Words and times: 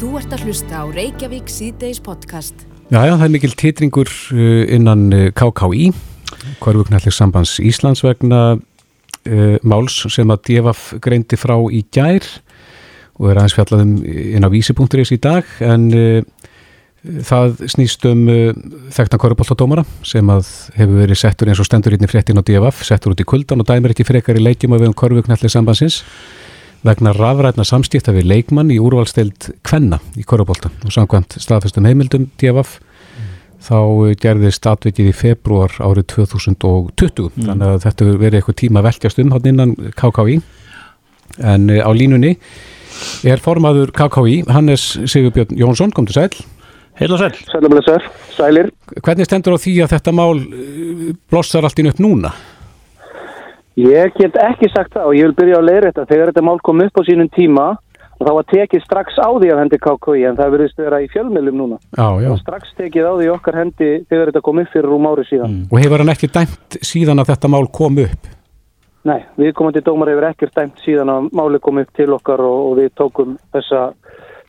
Þú 0.00 0.14
ert 0.16 0.30
að 0.32 0.46
hlusta 0.48 0.78
á 0.80 0.84
Reykjavík 0.88 1.50
síðdeis 1.52 1.98
podcast. 2.00 2.62
Já, 2.88 3.02
já, 3.04 3.12
það 3.20 3.24
er 3.26 3.32
mikil 3.34 3.50
titringur 3.52 4.08
uh, 4.32 4.62
innan 4.72 5.02
uh, 5.12 5.26
KKÍ, 5.36 5.90
Hverfugnallir 6.62 7.12
sambands 7.12 7.58
Íslands 7.60 8.00
vegna 8.00 8.38
uh, 8.56 9.58
máls 9.60 9.98
sem 10.08 10.32
að 10.32 10.40
DFF 10.48 10.96
greindi 11.04 11.36
frá 11.36 11.52
í 11.68 11.82
gær 11.92 12.24
og 13.20 13.28
er 13.28 13.42
aðeins 13.42 13.58
fjallaðum 13.58 13.94
inn 14.08 14.48
á 14.48 14.54
vísi.is 14.56 15.12
í 15.12 15.20
dag 15.20 15.52
en 15.68 15.86
uh, 15.92 16.48
það 17.28 17.60
snýst 17.76 18.08
um 18.08 18.24
uh, 18.32 18.56
þekkna 18.96 19.20
korrupoltadómara 19.20 19.84
sem 20.00 20.32
að 20.32 20.48
hefur 20.80 21.02
verið 21.04 21.26
settur 21.26 21.52
eins 21.52 21.60
og 21.60 21.68
stendur 21.68 22.00
í 22.00 22.00
fréttin 22.08 22.40
á 22.40 22.46
DFF, 22.48 22.86
settur 22.88 23.12
út 23.12 23.20
í 23.20 23.28
kuldan 23.28 23.60
og 23.60 23.68
dæmir 23.68 23.92
ekki 23.92 24.08
frekar 24.08 24.40
í 24.40 24.48
leikjum 24.48 24.72
af 24.72 24.80
við 24.80 24.94
um 24.94 25.00
Hverfugnallir 25.04 25.52
sambandsins 25.52 26.06
vegna 26.86 27.12
rafrætna 27.16 27.64
samstífta 27.66 28.14
við 28.16 28.28
leikmann 28.30 28.70
í 28.72 28.78
úrvalsteild 28.80 29.50
Kvenna 29.66 30.00
í 30.16 30.24
Korabólta 30.26 30.70
og 30.84 30.94
samkvæmt 30.94 31.36
staðfestum 31.42 31.88
heimildum 31.88 32.30
DFF 32.40 32.78
mm. 32.80 33.28
þá 33.66 33.78
gerðist 34.22 34.68
atvikið 34.70 35.10
í 35.10 35.16
februar 35.16 35.74
árið 35.78 36.08
2020 36.14 37.28
mm. 37.28 37.48
þannig 37.50 37.66
að 37.68 37.82
þetta 37.86 38.10
verið 38.10 38.40
eitthvað 38.40 38.60
tíma 38.62 38.84
velkjast 38.86 39.20
um 39.20 39.34
hann 39.34 39.50
innan 39.52 39.74
KKÍ 39.98 40.40
en 41.38 41.68
eh, 41.70 41.82
á 41.84 41.90
línunni 41.92 42.36
er 43.28 43.42
formaður 43.42 43.92
KKÍ 43.96 44.40
Hannes 44.50 44.86
Sigurbjörn 45.08 45.56
Jónsson, 45.58 45.92
kom 45.94 46.08
til 46.08 46.16
sæl. 46.16 46.30
Heil 46.98 47.12
og 47.14 47.20
sæl 47.20 47.32
Sæl, 47.84 48.00
sælir. 48.36 48.70
Hvernig 49.00 49.28
stendur 49.28 49.56
á 49.56 49.58
því 49.60 49.76
að 49.84 49.92
þetta 49.94 50.16
mál 50.16 50.40
eh, 50.40 51.12
blossar 51.30 51.64
allt 51.64 51.80
inn 51.80 51.92
upp 51.92 52.02
núna? 52.02 52.32
Ég 53.80 54.16
get 54.18 54.36
ekki 54.36 54.68
sagt 54.72 54.92
það 54.96 55.06
og 55.08 55.14
ég 55.16 55.28
vil 55.28 55.36
byrja 55.38 55.60
á 55.60 55.62
leiðrætta 55.64 56.08
þegar 56.08 56.32
þetta 56.32 56.44
mál 56.44 56.58
kom 56.64 56.82
upp 56.84 57.00
á 57.00 57.02
sínum 57.06 57.30
tíma 57.32 57.68
og 58.20 58.26
þá 58.26 58.32
var 58.36 58.48
tekið 58.52 58.82
strax 58.84 59.16
á 59.16 59.28
því 59.32 59.52
að 59.52 59.60
hendi 59.62 59.78
KKI 59.80 60.24
en 60.28 60.36
það 60.36 60.52
verðist 60.54 60.82
vera 60.82 60.98
í 61.00 61.08
fjölmjölum 61.12 61.56
núna 61.56 61.78
já, 61.80 62.08
já. 62.20 62.28
og 62.28 62.40
strax 62.42 62.74
tekið 62.76 63.08
á 63.08 63.12
því 63.16 63.30
okkar 63.32 63.58
hendi 63.62 63.90
þegar 64.10 64.30
þetta 64.30 64.44
kom 64.44 64.60
upp 64.60 64.74
fyrir 64.74 64.90
rúm 64.92 65.08
ári 65.08 65.24
síðan 65.30 65.54
mm. 65.54 65.62
Og 65.72 65.80
hefur 65.80 66.04
hann 66.04 66.12
ekki 66.12 66.30
dæmt 66.34 66.78
síðan 66.84 67.22
að 67.22 67.32
þetta 67.32 67.52
mál 67.54 67.64
kom 67.80 68.00
upp? 68.04 68.30
Nei, 69.08 69.20
við 69.40 69.54
komum 69.56 69.72
til 69.72 69.84
dómar 69.86 70.12
hefur 70.12 70.28
ekkert 70.28 70.58
dæmt 70.60 70.82
síðan 70.84 71.14
að 71.14 71.30
máli 71.40 71.60
kom 71.64 71.80
upp 71.80 71.94
til 71.96 72.10
okkar 72.18 72.44
og, 72.44 72.58
og 72.66 72.74
við 72.82 72.90
tókum 73.00 73.38
þessa 73.56 73.86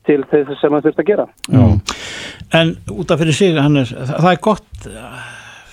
til 0.09 0.23
þess 0.27 0.57
sem 0.59 0.75
það 0.75 0.89
þurft 0.89 1.03
að 1.05 1.11
gera 1.13 1.29
já. 1.47 1.63
En 2.59 2.73
út 2.91 3.13
af 3.13 3.21
fyrir 3.21 3.37
sig, 3.37 3.55
Hannes, 3.55 3.93
það 3.95 4.33
er 4.33 4.41
gott 4.43 4.89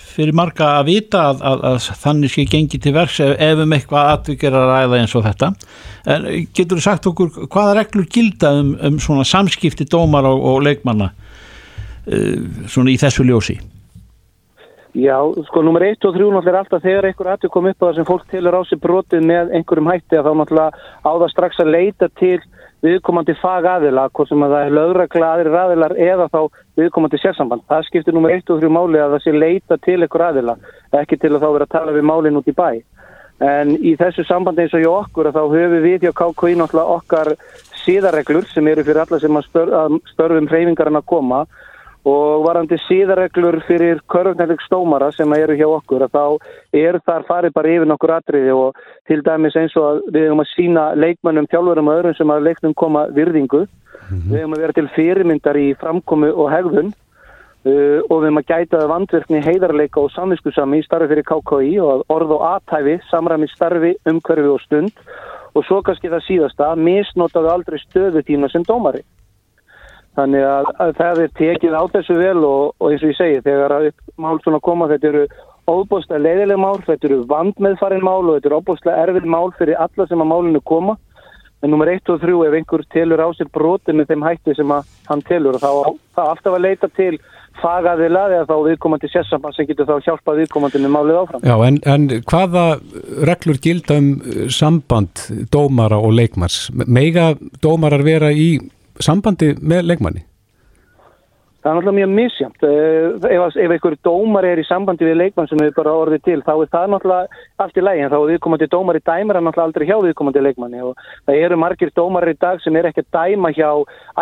fyrir 0.09 0.35
marga 0.35 0.73
að 0.79 0.89
vita 0.89 1.23
að, 1.29 1.41
að, 1.49 1.63
að 1.69 1.87
þannig 2.03 2.33
sé 2.33 2.45
gengi 2.49 2.79
til 2.81 2.93
verks 2.95 3.19
ef, 3.23 3.33
ef 3.39 3.63
um 3.63 3.75
eitthvað 3.77 4.11
atvikir 4.15 4.57
að 4.57 4.69
ræða 4.69 5.01
eins 5.01 5.15
og 5.17 5.25
þetta. 5.25 5.51
En 6.09 6.29
getur 6.57 6.79
þú 6.79 6.85
sagt 6.85 7.09
okkur 7.11 7.33
hvaða 7.47 7.75
reglur 7.79 8.07
gilda 8.11 8.53
um, 8.59 8.75
um 8.89 9.01
svona 9.03 9.25
samskipti 9.27 9.87
dómar 9.89 10.27
og, 10.29 10.45
og 10.53 10.63
leikmanna 10.67 11.11
uh, 11.11 12.63
svona 12.67 12.93
í 12.93 12.97
þessu 13.01 13.27
ljósi? 13.27 13.59
Já, 14.97 15.19
sko, 15.45 15.61
nummer 15.61 15.83
1 15.85 16.05
og 16.09 16.15
3 16.15 16.29
náttúrulega 16.33 16.49
er 16.49 16.59
alltaf 16.63 16.81
þegar 16.81 17.05
einhver 17.05 17.27
aðtök 17.29 17.51
kom 17.53 17.67
upp 17.69 17.83
að 17.83 17.91
það 17.91 17.97
sem 17.99 18.07
fólk 18.07 18.23
tilur 18.31 18.55
á 18.57 18.61
sig 18.65 18.79
brotið 18.81 19.27
með 19.29 19.51
einhverjum 19.53 19.89
hætti 19.91 20.17
að 20.17 20.25
þá 20.25 20.31
náttúrulega 20.39 20.87
á 21.05 21.11
það 21.11 21.29
strax 21.35 21.61
að 21.61 21.69
leita 21.75 22.09
til 22.17 22.39
viðkomandi 22.85 23.35
fagaðila, 23.41 24.07
hvort 24.13 24.29
sem 24.31 24.43
að 24.45 24.53
það 24.55 24.65
er 24.65 24.75
lögregla 24.77 25.31
aðrir 25.33 25.57
aðilar 25.61 25.95
eða 25.99 26.27
þá 26.31 26.39
viðkomandi 26.79 27.19
sérsamband. 27.19 27.65
Það 27.67 27.87
skiptir 27.89 28.15
nummer 28.15 28.35
1 28.35 28.53
og 28.53 28.61
3 28.61 28.71
máli 28.71 29.01
að 29.01 29.15
það 29.15 29.25
sé 29.25 29.33
leita 29.35 29.79
til 29.83 29.99
einhver 29.99 30.25
aðila, 30.29 30.55
ekki 31.01 31.19
til 31.19 31.33
að 31.33 31.43
þá 31.43 31.49
vera 31.57 31.67
að 31.67 31.75
tala 31.75 31.95
við 31.97 32.07
málinn 32.07 32.39
út 32.39 32.47
í 32.47 32.55
bæ. 32.55 32.69
En 33.39 33.75
í 33.79 33.93
þessu 33.99 34.25
sambandi 34.27 34.65
eins 34.65 34.75
og 34.75 34.83
hjá 34.83 34.91
okkur 34.91 35.31
þá 35.31 35.41
höfum 35.47 35.83
við 35.83 36.05
hjá 36.05 36.11
KKI 36.11 36.57
náttúrulega 36.59 36.95
okkar 36.97 37.33
síðarreglur 37.85 38.47
sem 38.51 38.67
eru 38.67 38.83
fyrir 38.83 39.03
alla 39.05 39.19
sem 39.19 39.39
að 39.39 39.47
störfum 40.11 40.49
hreyfingarinn 40.51 40.99
að 40.99 41.07
koma 41.07 41.45
og 42.07 42.45
varandi 42.45 42.77
síðarreglur 42.85 43.59
fyrir 43.67 43.99
körfnælik 44.11 44.61
stómara 44.63 45.09
sem 45.11 45.33
eru 45.35 45.57
hjá 45.59 45.67
okkur 45.67 46.05
að 46.05 46.13
þá 46.15 46.23
er 46.79 46.99
þar 47.03 47.25
farið 47.27 47.53
bara 47.57 47.73
yfir 47.73 47.89
nokkur 47.89 48.13
atriði 48.15 48.55
og 48.55 48.79
til 49.07 49.19
dæmis 49.25 49.57
eins 49.59 49.75
og 49.75 49.87
að 49.89 49.99
við 50.15 50.29
höfum 50.29 50.43
að 50.45 50.53
sína 50.53 50.85
leikmannum, 50.95 51.49
þjálfurum 51.51 51.91
og 51.91 51.99
öðrum 51.99 52.15
sem 52.15 52.31
að 52.31 52.47
leiknum 52.47 52.73
koma 52.73 53.05
virðingu. 53.11 53.65
Mm 53.65 54.17
-hmm. 54.17 54.31
við 54.31 54.39
höfum 54.39 54.55
að 54.55 54.61
vera 54.61 54.73
til 54.73 54.89
fyrirmyndar 54.95 55.57
í 55.57 55.75
framkomu 55.75 56.31
og 56.31 56.51
hegðun 56.51 56.93
uh, 57.65 57.99
og 58.09 58.15
við 58.21 58.27
höfum 58.29 58.41
að 58.41 58.49
gæta 58.51 58.87
vandverkni 58.87 59.43
heiðarleika 59.43 59.99
og 59.99 60.11
samvinskusami 60.11 60.79
í 60.79 60.85
starfi 60.85 61.07
fyrir 61.07 61.27
KKI 61.27 61.79
og 61.79 62.05
orð 62.09 62.31
og 62.31 62.41
aðtæfi 62.53 62.99
samræmi 63.11 63.47
starfi, 63.47 63.95
umkörfi 64.05 64.47
og 64.47 64.61
stund. 64.61 64.93
Og 65.55 65.65
svo 65.65 65.81
kannski 65.81 66.07
það 66.07 66.27
síðasta 66.29 66.75
misnotaðu 66.75 67.49
aldrei 67.49 67.79
stöðutíma 67.81 68.47
sem 68.51 68.63
dómari 68.63 69.03
Þannig 70.19 70.43
að, 70.43 70.71
að 70.83 70.89
það 70.97 71.21
er 71.23 71.35
tekið 71.39 71.75
á 71.79 71.83
þessu 71.93 72.17
vel 72.19 72.39
og, 72.43 72.63
og 72.75 72.91
eins 72.91 73.03
og 73.05 73.13
ég 73.13 73.19
segi 73.19 73.43
þegar 73.45 73.75
að 73.77 73.89
mál 74.19 74.39
svona 74.43 74.59
koma 74.63 74.89
þetta 74.91 75.11
eru 75.13 75.27
óbúslega 75.69 76.23
leiðileg 76.23 76.59
mál, 76.59 76.79
þetta 76.85 77.07
eru 77.09 77.19
vandmeðfarin 77.29 78.03
mál 78.03 78.23
og 78.23 78.33
þetta 78.35 78.49
eru 78.49 78.59
óbúslega 78.59 79.05
erfið 79.05 79.29
mál 79.29 79.53
fyrir 79.59 79.79
alla 79.79 80.07
sem 80.09 80.25
að 80.25 80.31
málinu 80.33 80.61
koma. 80.65 80.97
En 81.59 81.73
nummer 81.73 81.89
1 81.91 82.07
og 82.13 82.21
3 82.21 82.37
ef 82.47 82.55
einhver 82.55 82.85
telur 82.93 83.19
á 83.19 83.27
sér 83.35 83.49
broti 83.51 83.95
með 83.95 84.13
þeim 84.13 84.23
hætti 84.23 84.55
sem 84.55 84.71
að 84.71 84.87
hann 85.09 85.23
telur 85.27 85.57
og 85.57 85.63
þá, 85.63 85.97
þá 86.15 86.21
aftur 86.29 86.55
að 86.55 86.65
leita 86.65 86.87
til 86.95 87.17
fagaðila 87.59 88.21
eða 88.31 88.47
þá 88.47 88.55
viðkomandi 88.69 89.09
sérsamband 89.11 89.57
sem 89.57 89.67
getur 89.67 89.89
þá 89.89 90.05
hjálpað 90.05 90.39
viðkomandi 90.43 90.81
með 90.85 90.93
málið 90.95 91.19
áfram. 91.19 91.43
Já 91.43 91.55
en, 91.67 91.79
en 91.83 92.07
hvaða 92.31 92.65
reglur 93.27 93.59
gilda 93.59 93.99
um 93.99 94.09
samband 94.55 95.25
dómara 95.51 95.99
og 95.99 96.15
leikmars? 96.15 96.69
Mega 96.87 97.33
dómarar 97.59 98.05
vera 98.07 98.31
í 98.31 98.53
sambandi 99.03 99.53
með 99.61 99.87
leikmanni? 99.91 100.25
Það 101.59 101.69
er 101.69 101.75
náttúrulega 101.75 101.95
mjög 101.97 102.11
misjamt. 102.15 102.61
Eh, 102.63 103.33
ef, 103.35 103.55
ef 103.59 103.71
einhverju 103.75 103.97
dómar 104.07 104.45
er 104.47 104.61
í 104.61 104.63
sambandi 104.63 105.03
við 105.03 105.17
leikmann 105.19 105.49
sem 105.49 105.59
við 105.59 105.73
bara 105.75 105.91
orðið 105.91 106.21
til, 106.23 106.37
þá 106.45 106.53
er 106.53 106.69
það 106.71 106.85
náttúrulega 106.93 107.41
allt 107.59 107.79
í 107.79 107.83
lægi, 107.83 108.03
en 108.05 108.13
þá 108.13 108.15
er 108.15 108.29
viðkomandi 108.29 108.67
dómar 108.71 108.99
í 108.99 109.01
dæmar 109.09 109.39
en 109.39 109.43
náttúrulega 109.43 109.67
aldrei 109.67 109.87
hjá 109.89 109.97
viðkomandi 110.05 110.43
leikmanni 110.45 110.85
og 110.87 111.01
það 111.27 111.39
eru 111.43 111.57
margir 111.59 111.91
dómar 111.99 112.31
í 112.31 112.35
dag 112.39 112.63
sem 112.63 112.79
er 112.79 112.87
ekki 112.87 113.03
að 113.03 113.09
dæma 113.17 113.51
hjá 113.57 113.71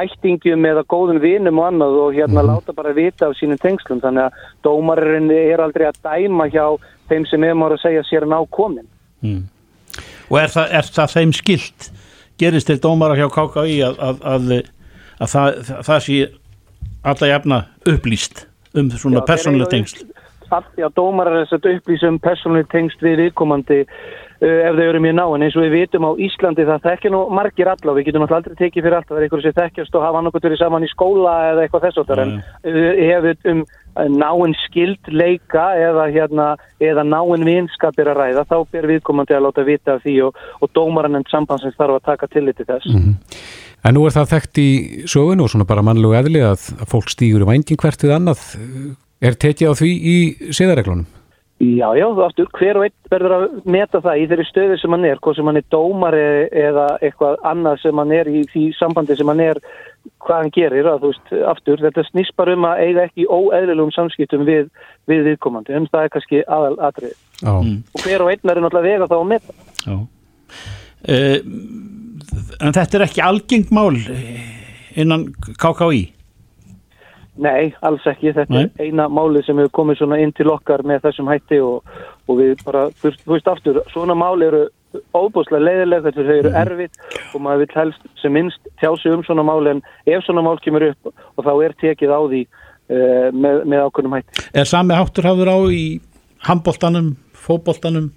ættingum 0.01 0.65
eða 0.71 0.85
góðum 0.89 1.21
vinum 1.21 1.61
og 1.61 1.67
annað 1.69 1.99
og 2.07 2.17
hérna 2.17 2.41
mm. 2.41 2.49
láta 2.49 2.75
bara 2.79 2.95
vita 2.97 3.29
af 3.29 3.37
sínum 3.37 3.61
tengslum, 3.61 4.01
þannig 4.01 4.25
að 4.25 4.41
dómarinn 4.65 5.29
er 5.37 5.61
aldrei 5.61 5.91
að 5.91 6.01
dæma 6.09 6.49
hjá 6.49 6.65
þeim 7.11 7.29
sem 7.29 7.45
er 7.45 7.53
maður 7.53 7.77
að 7.77 7.85
segja 7.85 8.07
sér 8.09 8.25
ná 8.25 8.39
komin. 8.49 8.89
Mm. 9.21 9.45
Og 10.33 10.41
er 10.41 10.57
það, 10.57 10.73
er 10.81 10.93
það 10.97 11.15
þeim 11.19 11.37
skilt? 11.37 11.91
Gerist 12.41 12.69
til 12.69 12.79
dómara 12.81 13.17
hjá 13.17 13.27
KKI 13.33 13.79
að, 13.87 13.97
að, 14.09 14.21
að, 14.33 14.51
að 15.19 15.33
það, 15.33 15.61
það 15.89 16.03
sé 16.07 16.19
alla 17.07 17.31
jafna 17.31 17.63
upplýst 17.87 18.45
um 18.77 18.91
svona 18.93 19.25
persónuleg 19.27 19.73
tengst 19.73 20.05
Já, 20.47 20.87
dómar 20.95 21.27
er 21.27 21.41
þess 21.41 21.57
að 21.57 21.73
upplýsa 21.75 22.07
um 22.07 22.21
persónuleg 22.23 22.69
tengst 22.71 23.01
við 23.03 23.17
viðkomandi 23.25 23.81
ef 24.41 24.75
þau 24.77 24.83
eru 24.85 25.01
mjög 25.01 25.15
náinn 25.17 25.45
eins 25.47 25.55
og 25.57 25.65
við 25.65 25.75
vitum 25.79 26.05
á 26.05 26.11
Íslandi 26.27 26.67
það 26.67 26.85
þekkja 26.85 27.11
nú 27.13 27.23
margir 27.33 27.71
alla 27.71 27.91
og 27.91 27.97
við 27.97 28.07
getum 28.09 28.25
alltaf 28.25 28.37
aldrei 28.37 28.59
tekið 28.59 28.85
fyrir 28.85 28.97
allt 28.97 29.09
það 29.09 29.17
er 29.17 29.25
einhverju 29.25 29.45
sem 29.47 29.57
þekkjast 29.57 29.97
og 29.97 30.05
hafa 30.05 30.21
annarkot 30.21 30.47
verið 30.47 30.61
saman 30.61 30.85
í 30.85 30.91
skóla 30.91 31.35
eða 31.51 31.63
eitthvað 31.65 31.87
þess 31.87 32.01
áttar 32.03 32.23
en 32.23 32.33
við 32.63 33.03
hefum 33.07 33.63
um 33.63 33.65
náinn 34.05 34.53
skild 34.67 35.09
leika 35.09 35.71
eða, 35.81 36.05
hérna, 36.13 36.47
eða 36.83 37.05
náinn 37.07 37.45
vinskapir 37.47 38.11
að 38.11 38.21
ræða 38.21 38.45
þá 38.49 38.57
ber 38.73 38.89
viðkomandi 38.91 39.37
að 39.37 39.45
láta 39.47 39.65
vita 39.65 39.95
af 39.97 40.03
því 40.05 40.17
og, 40.27 40.41
og 40.61 40.73
dómaran 40.77 41.17
en 41.17 41.25
sambansins 41.31 41.77
þarf 41.79 41.97
að 41.97 42.05
taka 42.11 42.29
tillit 42.29 42.59
til 42.59 42.67
þess. 42.69 42.85
Mm 42.93 43.01
-hmm. 43.01 43.15
En 43.87 43.93
nú 43.95 44.05
er 44.05 44.13
það 44.13 44.31
þekkt 44.33 44.57
í 44.57 44.69
sögun 45.07 45.41
og 45.41 45.49
svona 45.49 45.65
bara 45.65 45.81
mannlegu 45.81 46.13
eðli 46.13 46.41
að 46.43 46.61
fólk 46.85 47.09
stýgur 47.09 47.45
í 47.45 47.49
vængin 47.49 47.77
hvert 47.77 48.03
við 48.03 48.15
annað. 48.15 48.41
Er 49.21 49.33
tekið 49.33 49.69
á 49.71 49.73
því 49.73 49.91
í 50.13 50.17
siðareglunum? 50.51 51.05
Já, 51.57 51.87
já, 51.97 52.05
þú 52.13 52.21
aftur, 52.21 52.49
hver 52.53 52.77
og 52.77 52.83
einn 52.85 53.09
verður 53.09 53.33
að 53.33 53.43
meta 53.65 53.97
það 54.05 54.19
í 54.21 54.25
þeirri 54.29 54.43
stöðu 54.45 54.75
sem 54.77 54.93
hann 54.93 55.05
er, 55.09 55.17
hvað 55.25 55.37
sem 55.39 55.47
hann 55.49 55.57
er 55.57 55.63
dómar 55.73 56.13
eða 56.13 56.83
eitthvað 57.01 57.39
annað 57.49 57.79
sem 57.81 58.01
hann 58.01 58.11
er 58.13 58.27
í 58.29 58.43
því 58.51 58.65
sambandi 58.77 59.15
sem 59.17 59.31
hann 59.31 59.41
er, 59.41 59.59
hvað 60.21 60.43
hann 60.43 60.51
gerir, 60.53 60.89
að 60.91 60.99
þú 61.01 61.09
veist, 61.15 61.31
aftur, 61.49 61.81
þetta 61.81 62.03
snýst 62.11 62.35
bara 62.37 62.53
um 62.53 62.67
að 62.69 62.81
eiga 62.83 63.05
ekki 63.07 63.25
óeðlilegum 63.25 63.93
samskiptum 63.95 64.45
við, 64.45 64.69
við 65.09 65.23
viðkomandi, 65.31 65.73
en 65.79 65.87
það 65.89 66.05
er 66.05 66.13
kannski 66.13 66.43
aðal 66.45 66.77
aðrið. 66.91 67.15
Mm. 67.41 67.73
Og 67.81 68.05
hver 68.05 68.25
og 68.25 68.29
einn 68.35 68.51
verður 68.51 68.67
náttúrulega 68.67 68.91
vega 68.91 69.09
þá 69.09 69.17
að 69.17 69.27
meta. 69.31 69.57
Já. 69.81 69.97
Uh, 71.07 71.39
en 72.61 72.77
þetta 72.77 72.99
er 72.99 73.07
ekki 73.07 73.25
algengt 73.25 73.73
mál 73.73 73.97
innan 74.93 75.25
KKÍ? 75.57 76.05
Nei, 77.37 77.73
alls 77.85 78.05
ekki. 78.09 78.33
Þetta 78.35 78.53
Nei. 78.53 78.65
er 78.65 78.87
eina 78.87 79.07
máli 79.13 79.43
sem 79.45 79.59
hefur 79.59 79.73
komið 79.81 80.01
svona 80.01 80.19
inn 80.23 80.33
til 80.37 80.49
okkar 80.51 80.83
með 80.87 81.03
þessum 81.05 81.29
hætti 81.31 81.59
og, 81.63 81.85
og 82.27 82.39
við 82.39 82.63
bara, 82.65 82.87
þú 83.01 83.13
veist 83.33 83.51
aftur, 83.51 83.81
svona 83.93 84.17
máli 84.17 84.47
eru 84.49 84.63
óbúslega 85.17 85.61
leiðilega, 85.61 86.05
þetta 86.07 86.37
eru 86.37 86.51
mm. 86.51 86.59
erfitt 86.61 87.35
og 87.35 87.43
maður 87.43 87.63
vil 87.63 87.75
helst 87.81 88.07
sem 88.21 88.33
minnst 88.33 88.69
tjá 88.81 88.89
sig 89.01 89.13
um 89.13 89.23
svona 89.25 89.45
máli 89.45 89.75
en 89.75 89.81
ef 90.07 90.23
svona 90.25 90.43
mál 90.45 90.57
kemur 90.63 90.87
upp 90.91 91.11
og 91.11 91.45
þá 91.45 91.51
er 91.65 91.75
tekið 91.83 92.13
á 92.13 92.21
því 92.23 92.43
uh, 92.47 93.27
með, 93.33 93.63
með 93.67 93.83
ákveðnum 93.85 94.17
hætti. 94.17 94.45
Er 94.57 94.69
sami 94.69 94.97
háttur 94.97 95.27
hafður 95.27 95.53
á 95.53 95.57
í 95.73 95.83
handbóltanum, 96.47 97.13
fóboltanum? 97.35 98.11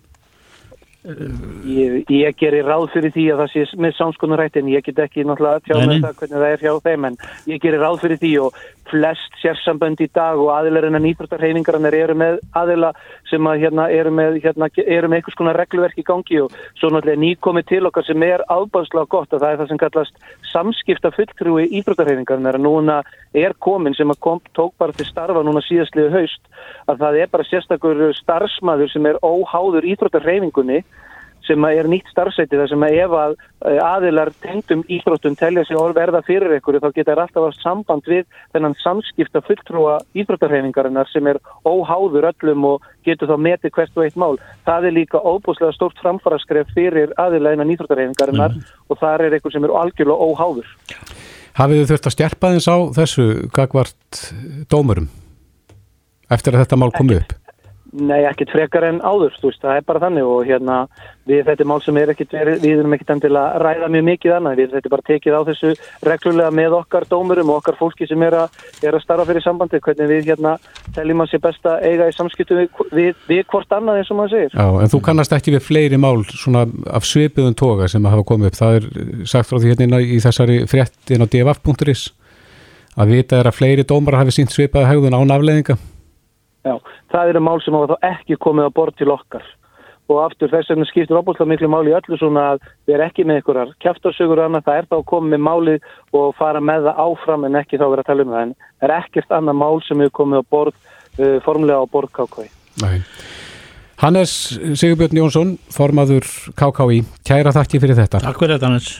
Ég, 1.00 2.04
ég 2.12 2.34
gerir 2.36 2.66
ráð 2.68 2.90
fyrir 2.92 3.12
því 3.14 3.22
að 3.32 3.38
það 3.40 3.52
sé 3.54 3.78
með 3.80 3.94
samskonurætt 3.96 4.58
en 4.60 4.66
ég 4.68 4.84
get 4.84 4.98
ekki 5.00 5.24
náttúrulega 5.24 5.62
tjá 5.64 5.78
með 5.78 6.02
það 6.02 6.18
hvernig 6.18 6.42
það 6.42 6.50
er 6.50 6.64
hjá 6.66 6.74
þeim 6.84 7.06
en 7.08 7.16
ég 7.48 7.62
gerir 7.62 7.80
ráð 7.80 8.02
fyrir 8.02 8.20
því 8.20 8.32
og 8.44 8.58
flest 8.90 9.38
sérsambönd 9.40 10.02
í 10.04 10.08
dag 10.12 10.36
og 10.36 10.50
aðilarinn 10.52 10.98
að 10.98 11.04
nýbrötarhefingarnir 11.06 11.96
eru 12.02 12.16
með 12.20 12.36
aðila 12.58 12.90
sem 13.30 13.48
að 13.48 13.64
hérna 13.64 13.86
eru 13.94 14.12
með, 14.12 14.36
hérna, 14.44 14.68
eru 14.84 15.08
með 15.08 15.20
einhvers 15.20 15.38
konar 15.40 15.60
regluverk 15.62 16.02
í 16.02 16.04
gangi 16.04 16.42
og 16.44 16.52
svo 16.80 16.90
náttúrulega 16.92 17.22
nýkomið 17.24 17.68
til 17.70 17.82
okkar 17.88 18.04
sem 18.04 18.26
er 18.26 18.44
ábæðslega 18.50 19.08
gott 19.14 19.32
og 19.32 19.40
það 19.40 19.54
er 19.54 19.60
það 19.62 19.72
sem 19.72 19.82
kallast 19.84 20.20
samskipta 20.52 21.12
fulltrúi 21.14 21.68
íbrötarhefingarnir 21.80 22.58
að 22.58 22.64
núna 22.64 23.00
er 23.36 23.54
komin 23.58 23.94
sem 23.96 24.10
að 24.10 24.20
kom, 24.26 24.40
tók 24.56 24.74
bara 24.78 24.94
til 24.96 25.06
starfa 25.08 25.44
núna 25.46 25.62
síðastliðu 25.66 26.10
haust 26.14 26.50
að 26.90 27.04
það 27.04 27.20
er 27.22 27.30
bara 27.32 27.48
sérstakur 27.48 28.02
starfsmæður 28.18 28.92
sem 28.92 29.08
er 29.10 29.20
óháður 29.22 29.88
íbrötarhefingunni 29.94 30.82
sem 31.50 31.66
er 31.68 31.88
nýtt 31.90 32.10
starfsæti 32.12 32.58
þar 32.58 32.70
sem 32.70 32.84
að 32.86 32.96
ef 33.04 33.14
að 33.18 33.34
eh, 33.34 33.80
aðilar 33.82 34.30
tengdum 34.44 34.84
íþróttum 34.86 35.36
telja 35.38 35.64
sig 35.66 35.78
orð 35.78 35.98
verða 35.98 36.22
fyrir 36.26 36.54
ykkur 36.56 36.78
þá 36.78 36.88
geta 36.94 37.10
þær 37.12 37.22
alltaf 37.24 37.48
ást 37.48 37.64
samband 37.64 38.10
við 38.10 38.26
þennan 38.54 38.76
samskipta 38.84 39.42
fulltrúa 39.46 39.98
íþróttarhefingarinnar 40.22 41.10
sem 41.10 41.30
er 41.30 41.40
óháður 41.66 42.30
öllum 42.30 42.68
og 42.72 42.86
getur 43.06 43.30
þá 43.30 43.36
metið 43.48 43.74
hvert 43.76 43.98
og 43.98 44.06
eitt 44.06 44.20
mál. 44.20 44.36
Það 44.68 44.88
er 44.90 44.96
líka 45.00 45.20
óbúslega 45.20 45.74
stórt 45.76 45.98
framfaraskref 46.02 46.70
fyrir 46.76 47.14
aðila 47.20 47.56
innan 47.56 47.72
íþróttarhefingarinnar 47.74 48.54
mm. 48.56 48.68
og 48.88 49.02
það 49.02 49.26
er 49.26 49.38
ykkur 49.40 49.56
sem 49.56 49.66
er 49.66 49.76
algjörlega 49.82 50.30
óháður. 50.30 50.74
Hafið 51.58 51.80
þið 51.82 51.90
þurft 51.90 52.06
að 52.08 52.14
stjerpa 52.14 52.52
þins 52.54 52.70
á 52.70 52.76
þessu 53.00 53.26
gagvart 53.56 54.20
dómurum 54.70 55.10
eftir 56.30 56.54
að 56.54 56.64
þetta 56.64 56.78
mál 56.78 56.92
komið 56.94 57.24
upp? 57.24 57.39
Nei, 57.90 58.20
ekkert 58.22 58.52
frekar 58.54 58.84
en 58.86 59.00
áður, 59.02 59.32
þú 59.40 59.48
veist, 59.48 59.60
það 59.64 59.78
er 59.80 59.86
bara 59.88 60.00
þannig 60.04 60.28
og 60.30 60.44
hérna, 60.46 60.74
við 61.26 61.40
þetta 61.48 61.64
mál 61.66 61.80
sem 61.82 61.96
er 61.98 62.12
ekkert 62.12 62.36
við 62.62 62.76
erum 62.76 62.94
ekkert 62.94 63.10
endilega 63.16 63.56
að 63.56 63.64
ræða 63.64 63.88
mjög 63.90 64.04
mikið 64.06 64.34
annað, 64.36 64.60
við 64.60 64.76
þetta 64.76 64.92
bara 64.92 65.06
tekið 65.08 65.34
á 65.34 65.40
þessu 65.48 65.72
reglulega 66.06 66.54
með 66.54 66.76
okkar 66.78 67.06
dómurum 67.10 67.50
og 67.50 67.58
okkar 67.58 67.78
fólki 67.80 68.06
sem 68.06 68.22
er 68.22 68.36
að, 68.44 68.62
er 68.86 68.94
að 68.94 69.02
starfa 69.02 69.26
fyrir 69.26 69.42
sambandi, 69.42 69.82
hvernig 69.82 70.12
við 70.12 70.30
hérna 70.30 70.54
teljum 70.94 71.24
að 71.26 71.32
sé 71.32 71.42
best 71.42 71.66
að 71.66 71.88
eiga 71.90 72.06
í 72.06 72.14
samskiptu 72.14 72.60
við, 72.60 72.80
við, 72.94 73.26
við 73.26 73.44
hvort 73.50 73.74
annað 73.74 74.00
eins 74.04 74.14
og 74.14 74.20
maður 74.20 74.36
segir. 74.36 74.54
Já, 74.54 74.66
en 74.70 74.94
þú 74.94 75.04
kannast 75.10 75.34
ekki 75.40 75.58
við 75.58 75.66
fleiri 75.66 75.98
mál 75.98 76.14
svona 76.30 76.66
af 76.94 77.10
svipiðun 77.10 77.58
toga 77.58 77.90
sem 77.90 78.06
hafa 78.06 78.28
komið 78.30 78.52
upp, 78.52 78.60
það 78.62 78.78
er 78.78 78.90
sagt 79.34 79.50
frá 79.50 79.58
því 79.58 79.74
hérna 79.74 80.04
í 80.06 80.22
þessari 80.22 80.62
fréttin 80.70 81.26
á 81.26 81.30
df.is 81.30 82.12
að 83.00 83.16
vita 83.16 83.38
er 83.40 83.50
að 83.50 83.56
fleiri 83.58 83.86
dómar 83.86 84.18
hafi 84.20 84.34
sínt 84.34 84.54
svipaða 84.54 84.90
hegðun 84.90 85.16
án 85.16 85.34
afleðinga 85.34 85.76
Já, 86.66 86.76
það 87.12 87.32
eru 87.32 87.42
mál 87.44 87.58
sem 87.64 87.76
hafa 87.76 87.96
þá 87.96 88.10
ekki 88.14 88.36
komið 88.40 88.68
á 88.68 88.76
bort 88.76 88.96
til 89.00 89.10
okkar 89.12 89.46
og 90.10 90.20
aftur 90.24 90.50
þess 90.50 90.70
vegna 90.72 90.86
skiptir 90.88 91.18
opbúrslega 91.18 91.52
miklu 91.52 91.70
máli 91.70 91.92
í 91.92 91.96
öllu 91.96 92.18
svona 92.18 92.46
að 92.52 92.64
við 92.88 92.96
erum 92.96 93.06
ekki 93.06 93.26
með 93.26 93.40
einhverjar 93.40 93.72
kæftarsögur 93.84 94.40
og 94.42 94.48
annað, 94.48 94.66
það 94.66 94.80
er 94.80 94.88
þá 94.90 94.96
að 94.98 95.06
koma 95.12 95.32
með 95.32 95.42
málið 95.46 95.88
og 96.20 96.32
fara 96.38 96.62
með 96.64 96.88
það 96.88 97.02
áfram 97.06 97.46
en 97.46 97.58
ekki 97.60 97.80
þá 97.80 97.86
vera 97.86 98.04
að 98.04 98.10
tala 98.10 98.26
um 98.26 98.34
það 98.34 98.44
en 98.46 98.54
það 98.58 98.88
er 98.88 98.96
ekkert 98.98 99.36
annað 99.38 99.60
mál 99.62 99.82
sem 99.86 100.04
hefur 100.04 100.16
komið 100.20 100.42
á 100.42 100.44
bort 100.56 100.76
uh, 100.80 101.36
formulega 101.46 101.80
á 101.80 101.86
bort 101.94 102.14
KKI. 102.18 102.48
Nei. 102.82 102.98
Hannes 104.00 104.36
Sigurbjörn 104.80 105.20
Jónsson, 105.20 105.56
formaður 105.70 106.28
KKI, 106.58 107.02
kæra 107.26 107.52
þakki 107.54 107.82
fyrir 107.82 108.00
þetta. 108.00 108.22
Takk 108.24 108.40
fyrir 108.40 108.56
þetta 108.56 108.72
Hannes. 108.72 108.94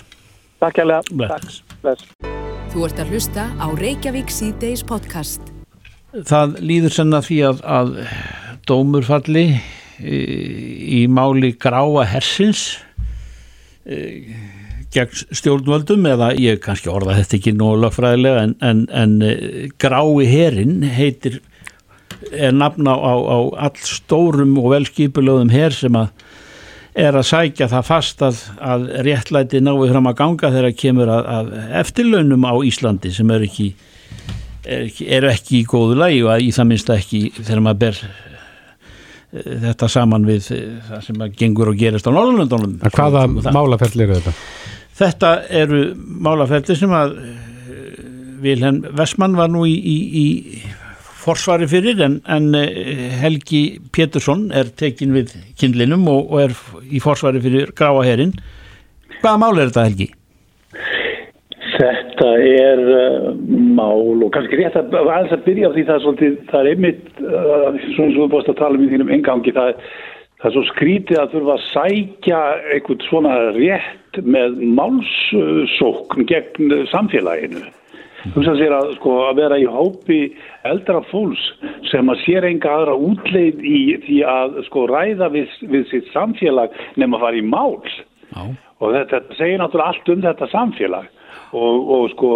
Takk 0.61 0.77
kærlega. 0.77 1.31
Takk. 1.33 1.79
Bless. 1.81 2.11
Þú 2.71 2.85
ert 2.87 3.01
að 3.03 3.17
hlusta 3.17 3.49
á 3.59 3.67
Reykjavík 3.81 4.31
C-Days 4.31 4.85
podcast 4.87 5.60
það 6.13 6.57
líður 6.65 6.95
senna 6.95 7.21
því 7.25 7.41
að, 7.49 7.61
að 7.65 7.91
dómur 8.69 9.07
falli 9.07 9.45
í, 10.03 10.21
í 11.01 11.03
máli 11.11 11.53
gráa 11.61 12.07
hersins 12.11 12.65
e, 13.87 14.01
gegn 14.91 15.37
stjórnvöldum 15.39 16.09
eða 16.11 16.33
ég 16.41 16.59
kannski 16.65 16.91
orða 16.91 17.19
þetta 17.21 17.39
ekki 17.39 17.55
nú 17.55 17.75
lögfræðilega 17.79 18.47
en, 18.49 18.57
en, 18.65 18.83
en 18.91 19.21
e, 19.23 19.35
grái 19.81 20.27
herin 20.31 20.81
heitir 20.83 21.41
er 22.31 22.53
nafna 22.53 22.97
á, 22.99 23.15
á 23.15 23.39
all 23.71 23.79
stórum 23.87 24.59
og 24.61 24.75
velskipulöðum 24.75 25.53
her 25.55 25.75
sem 25.75 25.95
að 25.97 26.11
er 27.01 27.15
að 27.15 27.29
sækja 27.29 27.69
það 27.71 27.87
fast 27.87 28.23
að, 28.27 28.41
að 28.59 28.89
réttlæti 29.07 29.61
náðu 29.63 29.93
fram 29.93 30.09
að 30.11 30.17
ganga 30.19 30.51
þegar 30.51 30.75
kemur 30.75 31.13
að, 31.15 31.29
að 31.37 31.53
eftirlaunum 31.85 32.49
á 32.51 32.55
Íslandi 32.67 33.13
sem 33.15 33.31
er 33.31 33.47
ekki 33.47 33.69
eru 34.65 35.31
ekki 35.31 35.61
í 35.61 35.69
góðu 35.69 35.99
lægi 36.01 36.25
og 36.27 36.43
í 36.45 36.51
það 36.55 36.69
minnst 36.71 36.93
ekki 36.95 37.21
þegar 37.39 37.63
maður 37.65 37.81
ber 37.85 38.01
eh, 38.01 39.55
þetta 39.67 39.89
saman 39.93 40.27
við 40.29 40.51
eh, 40.57 40.67
það 40.89 41.07
sem 41.07 41.21
maður 41.21 41.39
gengur 41.43 41.73
og 41.73 41.81
gerist 41.81 42.11
á 42.11 42.13
Norðurlandunum 42.13 42.77
Hvaða 42.85 43.25
málafelli 43.55 44.07
eru 44.07 44.19
þetta? 44.19 44.35
Þetta 45.01 45.33
eru 45.63 45.81
málafelli 45.97 46.77
sem 46.77 46.95
að 46.97 47.17
eh, 47.23 48.05
Vilhelm 48.45 48.85
Vestmann 48.97 49.37
var 49.37 49.51
nú 49.53 49.67
í, 49.69 49.75
í, 49.77 49.97
í 50.21 50.63
forsvari 51.21 51.69
fyrir 51.69 52.01
en, 52.05 52.21
en 52.25 52.55
Helgi 53.21 53.81
Pétursson 53.93 54.49
er 54.57 54.73
tekin 54.73 55.13
við 55.17 55.35
kindlinum 55.61 56.07
og, 56.09 56.31
og 56.33 56.47
er 56.47 56.57
í 56.89 57.03
forsvari 57.05 57.43
fyrir 57.45 57.75
gráaherin 57.77 58.33
Hvaða 59.21 59.37
mál 59.43 59.59
er 59.59 59.69
þetta 59.69 59.85
Helgi? 59.85 60.09
Þetta 62.21 62.33
er 62.45 62.81
uh, 62.85 63.29
mál 63.49 64.21
og 64.21 64.29
kannski 64.35 64.59
rétt 64.61 64.75
að 64.77 64.93
aðeins 64.99 65.31
að 65.33 65.45
byrja 65.47 65.69
á 65.71 65.73
því 65.73 65.83
það 65.89 65.95
er 65.95 66.03
svolítið, 66.05 66.33
það 66.51 66.61
er 66.61 66.69
einmitt 66.75 67.21
uh, 67.25 67.77
svona 67.95 68.13
svo 68.13 68.25
búist 68.29 68.51
að 68.53 68.59
tala 68.59 68.77
um 68.77 68.83
í 68.85 68.89
þínum 68.91 69.13
engangi 69.15 69.55
það, 69.57 69.71
það 70.43 70.49
er 70.51 70.53
svo 70.57 70.65
skrítið 70.69 71.21
að 71.23 71.31
þurfa 71.33 71.55
að 71.55 71.63
sækja 71.71 72.41
eitthvað 72.75 73.07
svona 73.07 73.37
rétt 73.57 74.19
með 74.37 74.59
málssókn 74.77 76.27
gegn 76.29 76.75
samfélaginu. 76.91 77.63
Þú 78.21 78.35
veist 78.35 78.51
að 78.53 78.61
sér 78.61 78.75
að 78.77 78.91
sko 78.99 79.15
að 79.25 79.41
vera 79.41 79.57
í 79.57 79.65
hópi 79.73 80.19
eldra 80.69 81.01
fólks 81.09 81.47
sem 81.89 82.13
að 82.13 82.21
sér 82.27 82.49
enga 82.51 82.75
aðra 82.75 82.99
útleið 83.01 83.63
í 83.65 83.79
því 84.03 84.19
að 84.29 84.59
sko 84.67 84.83
ræða 84.91 85.31
við, 85.39 85.57
við 85.73 85.89
sitt 85.89 86.13
samfélag 86.13 86.77
nefn 87.01 87.17
að 87.17 87.25
fara 87.25 87.41
í 87.41 87.47
máls. 87.49 87.97
Já. 88.31 88.45
og 88.79 88.93
þetta, 88.95 89.17
þetta 89.17 89.39
segir 89.41 89.59
náttúrulega 89.59 89.91
allt 89.91 90.13
um 90.13 90.21
þetta 90.23 90.51
samfélag 90.53 91.09
og, 91.53 91.91
og 91.95 92.05
sko 92.15 92.31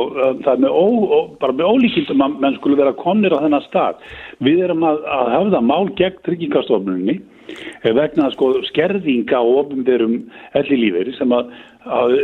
það 0.45 0.51
er 0.55 0.63
með, 0.65 0.73
ó, 0.75 0.87
ó, 0.87 1.19
bara 1.41 1.57
með 1.57 1.71
ólíkindum 1.71 2.25
að 2.25 2.41
menn 2.45 2.59
skulle 2.59 2.81
vera 2.81 2.97
konir 2.99 3.35
á 3.35 3.43
þennan 3.45 3.67
stað. 3.69 4.01
Við 4.45 4.65
erum 4.67 4.87
að, 4.87 5.05
að 5.05 5.31
hafa 5.35 5.55
það 5.57 5.69
mál 5.71 5.93
gegn 6.01 6.23
tryggingastofnunni 6.29 7.19
eh, 7.19 7.93
vegna 7.97 8.31
sko 8.35 8.51
skerðinga 8.71 9.43
og 9.43 9.61
ofnbyrjum 9.65 10.17
elli 10.61 10.81
lífeyri 10.85 11.15
sem 11.19 11.37
að, 11.37 11.53
að 11.85 12.17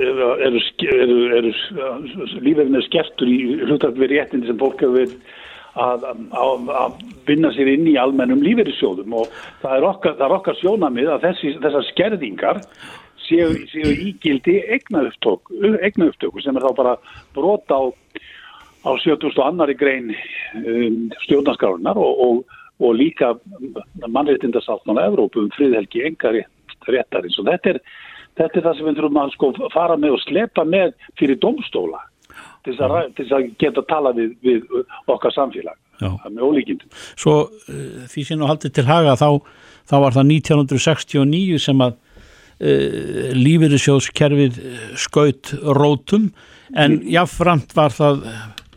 eru, 0.48 0.64
eru, 0.96 1.20
eru 1.40 1.54
lífeyrin 2.40 2.80
er 2.80 2.88
skertur 2.88 3.30
í 3.30 3.38
hlutark 3.68 4.00
við 4.00 4.16
réttindi 4.16 4.50
sem 4.50 4.60
fólk 4.60 4.82
hefur 4.82 5.02
verið 5.02 5.20
Að, 5.78 6.02
að, 6.34 6.70
að 6.74 7.02
vinna 7.28 7.52
sér 7.54 7.68
inn 7.70 7.84
í 7.86 7.92
almennum 7.94 8.40
lífeyrissjóðum 8.42 9.12
og 9.20 9.28
það 9.62 9.76
er 9.76 9.84
okkar, 9.86 10.32
okkar 10.34 10.56
sjónamið 10.58 11.12
að 11.14 11.28
þessi, 11.28 11.52
þessar 11.62 11.84
skerðingar 11.92 12.58
séu, 13.30 13.54
séu 13.70 13.92
ígildi 14.08 14.58
eignaupptöku 14.74 16.42
sem 16.42 16.56
er 16.58 16.66
þá 16.66 16.76
bara 16.76 16.94
brota 17.36 17.78
á, 17.78 17.84
á 18.86 18.90
70. 18.98 19.38
annari 19.44 19.76
grein 19.78 20.12
um, 20.12 21.08
stjórnarskrárunar 21.24 21.98
og, 21.98 22.22
og, 22.26 22.60
og 22.80 22.94
líka 22.98 23.34
mannreitindasáttnána 24.06 25.08
Evrópu 25.10 25.44
um 25.44 25.50
friðhelgi 25.56 26.06
engar 26.10 26.40
réttarins 26.88 27.38
og 27.40 27.48
þetta 27.50 27.74
er, 27.74 27.82
þetta 28.40 28.58
er 28.58 28.66
það 28.68 28.78
sem 28.78 28.88
við 28.88 29.00
þurfum 29.00 29.20
að 29.22 29.34
sko 29.36 29.52
fara 29.74 29.98
með 30.00 30.16
og 30.16 30.24
slepa 30.24 30.64
með 30.64 30.96
fyrir 31.20 31.40
domstóla 31.42 32.02
til 32.64 32.76
þess 32.76 33.32
að, 33.32 33.48
geta 33.60 33.84
tala 33.88 34.12
við, 34.16 34.34
við 34.44 34.66
okkar 35.08 35.34
samfélag 35.36 35.78
Svo 37.20 37.34
uh, 37.46 38.06
því 38.08 38.22
sem 38.24 38.40
þú 38.40 38.48
haldið 38.48 38.78
til 38.78 38.86
haga 38.88 39.16
þá, 39.20 39.28
þá 39.88 39.96
var 40.06 40.16
það 40.16 40.32
1969 40.38 41.60
sem 41.60 41.84
að 41.84 41.98
uh, 42.60 43.30
lífeyrissjóðskerfið 43.36 44.58
skaut 45.00 45.54
rótum 45.64 46.30
en 46.74 46.98
mm. 46.98 47.06
jáfnframt 47.16 47.74
var 47.76 47.94
það 47.94 48.26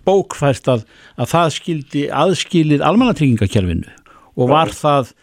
bókfært 0.07 0.69
að, 0.71 0.87
að 1.15 1.29
það 1.31 1.51
skildi 1.57 2.07
aðskilið 2.23 2.83
almannatryggingakerfinu 2.83 3.91
og 4.33 4.49
var 4.51 4.73
það 4.75 5.13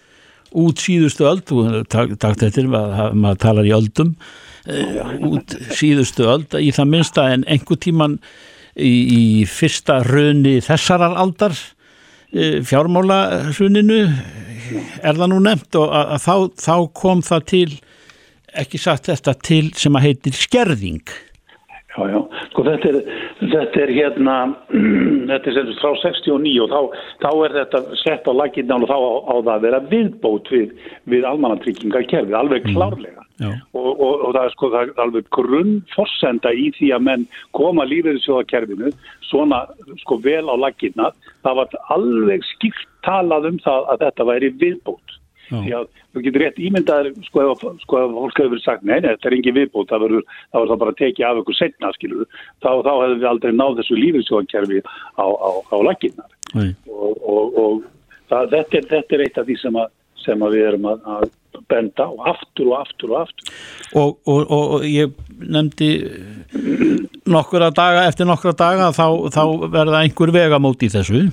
út 0.61 0.81
síðustu 0.83 1.27
öld, 1.31 1.51
takt 1.91 2.43
eftir 2.43 2.71
að 2.75 3.13
maður 3.15 3.43
talar 3.45 3.69
í 3.69 3.75
öldum 3.75 4.15
uh, 4.15 5.19
út 5.31 5.57
síðustu 5.77 6.29
öld 6.31 6.57
í 6.59 6.71
það 6.75 6.95
minnsta 6.95 7.29
en 7.35 7.45
einhver 7.51 7.81
tíman 7.83 8.19
í, 8.77 8.93
í 8.93 9.23
fyrsta 9.51 10.01
raunni 10.07 10.59
þessarar 10.65 11.19
aldar 11.19 11.57
fjármála 12.31 13.17
rauninu 13.57 14.05
er 15.03 15.17
það 15.19 15.31
nú 15.33 15.39
nefnt 15.45 15.79
og 15.81 15.95
að, 15.95 16.11
að 16.15 16.25
þá, 16.25 16.35
þá 16.63 16.75
kom 17.01 17.23
það 17.27 17.47
til 17.51 17.71
ekki 18.59 18.81
satt 18.81 19.11
þetta 19.11 19.37
til 19.47 19.67
sem 19.79 19.99
að 19.99 20.09
heitir 20.09 20.39
skerðing 20.39 21.19
Já, 21.91 22.05
já, 22.07 22.21
sko 22.53 22.63
þetta 22.63 22.91
er, 22.93 22.99
þetta 23.51 23.81
er 23.83 23.91
hérna, 23.97 24.35
þetta 25.31 25.55
er 25.59 25.71
frá 25.81 25.91
69 25.99 26.53
og 26.63 26.71
þá, 26.71 27.01
þá 27.25 27.31
er 27.33 27.57
þetta 27.57 27.81
sett 27.99 28.31
á 28.31 28.33
laginnan 28.33 28.87
og 28.87 28.93
þá 28.93 28.95
á, 28.95 29.11
á 29.27 29.35
það 29.41 29.51
að 29.57 29.65
vera 29.67 29.81
viðbót 29.91 30.53
við, 30.55 30.77
við 31.11 31.27
almannatryggingakerfið, 31.33 32.37
alveg 32.39 32.69
mm. 32.69 32.79
klárlega. 32.79 33.27
og, 33.41 33.91
og, 33.91 34.15
og 34.29 34.35
það 34.37 34.43
er 34.45 34.55
sko 34.55 34.71
það 34.71 34.83
er 34.85 35.03
alveg 35.03 35.29
grunnforsenda 35.35 36.53
í 36.55 36.67
því 36.79 36.93
að 36.95 37.07
menn 37.09 37.27
koma 37.57 37.87
lífeyrissjóðakerfinu 37.89 38.93
svona 39.27 39.65
sko 40.05 40.21
vel 40.23 40.45
á 40.47 40.55
laginna 40.61 41.11
það 41.43 41.63
var 41.63 41.79
alveg 41.97 42.47
skipt 42.55 42.87
talað 43.07 43.51
um 43.51 43.59
það 43.65 43.91
að 43.95 44.05
þetta 44.05 44.29
væri 44.31 44.53
viðbót. 44.61 45.20
Því 45.51 45.75
að 45.79 45.87
þú 46.15 46.25
getur 46.27 46.45
rétt 46.45 46.61
ímyndaður 46.67 47.13
sko 47.27 47.45
ef 47.45 47.65
sko, 47.85 48.03
fólk 48.17 48.41
hefur 48.41 48.53
verið 48.55 48.65
sagt 48.65 48.87
neina, 48.87 49.15
þetta 49.15 49.31
er 49.31 49.37
engin 49.39 49.59
viðbót 49.59 49.93
það 49.93 50.05
verður 50.07 50.27
það, 50.33 50.67
það 50.73 50.83
bara 50.83 50.95
að 50.95 51.01
tekið 51.03 51.29
af 51.29 51.41
ykkur 51.43 51.59
setna 51.59 51.93
skilur 51.97 52.27
þá, 52.35 52.71
þá 52.87 52.93
hefur 52.93 53.17
við 53.17 53.31
aldrei 53.33 53.55
náð 53.55 53.81
þessu 53.81 54.01
lífeyrissjóðakerfi 54.01 54.83
á, 55.19 55.27
á, 55.27 55.51
á 55.71 55.77
laginnar 55.87 56.31
og, 56.55 57.15
og, 57.21 57.59
og 57.65 57.83
það, 58.31 58.55
þetta, 58.57 58.77
er, 58.81 58.89
þetta 58.95 59.19
er 59.19 59.27
eitt 59.27 59.43
af 59.43 59.51
því 59.51 59.59
sem 59.65 59.81
að 59.81 59.97
sem 60.21 60.43
að 60.45 60.57
við 60.57 60.67
erum 60.69 60.89
að, 60.91 61.05
að 61.09 61.29
benda 61.71 62.07
og 62.11 62.25
aftur 62.29 62.71
og 62.71 62.75
aftur 62.81 63.13
og 63.15 63.21
aftur. 63.25 63.53
Og, 63.97 64.17
og, 64.29 64.41
og, 64.55 64.75
ég 64.87 65.15
nefndi 65.41 65.91
nokkura 67.31 67.71
daga, 67.75 68.07
eftir 68.11 68.29
nokkura 68.29 68.55
daga 68.59 68.91
þá, 68.97 69.07
þá 69.33 69.43
verða 69.73 70.03
einhver 70.05 70.35
vegamót 70.35 70.85
í 70.87 70.91
þessu? 70.93 71.25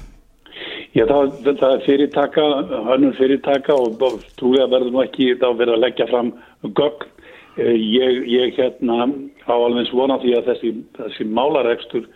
Já, 0.98 1.04
það, 1.06 1.34
það 1.46 1.72
er 1.76 1.82
fyrirtaka, 1.86 2.44
hannur 2.88 3.18
fyrirtaka 3.20 3.76
og 3.78 4.00
trúlega 4.40 4.66
verður 4.72 4.96
nú 4.96 5.04
ekki 5.04 5.36
þá 5.38 5.52
verið 5.60 5.76
að 5.76 5.84
leggja 5.84 6.08
fram 6.10 6.32
gögn. 6.66 7.12
Eh, 7.58 7.76
ég, 7.78 8.24
ég 8.30 8.58
hérna 8.58 9.06
á 9.46 9.54
alveg 9.54 9.86
svona 9.92 10.18
því 10.24 10.34
að 10.38 10.50
þessi, 10.52 10.72
þessi 10.98 11.28
málaregstur 11.38 12.08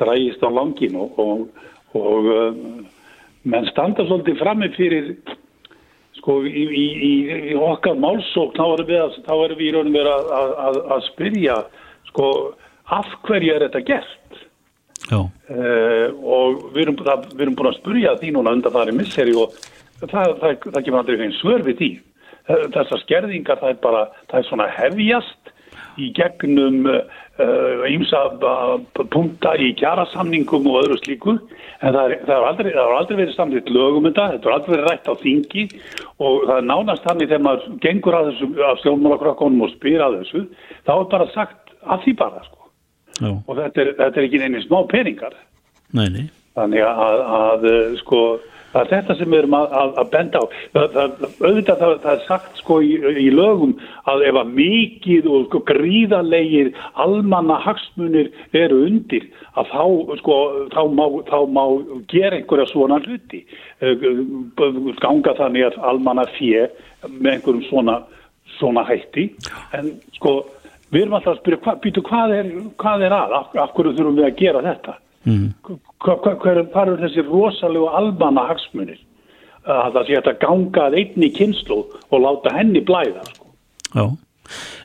drægist 0.00 0.44
á 0.44 0.52
langin 0.52 0.96
og 1.00 1.48
uh, 1.96 2.52
menn 3.48 3.68
standa 3.70 4.04
svolítið 4.04 4.40
frammi 4.40 4.68
fyrir 4.76 5.10
sko 6.18 6.38
í, 6.44 6.64
í, 6.64 6.86
í, 7.08 7.14
okkar 7.56 7.96
málsók 8.00 8.56
þá 8.56 8.64
erum 8.66 8.90
við, 8.90 9.18
þá 9.24 9.34
erum 9.36 9.60
við 9.60 9.68
í 9.68 9.74
raunum 9.76 9.96
verið 9.96 10.32
að, 10.36 10.52
að, 10.66 10.80
að 10.96 11.04
spyrja 11.10 11.58
sko 12.10 12.30
af 12.96 13.16
hverju 13.28 13.54
er 13.54 13.66
þetta 13.66 13.84
gert 13.88 14.40
uh, 15.12 16.08
og 16.20 16.68
við 16.74 16.82
erum, 16.86 17.00
það, 17.06 17.26
við 17.34 17.46
erum 17.46 17.58
búin 17.58 17.70
að 17.70 17.78
spyrja 17.80 18.14
því 18.20 18.32
núna 18.34 18.54
undan 18.56 18.74
það 18.74 18.92
er 18.92 18.98
misseri 18.98 19.36
og 19.38 19.54
það, 20.02 20.36
það, 20.40 20.56
það 20.64 20.80
kemur 20.80 21.02
aldrei 21.02 21.26
einn 21.26 21.36
svör 21.40 21.66
við 21.66 21.82
því. 21.82 21.90
Þessar 22.46 23.02
skerðingar 23.02 23.60
það 23.62 23.72
er 23.72 23.78
bara, 23.82 24.02
það 24.30 24.40
er 24.40 24.48
svona 24.48 24.66
hefjast 24.70 25.52
í 26.00 26.10
gegnum 26.16 26.84
ímsa 27.88 28.20
uh, 28.32 28.74
uh, 28.76 29.04
punta 29.12 29.54
í 29.60 29.72
kjærasamningum 29.76 30.68
og 30.70 30.82
öðru 30.82 30.98
slíku. 31.02 31.36
En 31.84 31.92
það 31.92 32.32
har 32.32 32.46
aldrei, 32.50 32.72
aldrei 32.72 33.18
verið 33.22 33.34
samtitt 33.36 33.70
lögum 33.72 34.08
þetta, 34.08 34.30
þetta 34.36 34.48
har 34.50 34.58
aldrei 34.58 34.74
verið 34.74 34.90
rætt 34.90 35.10
á 35.10 35.14
þingi. 35.22 35.64
Og 36.16 36.46
það 36.46 36.56
er 36.56 36.68
nánast 36.70 37.06
þannig 37.08 37.30
þegar 37.30 37.46
maður 37.46 37.80
gengur 37.84 38.18
að 38.18 38.30
þessu 38.30 38.68
af 38.70 38.82
stjórnmálakrokkonum 38.82 39.66
og 39.66 39.74
spyr 39.74 40.04
að 40.06 40.20
þessu 40.22 40.44
þá 40.88 40.94
er 40.96 41.08
bara 41.16 41.30
sagt 41.34 41.74
að 41.86 42.06
því 42.06 42.16
bara 42.22 42.44
sko. 42.46 42.55
Og 43.22 43.54
þetta 43.56 43.84
er, 43.84 43.94
þetta 44.00 44.20
er 44.20 44.26
ekki 44.28 44.42
einnig 44.42 44.66
smá 44.66 44.82
peningar 44.90 45.38
nei, 45.96 46.08
nei. 46.10 46.26
þannig 46.58 46.84
að, 46.84 47.24
að 47.40 47.66
sko 48.02 48.20
Það 48.76 48.82
er 48.82 48.90
þetta 48.92 49.14
sem 49.16 49.30
við 49.32 49.38
erum 49.40 49.54
að, 49.56 49.74
að, 49.80 49.92
að 50.00 50.08
benda 50.12 50.40
á. 50.40 50.44
Það, 50.74 50.88
það, 50.96 51.22
auðvitað 51.46 51.78
það, 51.82 51.92
það 52.02 52.10
er 52.12 52.24
sagt 52.26 52.58
sko 52.60 52.76
í, 52.84 52.90
í 53.22 53.26
lögum 53.32 53.72
að 54.12 54.24
ef 54.28 54.38
að 54.40 54.50
mikið 54.58 55.28
og 55.32 55.46
sko, 55.46 55.60
gríðarlegir 55.70 56.72
almanna 57.06 57.56
hagsmunir 57.64 58.28
eru 58.56 58.82
undir 58.84 59.24
að 59.56 59.70
þá, 59.72 59.84
sko, 60.20 60.36
þá, 60.74 60.82
má, 60.98 61.04
þá 61.30 61.38
má 61.56 61.62
gera 62.12 62.36
einhverja 62.36 62.68
svona 62.74 63.00
hluti. 63.06 63.46
Eh, 63.80 64.04
ganga 65.00 65.36
þannig 65.40 65.70
að 65.70 65.80
almanna 65.92 66.26
fjö 66.36 66.68
með 67.06 67.32
einhverjum 67.32 67.64
svona, 67.70 67.96
svona 68.58 68.84
hætti. 68.90 69.30
En 69.78 69.94
sko 70.18 70.42
við 70.94 71.02
erum 71.02 71.16
alltaf 71.18 71.34
að 71.34 71.40
spyrja 71.40 71.62
hva, 71.64 71.74
býtu, 71.82 72.04
hvað, 72.06 72.36
er, 72.36 72.52
hvað 72.82 73.04
er 73.08 73.16
að? 73.16 73.34
Af, 73.40 73.50
af 73.64 73.74
hverju 73.76 73.96
þurfum 73.96 74.20
við 74.20 74.28
að 74.28 74.38
gera 74.40 74.62
þetta? 74.66 74.96
Mm. 75.26 75.46
Hvað 76.06 76.46
er 76.52 77.00
þessi 77.02 77.26
rosalega 77.26 77.96
almanna 77.98 78.46
hagsmunir 78.50 79.00
að 79.66 79.96
það 79.96 80.06
sé 80.06 80.20
að 80.20 80.36
ganga 80.44 80.84
að 80.86 80.96
einni 81.00 81.32
kynslu 81.34 81.80
og 81.82 82.22
láta 82.22 82.52
henni 82.54 82.82
blæða 82.86 83.24
sko. 83.26 83.48
Já 83.96 84.04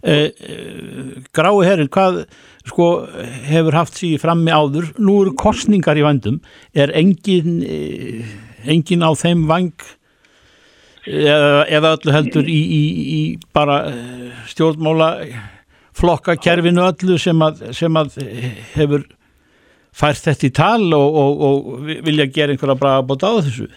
eh, 0.02 0.32
eh, 0.32 1.12
Grái 1.36 1.66
herrin 1.68 1.92
hvað 1.94 2.24
sko 2.66 2.88
hefur 3.50 3.78
haft 3.78 4.00
síði 4.00 4.22
frammi 4.22 4.54
áður 4.54 4.92
nú 4.98 5.22
eru 5.22 5.36
kostningar 5.38 6.00
í 6.00 6.06
vandum 6.06 6.40
er 6.74 6.94
engin 6.98 7.62
eh, 7.62 8.26
engin 8.66 9.06
á 9.06 9.14
þeim 9.18 9.46
vang 9.50 9.74
eða, 11.06 11.66
eða 11.70 11.96
öllu 11.98 12.14
heldur 12.14 12.50
í, 12.50 12.60
í, 12.62 12.84
í 13.18 13.22
bara 13.54 13.84
eh, 13.90 14.44
stjórnmála 14.50 15.12
flokka 15.98 16.38
kerfinu 16.40 16.84
öllu 16.88 17.18
sem 17.20 17.42
að, 17.44 17.66
sem 17.78 17.98
að 18.00 18.18
hefur 18.76 19.06
fært 19.92 20.26
þetta 20.28 20.48
í 20.48 20.56
tal 20.56 20.92
og, 20.96 21.22
og, 21.24 21.48
og 21.48 21.88
vilja 22.08 22.30
gera 22.32 22.56
einhverja 22.56 22.80
braga 22.80 23.08
bóta 23.08 23.32
á 23.32 23.44
þessu? 23.44 23.68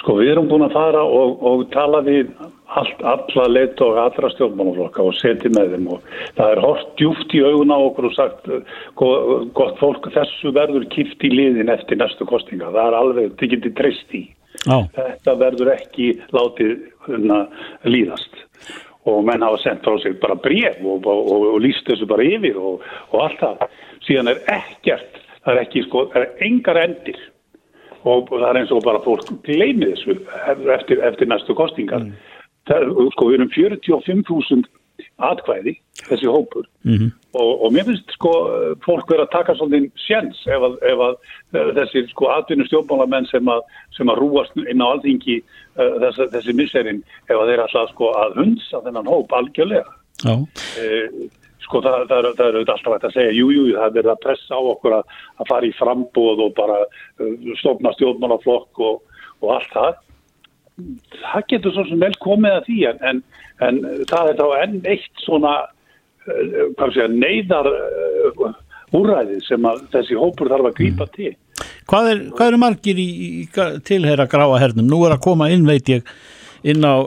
Sko 0.00 0.16
við 0.18 0.32
erum 0.32 0.48
búin 0.50 0.66
að 0.66 0.74
fara 0.74 1.02
og, 1.04 1.36
og 1.46 1.68
tala 1.74 2.00
við 2.06 2.32
allt, 2.78 3.02
alla 3.02 3.46
leitt 3.50 3.80
og 3.84 3.98
allra 4.00 4.30
stjórnmánaflokka 4.34 5.04
og 5.06 5.16
setja 5.18 5.52
með 5.54 5.76
þeim 5.76 5.88
og 5.94 6.10
það 6.38 6.54
er 6.54 6.62
hort 6.64 6.92
djúft 6.98 7.34
í 7.36 7.42
augun 7.44 7.74
á 7.74 7.78
okkur 7.78 8.10
og 8.10 8.16
sagt 8.16 8.50
gott 8.98 9.80
fólk 9.82 10.10
þessu 10.14 10.54
verður 10.56 10.86
kipt 10.94 11.26
í 11.26 11.32
liðin 11.34 11.72
eftir 11.72 12.00
næstu 12.00 12.26
kostinga. 12.30 12.72
Það 12.74 12.86
er 12.86 12.98
alveg, 13.00 13.32
þetta 13.32 13.50
getur 13.54 13.76
treyst 13.80 14.16
í. 14.16 14.24
Já. 14.66 14.76
Þetta 14.96 15.36
verður 15.40 15.74
ekki 15.76 16.12
látið 16.36 16.78
hérna, 17.06 17.44
líðast 17.88 18.39
og 19.08 19.24
menn 19.24 19.42
hafa 19.42 19.62
sendt 19.62 19.84
frá 19.86 19.96
sig 20.02 20.18
bara 20.20 20.36
bref 20.36 20.76
og, 20.84 21.06
og, 21.06 21.32
og, 21.32 21.46
og 21.54 21.60
líst 21.64 21.86
þessu 21.88 22.06
bara 22.06 22.26
yfir 22.26 22.58
og 22.60 22.84
allt 23.16 23.40
það. 23.40 23.66
Síðan 24.04 24.32
er 24.32 24.42
ekkert 24.52 25.20
það 25.44 25.54
er 25.54 25.62
ekki 25.64 25.84
sko, 25.86 26.06
það 26.12 26.26
er 26.26 26.48
engar 26.48 26.80
endir 26.80 27.22
og 28.08 28.28
það 28.32 28.48
er 28.48 28.58
eins 28.62 28.74
og 28.74 28.84
bara 28.84 29.04
fólk 29.04 29.30
gleymið 29.46 29.94
þessu 29.94 30.18
eftir, 30.76 31.00
eftir 31.04 31.30
næstu 31.30 31.56
kostingar 31.56 32.04
mm. 32.04 32.12
það, 32.68 32.92
sko 33.16 33.30
við 33.30 33.38
erum 33.38 33.54
45.000 33.56 34.68
atkvæði 35.30 35.74
þessi 36.08 36.28
hópur 36.28 36.66
mm 36.84 36.94
-hmm. 36.96 37.10
og, 37.40 37.50
og 37.64 37.72
mér 37.72 37.86
finnst 37.88 38.12
sko 38.16 38.32
fólk 38.84 39.08
verið 39.08 39.24
að 39.26 39.32
taka 39.32 39.54
svolítið 39.56 39.90
sjens 40.06 40.42
ef 40.46 40.66
að, 40.68 40.74
ef 40.92 41.04
að 41.06 41.72
þessi 41.78 42.04
sko 42.10 42.28
atvinnu 42.34 42.66
stjórnmálamenn 42.68 43.28
sem 43.30 43.48
að, 43.48 43.62
sem 43.96 44.08
að 44.08 44.20
rúast 44.20 44.56
inn 44.56 44.84
á 44.84 44.92
alþingi 44.92 45.40
uh, 45.80 45.96
þessi, 46.04 46.28
þessi 46.34 46.54
miserinn 46.56 47.02
ef 47.26 47.36
að 47.36 47.52
þeir 47.52 47.64
alltaf 47.64 47.92
sko 47.94 48.10
að 48.20 48.38
hundsa 48.40 48.82
þennan 48.86 49.10
hóp 49.10 49.34
algjörlega. 49.36 49.96
Uh, 50.28 51.24
sko 51.64 51.82
það, 51.84 52.06
það, 52.10 52.16
er, 52.18 52.30
það 52.38 52.46
er 52.46 52.60
alltaf 52.60 52.92
hægt 52.94 53.08
að 53.08 53.16
segja 53.16 53.34
jújú, 53.36 53.64
jú, 53.70 53.74
það 53.78 53.88
er 53.88 53.96
verið 53.98 54.12
að 54.14 54.22
pressa 54.26 54.60
á 54.60 54.62
okkur 54.74 54.96
að, 54.98 55.18
að 55.38 55.50
fara 55.50 55.68
í 55.68 55.74
frambóð 55.78 56.44
og 56.46 56.54
bara 56.60 56.78
uh, 56.84 57.50
stofna 57.62 57.92
stjórnmálaflokk 57.96 58.84
og, 58.86 59.20
og 59.40 59.52
allt 59.56 59.74
það. 59.74 60.00
Það 61.20 61.46
getur 61.52 61.76
svo 61.76 61.84
sem 61.90 62.00
vel 62.00 62.14
komið 62.24 62.56
að 62.56 62.66
því 62.70 62.80
en, 62.88 63.04
en, 63.10 63.22
en 63.66 63.84
það 64.08 64.32
er 64.32 64.40
þá 64.40 64.46
enn 64.62 64.80
eitt 64.88 65.26
svona 65.26 65.54
segja, 66.24 67.08
neyðar 67.12 67.68
uh, 67.70 68.50
úræði 68.96 69.38
sem 69.46 69.66
þessi 69.92 70.18
hópur 70.18 70.50
þarf 70.50 70.70
að 70.70 70.76
grípa 70.80 71.06
mm. 71.06 71.14
til 71.16 71.34
Hvað 71.90 72.10
eru 72.12 72.44
er 72.46 72.56
margir 72.60 72.98
í, 73.02 73.08
í 73.42 73.68
tilheyra 73.86 74.28
gráa 74.30 74.60
hernum? 74.62 74.86
Nú 74.86 75.02
er 75.06 75.16
að 75.16 75.24
koma 75.24 75.50
inn, 75.50 75.66
veit 75.66 75.88
ég, 75.90 76.06
inn 76.62 76.86
á 76.86 77.02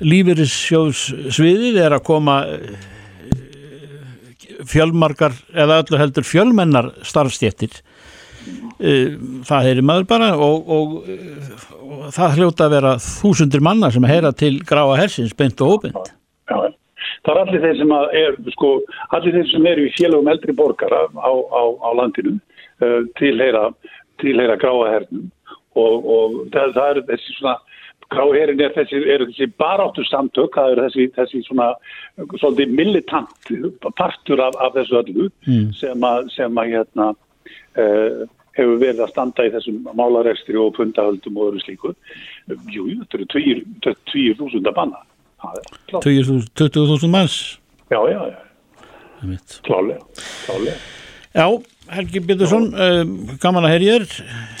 lífeyrissjóðsviðið 0.00 1.78
er 1.84 1.94
að 1.98 2.06
koma 2.06 2.38
fjölmarkar 4.70 5.34
eða 5.52 5.82
öllu 5.82 6.00
heldur 6.00 6.26
fjölmennar 6.26 6.90
starfstjettir 7.06 7.74
eh, 8.80 9.14
það 9.46 9.68
heyri 9.68 9.84
maður 9.84 10.08
bara 10.10 10.30
og, 10.40 10.70
og, 10.76 10.96
og 11.84 12.06
það 12.14 12.38
hljóta 12.38 12.66
að 12.66 12.76
vera 12.78 12.94
þúsundir 13.02 13.64
manna 13.64 13.92
sem 13.94 14.06
heyra 14.08 14.32
til 14.32 14.56
gráa 14.66 14.96
hersins 14.98 15.36
beint 15.36 15.60
og 15.64 15.76
óbeint. 15.76 16.10
Já, 16.48 16.56
það 17.26 17.34
er 17.34 17.42
allir 17.44 17.64
þeir 17.66 17.78
sem 17.82 17.94
er 18.22 18.40
sko, 18.56 18.72
allir 19.16 19.38
þeir 19.38 19.52
sem 19.52 19.70
eru 19.74 19.86
í 19.86 19.94
félagum 19.98 20.32
eldri 20.32 20.56
borgara 20.56 21.04
á, 21.12 21.32
á, 21.32 21.62
á 21.84 21.88
landinu 22.00 22.38
tilheyra, 23.20 23.68
tilheyra 24.22 24.58
gráa 24.60 24.90
hernum 24.96 25.30
og, 25.74 26.10
og 26.16 26.36
það, 26.54 26.74
það 26.76 26.90
er 26.90 27.06
þessi 27.12 27.38
svona 27.38 27.56
Gráherin 28.12 28.60
er 28.60 28.72
þessi, 28.74 29.00
eru 29.10 29.26
þessi 29.30 29.48
baráttu 29.58 30.04
samtök, 30.06 30.54
það 30.54 30.74
eru 30.74 30.86
þessi, 30.86 31.06
þessi 31.16 31.42
svona 31.46 31.70
svolítið 32.36 32.74
militant 32.76 33.52
partur 33.98 34.42
af, 34.44 34.56
af 34.60 34.74
þessu 34.76 34.98
öllu 35.00 35.28
mm. 35.46 35.70
sem 35.78 36.06
að, 36.06 36.28
sem 36.34 36.60
að 36.60 36.74
hérna, 36.74 37.08
uh, 37.80 38.24
hefur 38.58 38.80
verið 38.82 39.02
að 39.06 39.12
standa 39.14 39.46
í 39.48 39.52
þessum 39.54 39.80
málarekstri 39.98 40.58
og 40.60 40.74
pundahöldum 40.76 41.40
og 41.40 41.50
öðru 41.50 41.64
slíku. 41.64 41.94
Jú, 42.70 42.86
þetta 43.00 43.20
eru 43.20 43.28
20.000 43.34 44.70
að 44.70 44.76
banna. 44.76 45.02
20.000 45.94 47.10
manns? 47.12 47.38
Já, 47.90 48.00
já, 48.12 48.20
já. 48.30 48.40
Klálega, 49.64 50.04
klálega. 50.44 50.76
Já, 51.34 51.48
Helgi 51.90 52.20
Bittursson, 52.22 52.68
uh, 52.74 53.02
gaman 53.42 53.66
að 53.66 53.74
herja 53.74 53.96
þér 53.98 54.52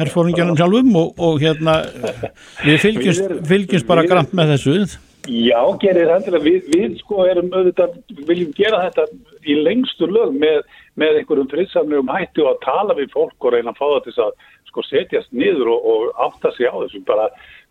herrfóringjanum 0.00 0.58
sjálfum 0.58 0.96
og, 0.98 1.14
og 1.22 1.38
hérna 1.42 1.76
við 2.64 2.82
fylgjumst, 2.82 3.38
fylgjumst 3.48 3.88
bara 3.88 4.06
grænt 4.06 4.34
með 4.36 4.54
þessu 4.54 4.74
Já, 5.28 5.60
gerir 5.82 6.08
hendilega. 6.08 6.42
Við, 6.46 6.68
við 6.72 6.94
sko 7.02 7.26
erum 7.28 7.50
auðvitað, 7.52 7.98
viljum 8.28 8.54
gera 8.56 8.80
þetta 8.86 9.04
í 9.44 9.56
lengstu 9.60 10.08
lög 10.08 10.32
með, 10.32 10.62
með 10.98 11.20
einhverjum 11.20 11.50
friðsamlegum 11.50 12.12
hætti 12.14 12.44
og 12.44 12.54
að 12.54 12.62
tala 12.64 12.96
við 12.96 13.12
fólk 13.12 13.44
og 13.44 13.54
reyna 13.54 13.74
að 13.74 13.80
fá 13.82 13.84
það 13.84 14.06
til 14.06 14.14
að 14.24 14.32
sko 14.70 14.84
setjast 14.86 15.34
niður 15.36 15.74
og, 15.74 15.88
og 15.92 16.24
átta 16.26 16.54
sig 16.56 16.72
á 16.72 16.74
þessu. 16.78 17.02
Bara, 17.06 17.28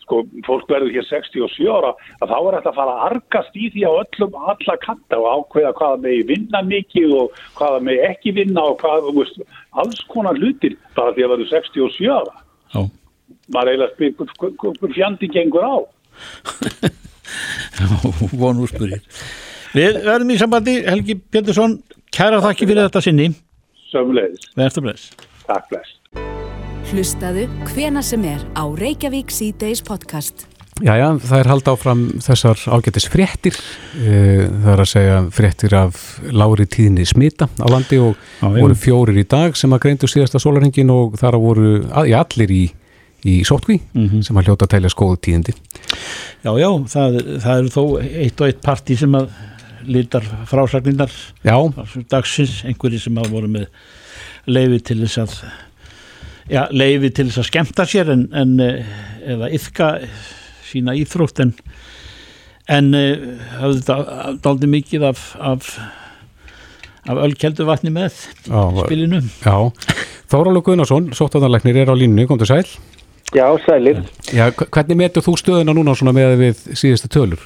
sko, 0.10 0.24
fólk 0.48 0.70
verður 0.72 0.94
hér 0.96 1.06
67 1.06 1.70
ára 1.70 1.94
að 2.20 2.32
þá 2.32 2.38
er 2.40 2.56
þetta 2.58 2.72
að 2.72 2.78
fara 2.80 2.94
að 2.96 3.04
argast 3.10 3.58
í 3.60 3.70
því 3.74 3.84
á 3.86 3.92
öllum 4.02 4.38
alla 4.52 4.76
kanta 4.82 5.20
og 5.22 5.28
ákveða 5.30 5.74
hvaða 5.78 6.00
megi 6.06 6.24
vinna 6.32 6.62
mikið 6.66 7.16
og 7.20 7.42
hvaða 7.60 7.84
megi 7.86 8.06
ekki 8.10 8.34
vinna 8.40 8.66
og 8.72 8.80
hvaða, 8.82 9.14
veist, 9.20 9.38
alls 9.78 10.02
konar 10.10 10.40
hlutir 10.40 10.78
bara 10.98 11.14
því 11.14 11.28
að 11.28 11.36
verður 11.36 11.52
67 11.54 12.10
ára. 12.10 12.42
Já. 12.74 12.82
Maður 13.54 13.72
eiginlega 13.72 13.94
spyr, 13.94 14.12
hvað 14.66 14.98
fjandi 14.98 15.30
gengur 15.34 15.70
á? 15.70 15.78
von 18.42 18.60
úrspurir 18.60 19.00
Við 19.70 20.00
verðum 20.02 20.34
í 20.34 20.40
sambandi 20.42 20.74
Helgi 20.82 21.16
Pétursson, 21.30 21.78
kæra 22.10 22.42
þakki 22.42 22.70
fyrir 22.70 22.90
þetta 22.90 23.06
sinni 23.06 23.30
Sömleiðis. 23.90 24.52
Verður 24.58 24.90
bless 24.90 25.12
Takk 25.50 25.70
bless. 25.72 26.49
Hlustaðu 26.90 27.44
hvena 27.70 28.02
sem 28.02 28.24
er 28.26 28.42
á 28.58 28.66
Reykjavík 28.66 29.30
C-Days 29.30 29.84
podcast. 29.86 30.48
Jæja, 30.82 31.10
það 31.22 31.42
er 31.44 31.50
hald 31.52 31.68
áfram 31.70 32.02
þessar 32.24 32.62
ágætis 32.74 33.06
fréttir, 33.12 33.58
uh, 34.00 34.48
það 34.48 34.70
er 34.74 34.82
að 34.82 34.90
segja 34.90 35.18
fréttir 35.36 35.76
af 35.78 36.00
lári 36.34 36.66
tíðinni 36.72 37.06
smita 37.06 37.46
á 37.62 37.68
landi 37.70 38.00
og 38.02 38.16
Já, 38.16 38.48
já. 38.48 38.62
voru 38.64 38.78
fjórir 38.80 39.20
í 39.22 39.26
dag 39.30 39.60
sem 39.60 39.76
að 39.76 39.84
greindu 39.86 40.10
síðasta 40.10 40.42
sólarhengin 40.42 40.90
og 40.96 41.20
þar 41.20 41.38
voru 41.44 41.70
að, 41.92 42.10
já, 42.10 42.18
allir 42.24 42.56
í, 42.58 42.64
í 43.28 43.38
sótkví 43.46 43.78
sem 44.26 44.42
að 44.42 44.50
hljóta 44.50 44.66
að 44.66 44.74
telja 44.78 44.94
skóðu 44.96 45.22
tíðindi. 45.28 45.58
Já, 46.42 46.52
já, 46.64 46.70
það, 46.96 47.22
það 47.46 47.56
eru 47.60 47.74
þó 47.78 47.84
eitt 48.26 48.42
og 48.42 48.50
eitt 48.50 48.66
partí 48.66 48.98
sem 48.98 49.20
að 49.20 49.30
lítar 49.90 50.26
frásagninnar 50.50 51.14
Já, 51.46 51.56
dagsins, 52.10 52.64
einhverji 52.66 53.06
sem 53.06 53.20
að 53.22 53.34
voru 53.36 53.52
með 53.52 53.70
leifi 54.50 54.80
til 54.90 55.04
þess 55.04 55.22
að 55.28 55.42
já, 56.50 56.64
leifi 56.72 57.12
til 57.14 57.28
þess 57.30 57.42
að 57.44 57.50
skemmta 57.52 57.86
sér 57.90 58.12
en, 58.16 58.28
en 58.34 58.56
eh, 58.64 58.92
eða 59.36 59.50
yfka 59.56 59.90
sína 60.70 60.96
íþrótt 61.00 61.44
en 61.46 61.54
en 62.70 62.92
eh, 62.94 63.18
hafði 63.60 63.82
þetta 63.82 64.34
daldi 64.46 64.70
mikið 64.70 65.08
af 65.10 65.24
af, 65.42 65.70
af 67.10 67.22
ölkeldu 67.26 67.66
vatni 67.70 67.94
með 67.96 68.14
já, 68.46 68.62
spilinu 68.86 69.24
já. 69.26 69.56
Þórálu 70.30 70.62
Gunnarsson, 70.62 71.08
sóttaðanleiknir 71.18 71.80
er 71.82 71.90
á 71.90 71.98
línu, 71.98 72.28
kom 72.30 72.38
til 72.38 72.46
sæl. 72.46 72.68
Já, 73.34 73.48
sælir. 73.66 74.04
Já, 74.30 74.52
hv- 74.54 74.68
hvernig 74.70 74.98
metur 75.00 75.24
þú 75.26 75.34
stöðuna 75.42 75.74
núna 75.74 75.96
svona 75.98 76.14
með 76.14 76.36
við 76.38 76.60
síðustu 76.78 77.10
tölur? 77.10 77.42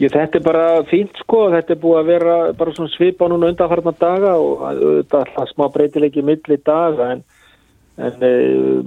Ég, 0.00 0.12
þetta 0.12 0.36
er 0.40 0.44
bara 0.44 0.66
fínt 0.88 1.16
sko, 1.20 1.46
þetta 1.52 1.72
er 1.72 1.80
búið 1.80 1.98
að 2.02 2.10
vera 2.10 2.36
bara 2.56 2.72
svona 2.76 2.92
svipa 2.92 3.28
núna 3.32 3.48
undanfarnar 3.52 3.96
daga 4.00 4.34
og 4.40 4.60
þetta 4.68 5.22
er 5.22 5.32
alltaf 5.32 5.50
smá 5.54 5.66
breytileiki 5.72 6.24
milli 6.24 6.56
daga 6.64 7.10
en, 7.16 7.24
en 8.00 8.24
e, 8.24 8.32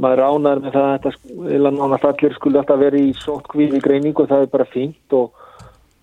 maður 0.02 0.22
ránar 0.24 0.62
með 0.64 0.76
það 0.76 0.86
að 0.90 0.94
þetta 1.06 1.50
eða 1.58 1.72
nánast 1.76 2.06
allir 2.10 2.36
skulle 2.36 2.62
alltaf 2.62 2.80
vera 2.82 3.02
í 3.02 3.12
sótkvíð 3.22 3.76
í 3.78 3.82
greiningu 3.86 4.24
og 4.24 4.32
það 4.32 4.46
er 4.46 4.54
bara 4.56 4.70
fínt 4.72 5.18
og, 5.18 5.44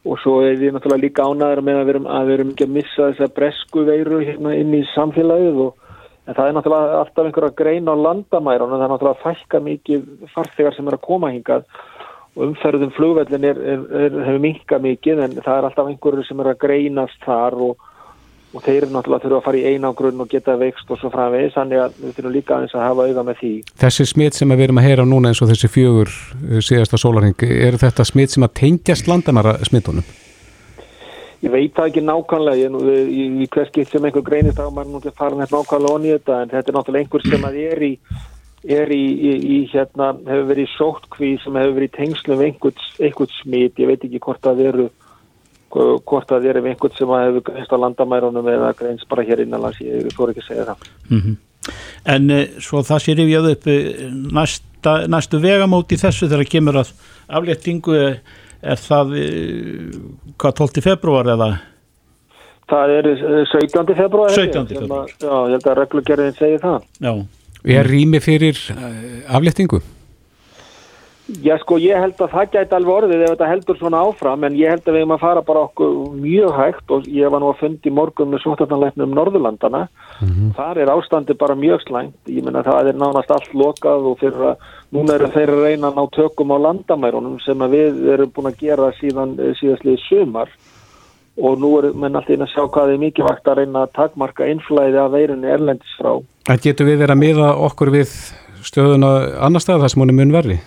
og 0.07 0.21
svo 0.23 0.37
er 0.47 0.59
við 0.61 0.77
náttúrulega 0.77 1.05
líka 1.07 1.27
ánaður 1.27 1.65
með 1.67 1.81
að 1.81 1.87
við 1.87 1.95
erum, 1.95 2.11
að 2.15 2.29
við 2.29 2.37
erum 2.37 2.53
ekki 2.55 2.69
að 2.69 2.75
missa 2.79 3.09
þessa 3.09 3.31
bresku 3.39 3.87
veiru 3.89 4.21
hérna 4.23 4.55
inn 4.59 4.77
í 4.79 4.85
samfélagið 4.95 5.63
og 5.67 5.83
en 6.23 6.37
það 6.37 6.49
er 6.49 6.57
náttúrulega 6.57 6.99
alltaf 7.01 7.27
einhver 7.27 7.49
að 7.49 7.57
greina 7.59 7.97
á 7.99 8.03
landamærun 8.07 8.71
og 8.71 8.79
það 8.79 8.87
er 8.87 8.93
náttúrulega 8.95 9.25
fælka 9.25 9.63
mikið 9.67 10.05
farþegar 10.35 10.77
sem 10.77 10.91
er 10.91 10.99
að 10.99 11.07
koma 11.09 11.33
hingað 11.35 11.67
og 12.33 12.45
umferðum 12.47 12.93
flugvellin 12.97 13.45
er, 13.45 13.59
er, 13.59 13.81
er, 14.05 14.19
hefur 14.29 14.45
minka 14.47 14.79
mikið 14.81 15.25
en 15.27 15.35
það 15.41 15.57
er 15.57 15.67
alltaf 15.69 15.91
einhverju 15.91 16.25
sem 16.29 16.41
er 16.41 16.53
að 16.53 16.61
greinast 16.63 17.27
þar 17.27 17.59
og, 17.67 17.89
og 18.53 18.65
þeir 18.67 18.87
náttúrulega 18.93 19.25
þurfa 19.25 19.39
að 19.39 19.45
fara 19.47 19.61
í 19.61 19.65
einangrunn 19.73 20.23
og 20.25 20.29
geta 20.33 20.57
veikst 20.61 20.91
og 20.93 21.01
svo 21.01 21.11
framvegis 21.13 21.55
þannig 21.57 21.83
að 21.83 21.95
við 22.03 22.17
þurfum 22.17 22.35
líka 22.37 22.57
aðeins 22.57 22.75
að 22.77 22.85
hafa 22.87 23.07
auða 23.09 23.25
með 23.29 23.39
því. 23.41 23.53
Þessi 23.83 24.09
smitt 24.11 24.39
sem 24.39 24.53
við 24.53 24.65
erum 24.67 24.81
að 24.83 24.89
heyra 24.89 25.07
núna 25.09 25.33
eins 25.33 25.41
og 25.45 25.53
þessi 25.53 25.71
fjögur 25.73 26.11
uh, 26.13 26.59
síðasta 26.65 27.01
sólarheng, 27.01 27.47
er 27.49 27.79
þetta 27.81 28.07
smitt 28.09 28.35
sem 28.35 28.45
að 28.45 28.55
tengjast 28.61 29.09
landamæra 29.09 29.57
smittunum? 29.69 30.05
Ég 31.43 31.51
veit 31.51 31.73
það 31.75 31.89
ekki 31.91 32.03
nákvæmlega, 32.07 32.69
nú- 32.71 32.85
í, 32.87 33.25
í 33.43 33.49
hvers 33.51 33.73
skipt 33.73 33.91
sem 33.91 34.05
einhver 34.07 34.23
greinist 34.23 34.61
á 34.63 34.71
maður 34.71 34.93
nú 34.93 35.01
ekki 35.01 35.11
að 35.11 35.19
fara 35.25 35.39
með 35.41 35.57
nákvæmlega 35.57 35.97
onni 35.97 36.13
þetta 36.13 36.37
en 36.43 36.53
þetta 36.53 36.71
er 36.71 36.77
náttúrulega 36.77 37.03
einhver 37.03 37.27
sem 37.27 37.49
að 37.49 37.59
er 37.65 37.83
í 37.83 37.93
er 38.63 38.93
í, 38.95 39.03
í, 39.11 39.31
í 39.43 39.57
hérna, 39.73 40.13
hefur 40.23 40.45
verið 40.53 40.69
í 40.69 40.73
sóttkví 40.77 41.31
sem 41.43 41.57
hefur 41.59 41.73
verið 41.81 41.89
í 41.89 41.95
tengslu 41.97 42.37
við 42.37 42.47
einhvern, 42.47 42.85
einhvern 43.03 43.33
smit, 43.41 43.81
ég 43.83 43.91
veit 43.91 44.05
ekki 44.07 44.21
hvort 44.23 44.43
það 44.45 44.63
eru 44.69 44.87
hvort 45.73 46.29
það 46.29 46.47
eru 46.51 46.63
við 46.65 46.75
einhvern 46.75 46.97
sem 46.99 47.09
að 47.17 47.25
hefur 47.27 47.45
greinst 47.49 47.73
á 47.73 47.83
landamærunum 47.85 48.49
eða 48.53 48.73
greinst 48.77 49.09
bara 49.09 49.25
hér 49.25 49.43
innanlands, 49.47 49.81
ég 49.81 50.13
fór 50.17 50.33
ekki 50.35 50.45
að 50.45 50.49
segja 50.51 50.67
það. 50.69 51.35
en 52.15 52.31
e, 52.31 52.41
svo 52.61 52.83
það 52.87 53.03
sé 53.05 53.15
rifjað 53.17 53.51
upp 53.55 53.67
e, 53.71 53.77
næsta, 54.37 54.95
næstu 55.09 55.41
vegamóti 55.43 55.97
þessu 56.01 56.29
þegar 56.29 56.49
kemur 56.51 56.81
að 56.83 56.91
afléttingu 57.29 57.95
e, 57.97 58.09
er 58.63 58.79
það 58.79 59.15
hvað 60.39 60.57
12. 60.61 60.83
februar 60.85 61.27
eða 61.37 61.51
Það 62.73 62.91
er 62.97 63.07
eh, 63.11 63.41
17. 63.53 63.95
februar. 63.99 64.31
17. 64.33 64.53
sem 64.71 64.77
að- 64.77 64.79
febrúar. 64.79 65.09
Já, 65.21 65.35
ég 65.51 65.57
held 65.57 65.67
að 65.67 65.79
reglugerðin 65.83 66.37
segir 66.39 66.61
það. 66.63 66.85
já, 67.03 67.13
Er 67.65 67.87
rými 67.87 68.19
fyrir 68.23 68.57
afléttingu? 69.29 69.79
Já, 71.23 71.55
sko, 71.63 71.77
ég 71.79 71.95
held 72.03 72.19
að 72.19 72.33
það 72.33 72.49
gæti 72.51 72.75
alveg 72.75 72.93
orðið 72.97 73.21
ef 73.23 73.31
þetta 73.31 73.49
heldur 73.49 73.77
svona 73.79 74.01
áfram, 74.03 74.43
en 74.43 74.57
ég 74.59 74.73
held 74.73 74.83
að 74.83 74.97
við 74.97 75.05
erum 75.05 75.15
að 75.15 75.21
fara 75.23 75.43
bara 75.47 75.61
okkur 75.69 75.93
mjög 76.19 76.57
hægt 76.57 76.95
og 76.97 77.07
ég 77.07 77.31
var 77.31 77.43
nú 77.45 77.51
að 77.53 77.61
fundi 77.61 77.93
morgun 77.95 78.33
með 78.33 78.43
sótartanleiknum 78.43 79.15
Norðurlandana. 79.15 79.85
Þar 80.59 80.81
er 80.83 80.91
ástandi 80.97 81.37
bara 81.39 81.55
mjög 81.55 81.87
slæmt. 81.87 82.19
Ég 82.27 82.43
meina 82.43 82.65
það 82.67 82.91
er 82.91 82.99
nánast 82.99 83.31
allt 83.31 83.55
lokað 83.55 84.11
og 84.11 84.19
fyrir 84.19 84.49
að 84.51 84.67
núna 84.97 85.15
eru 85.15 85.31
þeir 85.37 85.55
að 85.55 85.63
reyna 85.69 85.93
að 85.93 86.01
ná 86.01 86.11
tökum 86.19 86.53
á 86.53 86.59
landamærunum 86.67 87.39
sem 87.47 87.63
að 87.63 87.79
við 87.79 88.03
erum 88.17 88.35
búin 88.35 88.51
að 88.51 88.59
gera 88.67 88.91
síðan 88.99 89.39
eh, 89.39 89.55
síðastlið 89.63 90.03
sumar 90.09 90.51
og 91.39 91.57
nú 91.63 91.71
er 91.79 91.93
menn 91.95 92.19
alltaf 92.19 92.35
inn 92.35 92.45
að 92.45 92.51
sjá 92.53 92.67
hvað 92.67 92.93
er 92.93 93.01
mikið 93.07 93.31
vakt 93.31 93.49
að 93.49 93.63
reyna 93.63 93.87
að 93.87 93.95
takmarka 93.97 94.51
innflæði 94.51 95.01
af 95.01 95.15
veirunni 95.15 95.55
erlendis 95.55 95.95
frá. 96.03 96.19
En 96.51 96.61
getur 96.61 96.91
við 96.91 96.99
verið 97.07 97.15
að 97.15 97.23
miða 97.23 97.55
okkur 97.71 97.95
við 97.95 98.13
stöðuna 98.67 99.15
annar 99.43 99.63
stað 99.63 99.87
þar 99.87 99.95
sem 99.95 100.03
hún 100.03 100.13
er 100.13 100.19
mun 100.19 100.35
verri? 100.35 100.61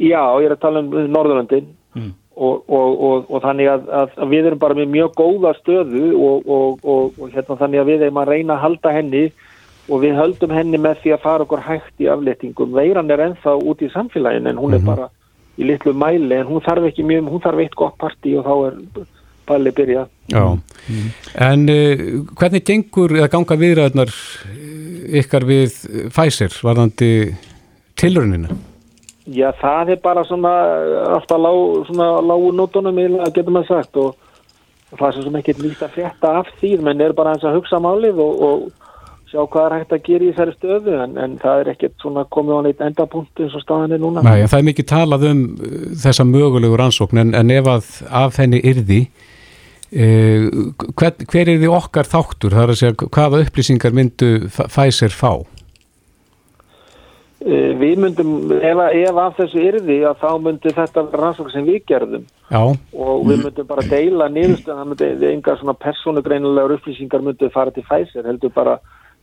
Já, 0.00 0.22
ég 0.40 0.48
er 0.48 0.56
að 0.56 0.64
tala 0.64 0.80
um 0.80 0.90
Norðurlöndin 1.12 1.68
Mm. 1.94 2.12
og, 2.36 2.70
og, 2.70 3.02
og, 3.02 3.30
og 3.34 3.40
þannig 3.42 3.66
að, 3.66 3.86
að, 3.90 4.12
að 4.22 4.28
við 4.30 4.48
erum 4.48 4.58
bara 4.62 4.76
með 4.78 4.92
mjög 4.94 5.16
góða 5.18 5.50
stöðu 5.58 6.10
og, 6.14 6.46
og, 6.46 6.84
og 6.86 7.32
hérna, 7.34 7.56
þannig 7.58 7.82
að 7.82 7.90
við 7.90 8.04
erum 8.06 8.20
að 8.22 8.30
reyna 8.30 8.54
að 8.54 8.62
halda 8.64 8.92
henni 8.94 9.22
og 9.90 10.04
við 10.04 10.14
höldum 10.20 10.54
henni 10.54 10.78
með 10.78 11.00
því 11.02 11.14
að 11.16 11.24
fara 11.24 11.46
okkur 11.46 11.64
hægt 11.66 12.04
í 12.04 12.06
afléttingum. 12.12 12.76
Veiran 12.78 13.10
er 13.10 13.24
ennþá 13.26 13.56
út 13.58 13.82
í 13.82 13.90
samfélaginu 13.90 14.52
en 14.52 14.62
hún 14.62 14.78
er 14.78 14.86
bara 14.86 15.10
í 15.58 15.66
litlu 15.66 15.96
mæli 15.98 16.38
en 16.38 16.46
hún 16.46 16.62
þarf 16.62 16.86
ekki 16.92 17.08
mjög, 17.10 17.32
hún 17.34 17.42
þarf 17.42 17.64
eitt 17.66 17.76
gott 17.82 17.98
partí 17.98 18.38
og 18.38 18.46
þá 18.46 18.54
er 18.70 19.04
bæli 19.50 19.74
byrjað. 19.80 20.16
Já. 20.30 20.44
En 21.50 21.68
uh, 21.74 22.08
hvernig 22.38 22.66
gengur 22.70 23.18
eða 23.18 23.32
ganga 23.34 23.58
viðræðnar 23.58 24.14
ykkar 25.20 25.50
við 25.50 25.74
Pfizer 26.14 26.54
varðandi 26.62 27.12
tilrunina? 27.98 28.54
Já, 29.30 29.50
það 29.60 29.94
er 29.94 30.02
bara 30.02 30.24
svona 30.26 30.50
alltaf 31.14 31.38
lág, 31.38 31.86
svona 31.86 32.10
lágu 32.24 32.50
nótunum 32.56 32.98
að 32.98 33.32
getum 33.36 33.60
að 33.60 33.68
sagt 33.68 33.98
og 34.00 34.16
það 34.96 35.06
er 35.06 35.16
svo 35.16 35.24
sem 35.26 35.36
ekki 35.38 35.54
nýtt 35.60 35.84
að 35.86 35.92
frétta 35.94 36.32
af 36.40 36.50
því 36.58 36.70
menn 36.82 37.02
er 37.04 37.14
bara 37.14 37.36
eins 37.36 37.46
að 37.46 37.60
hugsa 37.60 37.78
málið 37.82 38.18
og, 38.24 38.40
og 38.48 38.64
sjá 39.30 39.44
hvað 39.46 39.66
er 39.66 39.74
hægt 39.76 39.94
að 39.94 40.02
gera 40.08 40.26
í 40.26 40.32
þessari 40.32 40.56
stöðu 40.56 40.96
en, 41.04 41.14
en 41.22 41.36
það 41.38 41.62
er 41.62 41.70
ekkert 41.74 42.02
svona 42.02 42.24
komið 42.34 42.58
á 42.58 42.60
neitt 42.66 42.82
endapunkt 42.88 43.42
eins 43.44 43.54
og 43.54 43.62
staðan 43.62 43.94
er 43.94 44.02
núna. 44.02 44.24
En 44.26 44.50
það 44.50 44.58
er 44.58 44.68
mikið 44.70 44.88
talað 44.90 45.26
um 45.30 45.44
uh, 45.46 45.76
þessa 46.02 46.26
mögulegu 46.26 46.80
rannsókn 46.80 47.22
en, 47.22 47.34
en 47.38 47.54
ef 47.54 47.70
að 47.70 47.92
af 48.24 48.40
henni 48.42 48.62
yrði 48.72 49.00
uh, 49.06 50.50
hver, 50.98 51.14
hver 51.22 51.44
er 51.44 51.62
því 51.62 51.70
okkar 51.78 52.10
þáttur? 52.10 52.56
Það 52.56 52.64
er 52.64 52.74
að 52.74 52.82
segja 52.82 53.10
hvaða 53.14 53.44
upplýsingar 53.46 53.98
myndu 54.00 54.32
Pfizer 54.50 55.14
fá? 55.14 55.32
Eh, 57.40 57.72
Við 57.80 57.96
myndum, 58.02 58.32
ef, 58.52 58.80
ef 59.00 59.18
af 59.22 59.38
þessu 59.38 59.60
yrði 59.64 59.94
að 60.04 60.18
þá 60.20 60.30
myndi 60.44 60.72
þetta 60.76 61.04
vera 61.06 61.20
rannsókn 61.22 61.52
sem 61.54 61.64
við 61.64 61.78
gerðum. 61.88 62.26
Já, 62.50 62.60
og 62.92 63.22
við 63.24 63.46
myndum 63.46 63.68
bara 63.70 63.84
deila 63.88 64.26
niðurstöðan, 64.28 64.82
það 64.82 64.90
myndi 64.90 65.30
engar 65.30 65.56
svona 65.56 65.74
persónugreinilegar 65.80 66.74
upplýsingar 66.76 67.24
myndi 67.24 67.48
fara 67.54 67.72
til 67.72 67.84
Pfizer, 67.86 68.26
heldur 68.28 68.52
bara 68.52 68.74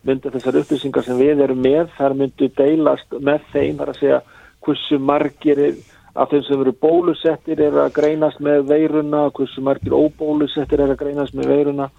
myndi 0.08 0.32
þessar 0.34 0.58
upplýsingar 0.64 1.06
sem 1.06 1.20
við 1.22 1.44
erum 1.46 1.62
með, 1.62 1.92
þar 2.00 2.18
myndi 2.18 2.50
deilast 2.58 3.20
með 3.22 3.46
þeim, 3.54 3.78
þar 3.84 3.94
að 3.94 4.02
segja 4.02 4.20
hversu 4.66 5.00
margir 5.12 5.64
af 6.18 6.34
þeim 6.34 6.44
sem 6.48 6.66
eru 6.66 6.74
bólusettir 6.74 7.62
er 7.68 7.80
að 7.84 7.94
greinast 8.00 8.42
með 8.42 8.66
veiruna, 8.72 9.28
hversu 9.38 9.62
margir 9.62 9.94
óbólusettir 9.94 10.82
er 10.82 10.96
að 10.96 11.04
greinast 11.04 11.38
með 11.38 11.54
veiruna 11.54 11.92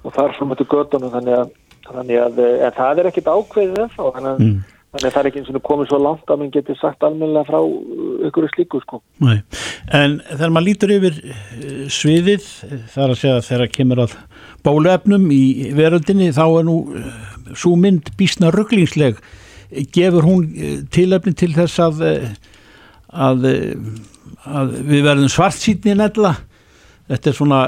og 0.00 0.16
þar 0.16 0.32
fram 0.38 0.56
til 0.56 0.70
göttunum 0.72 1.12
þannig 1.12 1.38
að, 1.42 1.54
þannig 1.90 2.24
að 2.24 2.42
en 2.46 2.76
það 2.80 3.04
er 3.04 3.12
ekkit 3.12 3.32
ákveðið 3.36 3.80
ennþá, 3.84 4.10
þannig 4.16 4.32
að 4.32 4.76
þannig 4.92 5.08
að 5.08 5.14
það 5.14 5.20
er 5.20 5.28
ekki 5.30 5.40
eins 5.42 5.50
og 5.52 5.64
komið 5.68 5.90
svo 5.90 5.98
langt 6.02 6.30
að 6.32 6.40
mann 6.40 6.52
getur 6.54 6.78
sagt 6.80 7.04
almennilega 7.04 7.48
frá 7.48 7.58
ykkur 8.28 8.48
slíku 8.54 8.80
sko. 8.84 9.00
Nei. 9.24 9.36
En 9.94 10.18
þegar 10.30 10.54
maður 10.54 10.68
lítur 10.68 10.94
yfir 10.96 11.18
eh, 11.24 11.82
sviðið, 11.92 12.46
þar 12.94 13.12
að 13.12 13.20
segja 13.22 13.44
þegar 13.50 13.74
kemur 13.74 14.04
að 14.06 14.16
bóluefnum 14.66 15.28
í 15.34 15.42
veröldinni, 15.76 16.32
þá 16.36 16.44
er 16.46 16.68
nú 16.68 16.78
eh, 16.96 17.12
svo 17.54 17.76
mynd 17.80 18.12
bísna 18.18 18.52
rugglingsleg 18.54 19.20
gefur 19.92 20.24
hún 20.24 20.46
tilefni 20.92 21.34
til 21.36 21.50
þess 21.52 21.80
að, 21.84 21.98
að, 23.12 23.48
að 24.48 24.76
við 24.88 25.02
verðum 25.04 25.32
svart 25.32 25.60
sítni 25.60 25.92
nefnilega 25.92 26.38
þetta 27.08 27.30
er 27.30 27.36
svona 27.36 27.60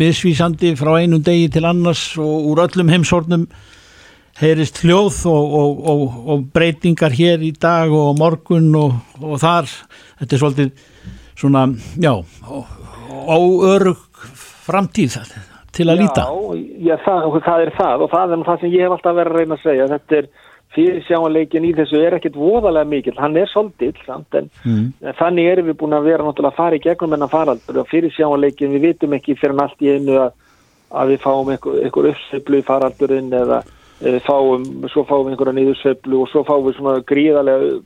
misvísandi 0.00 0.74
frá 0.78 0.94
einum 1.00 1.22
degi 1.24 1.48
til 1.52 1.64
annars 1.68 2.12
og 2.20 2.48
úr 2.50 2.64
öllum 2.66 2.92
heimsornum 2.92 3.46
heyrist 4.40 4.80
hljóð 4.84 5.20
og, 5.30 5.54
og, 5.60 5.80
og, 5.92 6.18
og 6.32 6.44
breytingar 6.54 7.14
hér 7.16 7.44
í 7.44 7.52
dag 7.60 7.92
og 7.92 8.16
morgun 8.18 8.72
og 8.76 9.38
þar. 9.40 9.70
Þetta 10.20 10.36
er 10.36 10.42
svolítið 10.42 10.70
svona 11.40 11.66
já, 12.00 12.12
óörug 13.30 14.04
framtíð 14.66 15.16
til 15.72 15.88
að 15.88 15.96
já, 15.96 16.00
líta 16.02 16.26
Já, 16.80 16.96
það, 17.04 17.26
það 17.44 17.64
er 17.64 17.72
það 17.76 18.04
og 18.04 18.12
það 18.12 18.36
er 18.36 18.46
það 18.46 18.62
sem 18.62 18.72
ég 18.74 18.86
hef 18.86 18.94
alltaf 18.96 19.18
verið 19.18 19.34
að 19.34 19.38
reyna 19.38 19.58
að 19.58 19.66
segja. 19.66 19.90
Þetta 19.94 20.18
er 20.18 20.30
fyrir 20.74 21.02
sjáanleikin 21.06 21.66
í 21.66 21.72
þessu 21.74 21.98
er 21.98 22.16
ekkit 22.16 22.36
voðalega 22.38 22.86
mikil, 22.86 23.16
hann 23.18 23.38
er 23.38 23.48
svolítill 23.50 23.96
en 24.06 24.50
mm. 24.62 24.84
þannig 25.18 25.48
erum 25.50 25.70
við 25.70 25.78
búin 25.80 25.96
að 25.96 26.06
vera 26.12 26.26
náttúrulega 26.26 26.54
að 26.54 26.60
fara 26.60 26.78
í 26.78 26.84
gegnum 26.84 27.16
enna 27.16 27.28
faraldur 27.30 27.80
og 27.82 27.90
fyrir 27.90 28.14
sjáanleikin 28.14 28.76
við 28.76 28.86
vitum 28.86 29.16
ekki 29.18 29.34
fyrir 29.40 29.58
allt 29.64 29.82
í 29.82 29.90
einu 29.96 30.20
að, 30.28 30.36
að 30.94 31.12
við 31.14 31.24
fáum 31.24 31.50
einhver 31.50 32.10
uppseflu 32.12 32.60
í 32.60 32.66
faraldurinn 32.68 33.34
eða 33.34 33.64
fáum, 34.00 34.64
svo 34.88 35.04
fáum 35.04 35.26
við 35.26 35.34
einhverja 35.34 35.56
nýðursveiflu 35.58 36.22
og 36.22 36.30
svo 36.32 36.44
fáum 36.48 36.66
við 36.66 36.78
svona 36.78 37.02
gríðarlega 37.04 37.80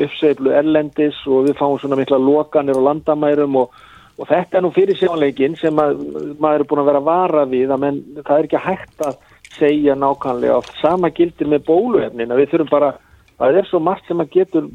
uppsveiflu 0.00 0.54
erlendis 0.54 1.18
og 1.26 1.46
við 1.48 1.58
fáum 1.58 1.78
svona 1.80 1.98
mikla 1.98 2.18
lokanir 2.20 2.78
og 2.78 2.86
landamærum 2.86 3.58
og, 3.62 3.74
og 4.18 4.28
þetta 4.30 4.58
er 4.58 4.64
nú 4.64 4.72
fyrir 4.74 4.98
sjónleikin 4.98 5.56
sem 5.60 5.78
að, 5.82 6.02
maður 6.42 6.64
er 6.64 6.68
búin 6.70 6.82
að 6.82 6.90
vera 6.90 7.04
vara 7.06 7.44
við 7.50 7.74
að 7.74 7.84
menn, 7.84 8.00
það 8.22 8.36
er 8.36 8.48
ekki 8.48 8.64
hægt 8.64 9.06
að 9.06 9.20
segja 9.56 9.96
nákvæmlega. 9.98 10.58
Og 10.60 10.74
sama 10.80 11.10
gildir 11.14 11.50
með 11.50 11.64
bóluefnin 11.68 12.32
að 12.32 12.42
við 12.42 12.52
þurfum 12.54 12.72
bara, 12.72 12.90
það 13.38 13.60
er 13.60 13.70
svo 13.70 13.82
margt 13.84 14.08
sem 14.08 14.22
að 14.22 14.34
getur 14.36 14.68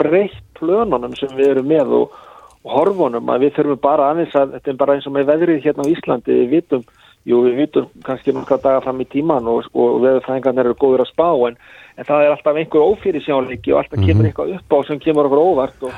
breytt 0.00 0.42
plönunum 0.58 1.16
sem 1.18 1.32
við 1.36 1.54
erum 1.56 1.70
með 1.70 1.94
og, 2.00 2.18
og 2.62 2.74
horfunum 2.78 3.30
að 3.34 3.46
við 3.46 3.56
þurfum 3.58 3.82
bara 3.82 4.10
aðeins 4.12 4.36
að, 4.38 4.56
þetta 4.58 4.74
er 4.74 4.82
bara 4.84 4.98
eins 4.98 5.08
og 5.10 5.16
með 5.16 5.30
veðrið 5.32 5.64
hérna 5.66 5.86
á 5.86 5.92
Íslandi, 5.92 6.38
við 6.42 6.52
vitum 6.56 6.86
Jú, 7.22 7.38
við 7.46 7.60
vitum 7.60 7.84
kannski 8.02 8.32
nokkra 8.34 8.58
daga 8.58 8.80
fram 8.82 8.98
í 8.98 9.06
tíman 9.06 9.46
og, 9.46 9.68
og 9.78 10.00
veðurfræðingarnir 10.02 10.66
eru 10.66 10.78
góður 10.80 11.04
að 11.04 11.12
spá 11.12 11.28
en, 11.46 11.58
en 11.94 12.08
það 12.08 12.24
er 12.24 12.32
alltaf 12.34 12.58
einhver 12.58 12.82
ófyrir 12.82 13.22
sjálfleiki 13.22 13.72
og 13.72 13.78
alltaf 13.78 13.98
mm 13.98 14.02
-hmm. 14.02 14.08
kemur 14.10 14.26
eitthvað 14.26 14.54
upp 14.56 14.74
á 14.74 14.78
sem 14.88 14.98
kemur 14.98 15.28
okkur 15.28 15.44
óvart 15.46 15.86
og 15.86 15.92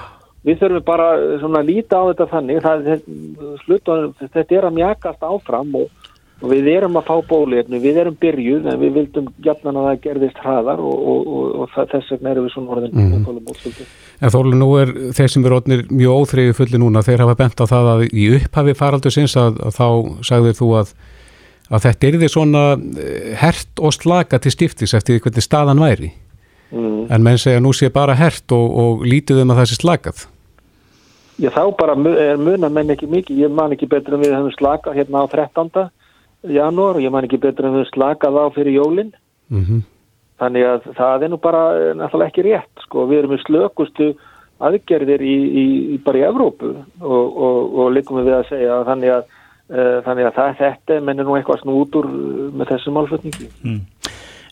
við 0.44 0.60
þurfum 0.60 0.84
bara 0.84 1.06
svona 1.40 1.62
að 1.62 1.70
líta 1.70 2.00
á 2.00 2.04
þetta 2.10 2.26
þannig 2.32 2.64
það, 2.64 2.90
slutunum, 3.64 4.16
þetta 4.20 4.58
er 4.58 4.66
að 4.68 4.76
mjagast 4.76 5.24
áfram 5.24 5.78
og, 5.80 6.10
og 6.42 6.50
við 6.50 6.68
erum 6.74 6.98
að 7.00 7.08
fá 7.08 7.16
bólefni, 7.30 7.80
við 7.80 8.02
erum 8.02 8.20
byrjuð 8.20 8.68
en 8.68 8.80
við 8.82 8.92
vildum 8.98 9.32
jafnan 9.46 9.80
að 9.80 9.88
það 9.88 10.02
gerðist 10.04 10.44
hraðar 10.44 10.84
og, 10.84 11.32
og 11.64 11.72
þess 11.72 12.12
vegna 12.12 12.34
erum 12.34 12.44
við 12.44 12.52
svona 12.52 12.76
orðin 12.76 12.92
mm 12.92 13.24
-hmm. 13.24 13.88
En 14.20 14.30
þólu 14.30 14.54
nú 14.54 14.68
er 14.76 14.92
þeir 15.16 15.28
sem 15.28 15.44
eru 15.44 15.56
orðinir 15.56 15.86
mjög 15.88 16.12
óþreyju 16.20 16.52
fulli 16.52 16.78
núna, 16.78 17.02
þeir 17.02 17.24
hafa 17.24 17.34
bent 17.34 17.60
á 17.60 17.64
það 17.64 17.84
að 17.94 18.00
í 18.12 18.24
upphafi 18.36 18.74
faraldur 18.74 19.10
sinns 19.10 19.36
að, 19.36 19.56
að 19.64 19.72
þá 19.80 19.88
sagðir 20.20 20.60
þú 20.60 20.68
að 20.76 20.94
að 21.72 21.86
þetta 21.86 22.08
er 22.08 22.18
því 22.20 22.28
svona 22.32 22.64
eh, 22.76 23.32
hert 23.40 23.80
og 23.80 23.94
slaka 23.96 24.40
til 24.42 24.52
stiftis 24.52 24.94
eftir 24.96 25.20
hvernig 25.22 25.44
staðan 25.44 25.80
væri 25.80 26.10
mm. 26.70 27.08
en 27.08 27.24
menn 27.24 27.40
segja 27.40 27.62
nú 27.62 27.72
sé 27.76 27.90
bara 27.92 28.16
hert 28.18 28.52
og, 28.52 28.66
og 28.82 29.04
lítið 29.08 29.44
um 29.44 29.54
að 29.54 29.62
það 29.62 29.70
sé 29.70 29.80
slakað 29.80 30.24
Já 31.42 31.48
þá 31.50 31.64
bara 31.74 31.96
er 32.14 32.36
munan 32.38 32.70
menn 32.70 32.92
ekki 32.94 33.08
mikið, 33.10 33.40
ég 33.42 33.50
man 33.50 33.72
ekki 33.74 33.88
betur 33.90 34.14
en 34.14 34.22
við 34.22 34.36
höfum 34.36 34.52
slakað 34.54 35.00
hérna 35.00 35.24
á 35.24 35.32
13. 35.32 35.88
janúar 36.54 37.00
og 37.00 37.02
ég 37.02 37.10
man 37.10 37.26
ekki 37.26 37.40
betur 37.42 37.66
en 37.66 37.74
við 37.74 37.82
höfum 37.82 37.94
slakað 37.96 38.38
á 38.38 38.46
fyrir 38.54 38.76
jólinn 38.76 39.10
mm 39.48 39.64
-hmm. 39.64 39.80
þannig 40.38 40.66
að 40.68 40.86
það 40.94 41.24
er 41.24 41.32
nú 41.32 41.38
bara 41.40 41.62
náttúrulega 41.94 42.30
ekki 42.30 42.46
rétt 42.46 42.84
sko, 42.86 43.08
við 43.08 43.18
erum 43.18 43.34
í 43.34 43.42
slökustu 43.46 44.14
aðgerðir 44.60 45.22
í, 45.22 45.36
í, 45.62 45.64
í 45.94 45.96
bara 45.98 46.18
í 46.18 46.26
Evrópu 46.28 46.76
og, 47.00 47.24
og, 47.36 47.74
og 47.78 47.92
likum 47.92 48.22
við 48.22 48.36
að 48.38 48.48
segja 48.52 48.84
þannig 48.84 49.10
að 49.10 49.24
Eh, 49.24 49.33
þannig 49.64 50.28
að 50.28 50.36
það, 50.36 50.54
þetta 50.58 51.00
mennir 51.00 51.24
nú 51.24 51.38
eitthvað 51.38 51.62
snút 51.62 51.94
úr 51.96 52.08
eh, 52.10 52.46
með 52.52 52.74
þessum 52.74 52.98
málflutningi 52.98 53.48
mm. 53.64 53.80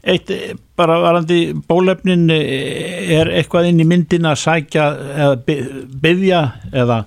Eitt 0.02 0.32
eh, 0.34 0.54
bara 0.78 0.96
varandi 1.02 1.40
bólefnin 1.68 2.24
er 2.32 3.30
eitthvað 3.36 3.68
inn 3.68 3.82
í 3.84 3.86
myndin 3.86 4.26
að 4.26 4.40
sækja 4.40 4.88
eða 5.26 5.58
byggja 6.02 6.42
eða 6.72 7.02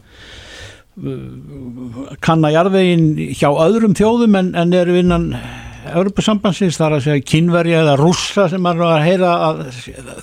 kanna 2.23 2.53
jarðvegin 2.53 3.09
hjá 3.35 3.49
öðrum 3.49 3.97
þjóðum 3.97 4.37
en, 4.39 4.53
en 4.55 4.77
eru 4.77 4.95
innan 5.01 5.25
Europasambansins 5.85 6.77
þar 6.79 6.95
að 6.97 7.03
segja 7.09 7.25
kynverja 7.33 7.81
eða 7.83 7.97
rússa 7.99 8.47
sem 8.53 8.69
er 8.69 8.85
að 8.85 9.03
heyra 9.03 9.33
að 9.49 9.59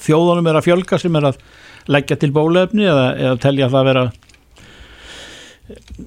þjóðunum 0.07 0.49
er 0.49 0.59
að 0.59 0.67
fjölga 0.71 0.99
sem 1.03 1.19
er 1.21 1.29
að 1.29 1.43
leggja 1.93 2.17
til 2.23 2.31
bólefni 2.35 2.87
eða, 2.89 3.07
eða 3.19 3.43
telja 3.43 3.69
að 3.69 3.77
það 3.77 3.89
vera 3.91 4.07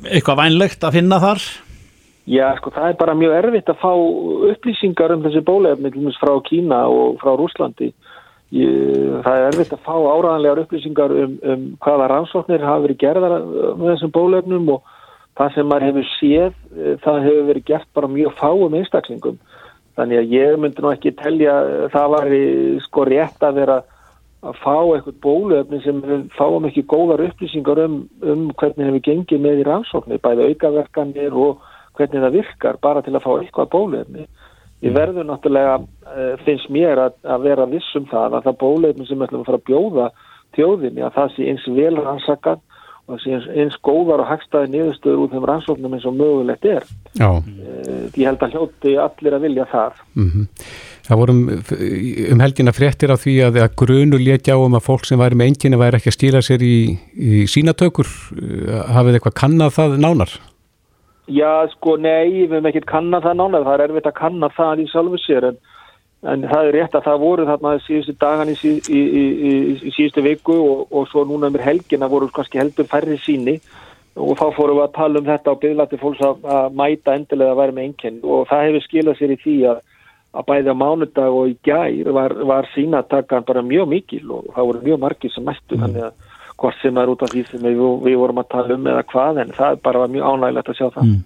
eitthvað 0.10 0.42
vænlegt 0.42 0.84
að 0.88 0.98
finna 0.98 1.22
þar 1.24 1.46
Já, 2.26 2.56
sko, 2.58 2.72
það 2.74 2.90
er 2.90 2.98
bara 2.98 3.14
mjög 3.14 3.36
erfitt 3.38 3.68
að 3.70 3.82
fá 3.84 3.92
upplýsingar 4.50 5.14
um 5.14 5.24
þessi 5.28 5.44
bólefni 5.46 6.14
frá 6.18 6.34
Kína 6.48 6.80
og 6.90 7.20
frá 7.22 7.36
Rúslandi. 7.38 7.92
Það 8.50 9.36
er 9.36 9.48
erfitt 9.52 9.76
að 9.76 9.84
fá 9.86 9.94
áraðanlegar 9.94 10.64
upplýsingar 10.64 11.14
um, 11.14 11.36
um 11.44 11.66
hvaða 11.86 12.10
rannsóknir 12.10 12.66
hafa 12.66 12.86
verið 12.88 13.02
gerðar 13.04 13.36
með 13.78 13.92
þessum 13.92 14.14
bólefnum 14.16 14.72
og 14.74 14.96
það 15.38 15.54
sem 15.54 15.70
maður 15.70 15.88
hefur 15.90 16.08
séð, 16.16 16.56
eh, 16.74 16.96
það 17.04 17.22
hefur 17.28 17.50
verið 17.52 17.68
gert 17.70 17.90
bara 17.94 18.12
mjög 18.16 18.38
fáum 18.40 18.78
einstaklingum. 18.80 19.38
Þannig 19.96 20.22
að 20.22 20.34
ég 20.34 20.58
myndi 20.60 20.84
nú 20.84 20.92
ekki 20.92 21.14
telja, 21.20 21.54
það 21.94 22.08
var 22.16 22.34
sko 22.88 23.06
rétt 23.08 23.46
að 23.46 23.60
vera 23.62 23.78
að 24.46 24.58
fá 24.62 24.76
eitthvað 24.82 25.22
bólefni 25.24 25.80
sem 25.84 26.02
fáum 26.36 26.66
ekki 26.68 26.86
góðar 26.90 27.24
upplýsingar 27.30 27.86
um, 27.86 28.02
um 28.22 28.50
hvernig 28.58 28.90
hefur 28.90 29.06
gengið 29.08 29.46
með 29.46 29.62
í 29.62 29.70
rannsóknir, 29.70 30.22
bæði 30.26 30.52
aukaverkanir 30.52 31.38
og 31.46 31.64
hvernig 31.98 32.24
það 32.26 32.38
virkar 32.40 32.80
bara 32.84 33.02
til 33.06 33.16
að 33.16 33.26
fá 33.26 33.32
eitthvað 33.40 33.72
bólefni. 33.74 34.28
Ég 34.84 34.92
mm. 34.92 35.00
verður 35.00 35.28
náttúrulega, 35.30 35.76
uh, 36.12 36.32
finnst 36.46 36.70
mér 36.74 37.02
að, 37.08 37.20
að 37.24 37.50
vera 37.50 37.68
vissum 37.72 38.08
það 38.12 38.40
að 38.40 38.48
það 38.50 38.62
bólefni 38.64 39.08
sem 39.08 39.20
við 39.20 39.28
ætlum 39.30 39.44
að 39.44 39.50
fara 39.50 39.62
að 39.62 39.68
bjóða 39.72 40.08
tjóðinni 40.56 41.06
að 41.06 41.20
það 41.20 41.36
sé 41.36 41.52
eins 41.52 41.68
vel 41.76 41.94
rannsakað 42.00 42.64
og 43.06 43.14
það 43.14 43.22
sé 43.22 43.34
eins, 43.36 43.48
eins 43.62 43.78
góðar 43.86 44.24
og 44.24 44.30
hagstaði 44.32 44.72
niðurstöður 44.74 45.22
úr 45.24 45.32
þeim 45.34 45.48
rannsóknum 45.50 45.96
eins 45.96 46.08
og 46.10 46.18
mögulegt 46.18 46.68
er. 46.70 46.88
Já. 47.20 47.30
Uh, 47.30 48.08
ég 48.12 48.26
held 48.26 48.44
að 48.46 48.58
hljóti 48.58 48.96
allir 49.06 49.38
að 49.38 49.48
vilja 49.48 49.68
þar. 49.72 50.02
Mm 50.16 50.30
-hmm. 50.32 50.48
Það 51.06 51.20
vorum 51.22 51.42
um 52.34 52.40
helgina 52.42 52.74
fréttir 52.74 53.14
á 53.14 53.18
því 53.22 53.36
að, 53.46 53.62
að 53.62 53.76
grunu 53.78 54.18
létja 54.18 54.58
á 54.58 54.60
um 54.60 54.74
að 54.74 54.88
fólk 54.88 55.06
sem 55.06 55.20
væri 55.20 55.38
með 55.38 55.52
enginu 55.52 55.78
væri 55.78 56.00
ekki 56.00 56.10
að 56.10 56.18
stíla 56.18 56.42
sér 56.42 56.66
í, 56.66 56.98
í 57.14 57.46
sínatökur. 57.46 58.10
Uh, 58.34 58.84
hafið 58.90 59.20
eitthvað 59.20 59.40
kannad 59.40 59.74
það 59.78 59.98
nánar? 60.02 60.34
Já, 61.26 61.66
sko, 61.74 61.96
nei, 61.98 62.46
við 62.46 62.52
hefum 62.54 62.68
ekkert 62.70 62.90
kannad 62.90 63.24
það 63.26 63.40
nálega, 63.40 63.66
það 63.66 63.80
er 63.80 63.84
erfitt 63.88 64.10
að 64.12 64.20
kannad 64.20 64.54
það 64.54 64.84
í 64.84 64.86
sjálfu 64.92 65.22
sér, 65.24 65.48
en, 65.50 65.58
en 66.30 66.46
það 66.52 66.68
er 66.68 66.78
rétt 66.78 66.98
að 67.00 67.08
það 67.08 67.24
voru 67.24 67.48
þarna 67.50 67.72
síðustu 67.82 68.14
dagan 68.22 68.52
í, 68.54 68.58
í, 68.62 69.02
í, 69.02 69.56
í 69.90 69.94
síðustu 69.96 70.22
viku 70.26 70.60
og, 70.60 70.86
og 70.94 71.10
svo 71.10 71.26
núna 71.26 71.50
um 71.50 71.58
helgina 71.66 72.10
voru 72.12 72.30
kannski 72.34 72.62
heldur 72.62 72.90
færri 72.92 73.18
síni 73.24 73.58
og 74.16 74.38
þá 74.40 74.46
fórum 74.56 74.78
við 74.78 74.86
að 74.86 74.94
tala 74.96 75.20
um 75.20 75.28
þetta 75.28 75.52
og 75.52 75.60
byggla 75.64 75.88
til 75.92 76.00
fólks 76.00 76.22
að, 76.24 76.46
að 76.58 76.78
mæta 76.80 77.18
endilega 77.18 77.56
að 77.56 77.60
vera 77.64 77.76
með 77.76 77.90
einkenn 77.90 78.22
og 78.24 78.48
það 78.52 78.64
hefur 78.68 78.86
skilað 78.86 79.20
sér 79.20 79.34
í 79.34 79.40
því 79.42 79.56
að, 79.72 79.82
að 80.36 80.48
bæði 80.52 80.72
á 80.72 80.82
mánudag 80.84 81.40
og 81.42 81.50
í 81.52 81.58
gær 81.66 82.14
var, 82.16 82.38
var 82.54 82.70
sínatakkan 82.76 83.50
bara 83.50 83.66
mjög 83.66 83.92
mikil 83.92 84.24
og 84.30 84.48
það 84.54 84.70
voru 84.70 84.86
mjög 84.86 85.04
margir 85.04 85.34
sem 85.34 85.46
mættu, 85.48 85.76
mm. 85.76 85.84
þannig 85.84 86.08
að 86.08 86.35
hvort 86.62 86.82
sem 86.82 86.98
er 86.98 87.12
út 87.12 87.24
af 87.26 87.32
því 87.34 87.46
sem 87.50 87.64
við, 87.64 87.80
við 88.06 88.20
vorum 88.22 88.42
að 88.42 88.52
tala 88.54 88.78
um 88.78 88.92
eða 88.92 89.06
hvað 89.12 89.42
en 89.44 89.56
það 89.56 89.82
bara 89.86 90.10
mjög 90.12 90.28
ánægilegt 90.32 90.70
að 90.72 90.80
sjá 90.80 90.88
það 90.98 91.10
mm. 91.10 91.24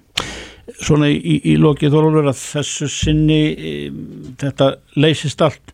Svona 0.70 1.08
í, 1.10 1.36
í 1.50 1.56
lokið 1.58 1.96
þorfur 1.96 2.28
að 2.30 2.42
þessu 2.44 2.88
sinni 2.94 3.40
e, 3.58 3.72
þetta 4.38 4.68
leysist 5.02 5.42
allt 5.42 5.74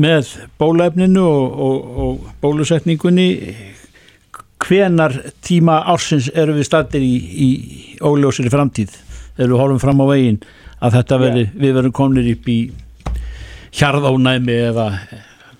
með 0.00 0.30
bólefninu 0.58 1.22
og, 1.22 1.58
og, 1.66 1.98
og 2.04 2.30
bólusetningunni 2.42 3.28
hvenar 4.64 5.12
tíma 5.44 5.82
ársins 5.92 6.30
eru 6.32 6.56
við 6.56 6.68
statir 6.70 7.04
í, 7.04 7.14
í 7.14 7.48
óljósir 8.00 8.48
í 8.48 8.54
framtíð 8.54 8.96
þegar 9.36 9.52
við 9.52 9.60
horfum 9.60 9.82
fram 9.82 10.02
á 10.02 10.06
veginn 10.08 10.40
að 10.84 10.98
þetta 10.98 11.20
veri, 11.20 11.44
yeah. 11.44 11.60
við 11.60 11.76
verum 11.78 11.94
komnir 11.96 12.32
upp 12.32 12.50
í 12.50 12.58
hjarðónæmi 13.74 14.58
eða 14.70 14.88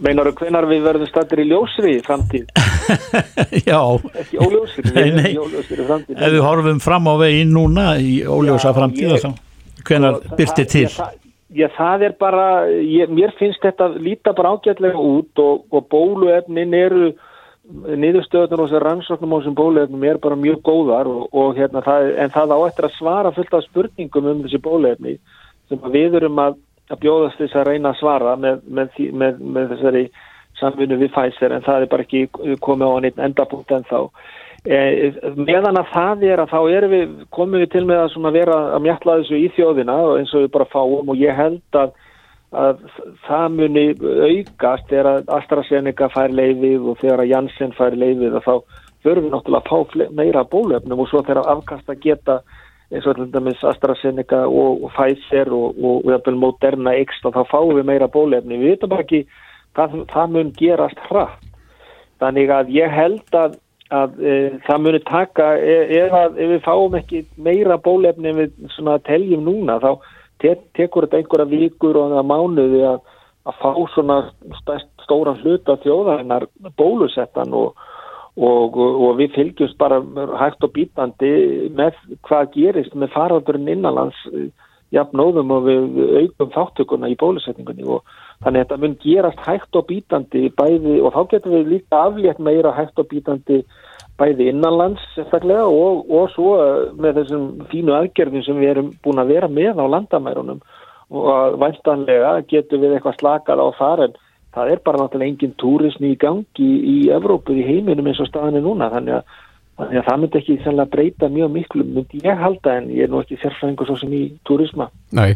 Meinar 0.03 0.31
þú 0.31 0.35
hvenar 0.43 0.67
við 0.71 0.87
verðum 0.89 1.11
stættir 1.11 1.43
í 1.45 1.49
ljósri 1.51 1.97
framtíð? 2.07 2.47
Já. 3.71 3.81
Ekki 4.23 4.41
óljósri, 4.43 4.87
við 4.89 4.97
verðum 4.99 5.29
í 5.29 5.35
óljósri 5.45 5.87
framtíð. 5.91 6.17
Ef 6.19 6.35
við 6.35 6.47
horfum 6.47 6.81
fram 6.83 7.11
á 7.11 7.15
veginn 7.23 7.53
núna 7.55 7.91
í 8.03 8.17
óljósa 8.27 8.75
framtíða 8.77 9.21
þá, 9.23 9.31
hvenar 9.85 10.19
byrti 10.39 10.67
til? 10.75 10.89
Já, 10.91 11.13
Já, 11.55 11.69
það 11.77 12.03
er 12.09 12.15
bara, 12.19 12.47
ég, 12.83 13.11
mér 13.15 13.31
finnst 13.39 13.63
þetta 13.63 13.93
líta 14.03 14.33
bara 14.35 14.57
ágætlega 14.57 14.99
út 14.99 15.39
og, 15.39 15.63
og 15.71 15.87
bóluefnin 15.93 16.75
eru, 16.75 17.13
niðurstöðunar 17.65 18.65
og 18.65 18.71
þessi 18.73 18.81
rannsóknum 18.83 19.37
á 19.37 19.39
þessum 19.39 19.57
bóluefnum 19.61 20.07
er 20.09 20.19
bara 20.25 20.39
mjög 20.41 20.59
góðar 20.67 21.09
og, 21.09 21.29
og 21.31 21.55
hérna, 21.55 21.85
það, 21.87 22.11
en 22.25 22.33
það 22.35 22.57
á 22.57 22.59
eftir 22.67 22.89
að 22.89 22.97
svara 22.97 23.33
fullt 23.37 23.55
af 23.55 23.67
spurningum 23.69 24.31
um 24.33 24.43
þessi 24.43 24.61
bóluefni 24.65 25.15
sem 25.71 25.87
við 25.95 26.19
erum 26.19 26.43
að, 26.43 26.59
að 26.93 27.01
bjóðast 27.05 27.41
þess 27.41 27.59
að 27.59 27.69
reyna 27.71 27.93
að 27.93 28.01
svara 28.01 28.37
með, 28.37 28.63
með, 28.69 29.03
með, 29.13 29.43
með 29.57 29.75
þessari 29.75 30.05
samfunnu 30.61 30.99
við 31.01 31.13
Pfizer 31.15 31.55
en 31.55 31.65
það 31.65 31.85
er 31.85 31.93
bara 31.93 32.07
ekki 32.07 32.57
komið 32.65 32.91
á 32.91 32.97
einn 32.99 33.23
endapunkt 33.29 33.73
en 33.75 33.87
þá. 33.89 34.01
Eh, 34.65 35.17
meðan 35.37 35.77
að 35.77 35.91
það 35.93 36.23
er 36.31 36.41
að 36.41 36.53
þá 36.55 36.61
erum 36.73 36.95
við, 36.95 37.17
komum 37.37 37.61
við 37.61 37.71
til 37.75 37.85
með 37.89 38.05
að 38.17 38.39
vera 38.39 38.57
að 38.77 38.85
mjalla 38.87 39.17
þessu 39.21 39.41
í 39.41 39.51
þjóðina 39.57 39.97
eins 40.15 40.33
og 40.33 40.47
við 40.47 40.55
bara 40.55 40.71
fáum 40.73 41.13
og 41.13 41.21
ég 41.21 41.37
held 41.37 41.79
að, 41.81 41.93
að 42.65 42.87
það 43.27 43.59
muni 43.59 43.85
aukast 44.01 44.89
þegar 44.89 45.11
að 45.11 45.35
AstraZeneca 45.37 46.09
fær 46.15 46.33
leifið 46.33 46.89
og 46.89 46.97
þegar 47.03 47.25
að 47.25 47.31
Janssen 47.35 47.77
fær 47.77 47.99
leifið 48.01 48.39
og 48.41 48.47
þá 48.47 48.55
förum 49.05 49.27
við 49.27 49.35
náttúrulega 49.35 49.61
að 49.61 49.69
fá 49.69 50.17
meira 50.17 50.47
bólöfnum 50.49 51.05
og 51.05 51.11
svo 51.11 51.21
þegar 51.27 51.51
afkast 51.59 51.93
að 51.93 52.01
geta 52.07 52.39
eins 52.95 53.09
og 53.09 53.19
alltaf 53.19 53.65
AstraZeneca 53.73 54.45
og, 54.47 54.85
og 54.87 54.95
Pfizer 54.95 55.51
og, 55.53 55.81
og, 55.83 56.07
og 56.07 56.39
Moderna 56.39 56.95
X 57.03 57.21
og 57.25 57.35
þá 57.35 57.43
fáum 57.51 57.75
við 57.79 57.91
meira 57.91 58.09
bólöfni 58.11 58.61
við 58.61 58.75
veitum 58.75 58.95
bara 58.95 59.05
ekki 59.07 59.25
hvað 59.75 59.99
það 60.13 60.33
mun 60.37 60.55
gerast 60.59 61.05
hratt. 61.09 61.51
Þannig 62.23 62.51
að 62.55 62.71
ég 62.77 62.93
held 62.95 63.39
að 63.39 63.59
að 63.93 64.21
e, 64.25 64.35
það 64.65 64.85
muni 64.85 65.01
taka 65.05 65.49
e, 65.61 65.75
ef, 66.01 66.15
ef 66.15 66.53
við 66.55 66.61
fáum 66.65 66.95
ekki 66.99 67.25
meira 67.37 67.77
bólefni 67.79 68.31
en 68.31 68.39
við 68.41 68.55
teljum 69.07 69.45
núna 69.45 69.79
þá 69.83 69.91
te 70.43 70.55
tekur 70.77 71.07
þetta 71.07 71.21
einhverja 71.21 71.51
vikur 71.51 71.99
og 72.01 72.15
mánuði 72.27 72.83
að, 72.89 73.03
að 73.45 73.59
fá 73.61 73.71
svona 73.95 74.19
stærst, 74.63 74.91
stóran 75.05 75.41
hluta 75.43 75.77
þjóðarinnar 75.85 76.49
bólusettan 76.79 77.55
og, 77.55 77.75
og, 78.35 78.77
og 78.79 79.17
við 79.21 79.35
fylgjumst 79.37 79.79
bara 79.79 80.01
hægt 80.41 80.65
og 80.67 80.73
bítandi 80.75 81.33
með 81.77 81.99
hvað 82.27 82.53
gerist 82.57 82.95
með 82.99 83.13
faraldurinn 83.15 83.71
innanlands 83.77 84.19
jafnóðum 84.95 85.53
og 85.55 85.67
við 85.69 85.99
aukum 86.21 86.53
þáttökuna 86.55 87.11
í 87.11 87.17
bólusetningunni. 87.19 87.87
Og 87.87 88.03
þannig 88.45 88.61
að 88.61 88.65
þetta 88.65 88.81
mun 88.83 88.97
gerast 89.03 89.43
hægt 89.47 89.79
og 89.79 89.89
bítandi 89.91 90.45
bæði 90.59 91.01
og 91.01 91.15
þá 91.15 91.21
getum 91.33 91.57
við 91.57 91.73
líka 91.77 92.05
aflétt 92.09 92.43
meira 92.43 92.75
hægt 92.77 92.99
og 92.99 93.11
bítandi 93.11 93.63
bæði 94.19 94.51
innanlands 94.53 95.03
sérstaklega 95.15 95.67
og, 95.67 96.05
og 96.11 96.31
svo 96.35 96.51
með 96.99 97.23
þessum 97.23 97.47
fínu 97.71 97.95
aðgerðin 97.97 98.47
sem 98.47 98.61
við 98.61 98.75
erum 98.75 98.93
búin 99.03 99.23
að 99.23 99.35
vera 99.35 99.51
með 99.51 99.83
á 99.83 99.87
landamærunum. 99.97 100.61
Og 101.15 101.59
væntanlega 101.61 102.37
getum 102.51 102.83
við 102.83 102.97
eitthvað 102.97 103.19
slakað 103.21 103.63
á 103.63 103.69
þar 103.79 104.05
en 104.07 104.15
það 104.55 104.75
er 104.75 104.83
bara 104.87 105.01
náttúrulega 105.03 105.33
engin 105.33 105.55
túrismi 105.61 106.13
í 106.15 106.19
gangi 106.21 106.69
í 106.95 106.97
Evrópu 107.15 107.57
í 107.57 107.65
heiminum 107.67 108.11
eins 108.11 108.21
og 108.23 108.31
staðinni 108.31 108.63
núna. 108.65 108.91
Þannig 108.93 109.19
að, 109.19 109.39
þannig 109.81 110.01
að 110.01 110.07
það 110.11 110.21
myndi 110.23 110.41
ekki 110.43 110.59
sannlega 110.65 110.93
breyta 110.93 111.31
mjög 111.33 111.57
miklu 111.57 111.87
myndi 111.89 112.23
ég 112.25 112.45
halda 112.45 112.77
en 112.81 112.93
ég 112.95 113.07
er 113.07 113.13
nú 113.13 113.23
ekki 113.25 113.41
sérfræðingur 113.43 113.91
svo 113.91 113.99
sem 114.03 114.15
í 114.15 114.23
túrisma. 114.49 114.91
Nei, 115.17 115.35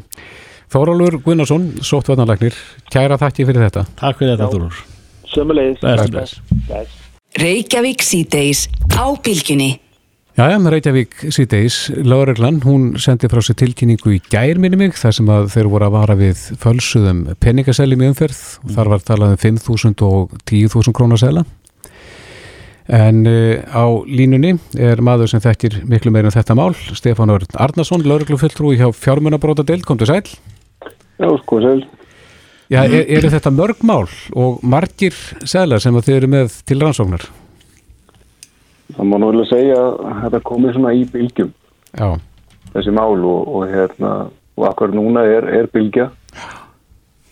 Þórólur 0.69 1.19
Gunnarsson, 1.25 1.71
sóttvarnalagnir 1.81 2.57
kæra 2.93 3.17
þakki 3.21 3.49
fyrir 3.49 3.69
þetta. 3.69 3.87
Takk 3.97 4.21
fyrir 4.21 4.37
þetta 4.37 4.51
Þórólur 4.53 4.83
Sömulegis 5.33 5.83
Reykjavík 7.39 8.03
síðdeis 8.03 8.67
á 8.97 9.05
bylginni. 9.25 9.77
Jæja, 10.39 10.59
Reykjavík 10.71 11.17
síðdeis, 11.35 11.77
Láreglann, 12.07 12.61
hún 12.63 12.93
sendi 13.03 13.27
frá 13.27 13.41
sér 13.43 13.57
tilkynningu 13.59 14.13
í 14.15 14.19
gær 14.31 14.61
minni 14.63 14.79
mig 14.79 14.93
þar 14.95 15.17
sem 15.17 15.31
að 15.35 15.49
þeir 15.51 15.69
voru 15.73 15.87
að 15.89 15.97
vara 15.97 16.15
við 16.21 16.45
fölsuðum 16.63 17.25
peningaseljum 17.43 18.05
í 18.05 18.11
umferð 18.13 18.43
og 18.63 18.71
þar 18.77 18.91
var 18.93 19.03
talað 19.09 19.33
um 19.35 19.41
5.000 19.43 20.05
og 20.07 20.37
10.000 20.47 20.95
krónasela. 20.95 21.43
En 22.87 23.27
uh, 23.27 23.59
á 23.67 23.83
línunni 24.07 24.53
er 24.79 25.03
maður 25.03 25.33
sem 25.35 25.43
þekkir 25.43 25.81
miklu 25.91 26.15
meira 26.15 26.31
en 26.31 26.37
þetta 26.37 26.55
mál, 26.61 26.71
Stefán 26.95 27.35
Örn 27.35 27.59
Arnason, 27.59 28.07
lauruglufulltrúi 28.07 28.79
hjá 28.79 28.93
fjármunabróta 28.95 29.67
deild, 29.67 29.89
kom 29.91 29.99
til 29.99 30.13
sæl. 30.13 30.23
Já, 31.19 31.33
sko, 31.43 31.61
sæl. 31.67 31.83
Já, 32.71 32.85
er, 32.87 33.11
eru 33.19 33.35
þetta 33.35 33.57
mörg 33.59 33.83
mál 33.83 34.07
og 34.39 34.63
margir 34.63 35.19
seglar 35.43 35.83
sem 35.83 35.99
þið 35.99 36.21
eru 36.21 36.35
með 36.39 36.63
til 36.63 36.79
rannsóknar? 36.87 37.27
Það 38.99 39.07
má 39.07 39.17
nú 39.23 39.31
vel 39.31 39.43
að 39.45 39.51
segja 39.53 39.79
að 39.79 40.21
þetta 40.25 40.41
komið 40.51 40.75
svona 40.75 40.93
í 40.99 41.05
bylgjum 41.13 41.51
Já. 41.95 42.09
þessi 42.75 42.95
mál 42.99 43.15
og, 43.23 43.49
og 43.55 43.67
hérna 43.71 44.13
og 44.59 44.65
akkur 44.67 44.91
núna 44.95 45.23
er, 45.23 45.47
er 45.55 45.69
bylgja 45.71 46.09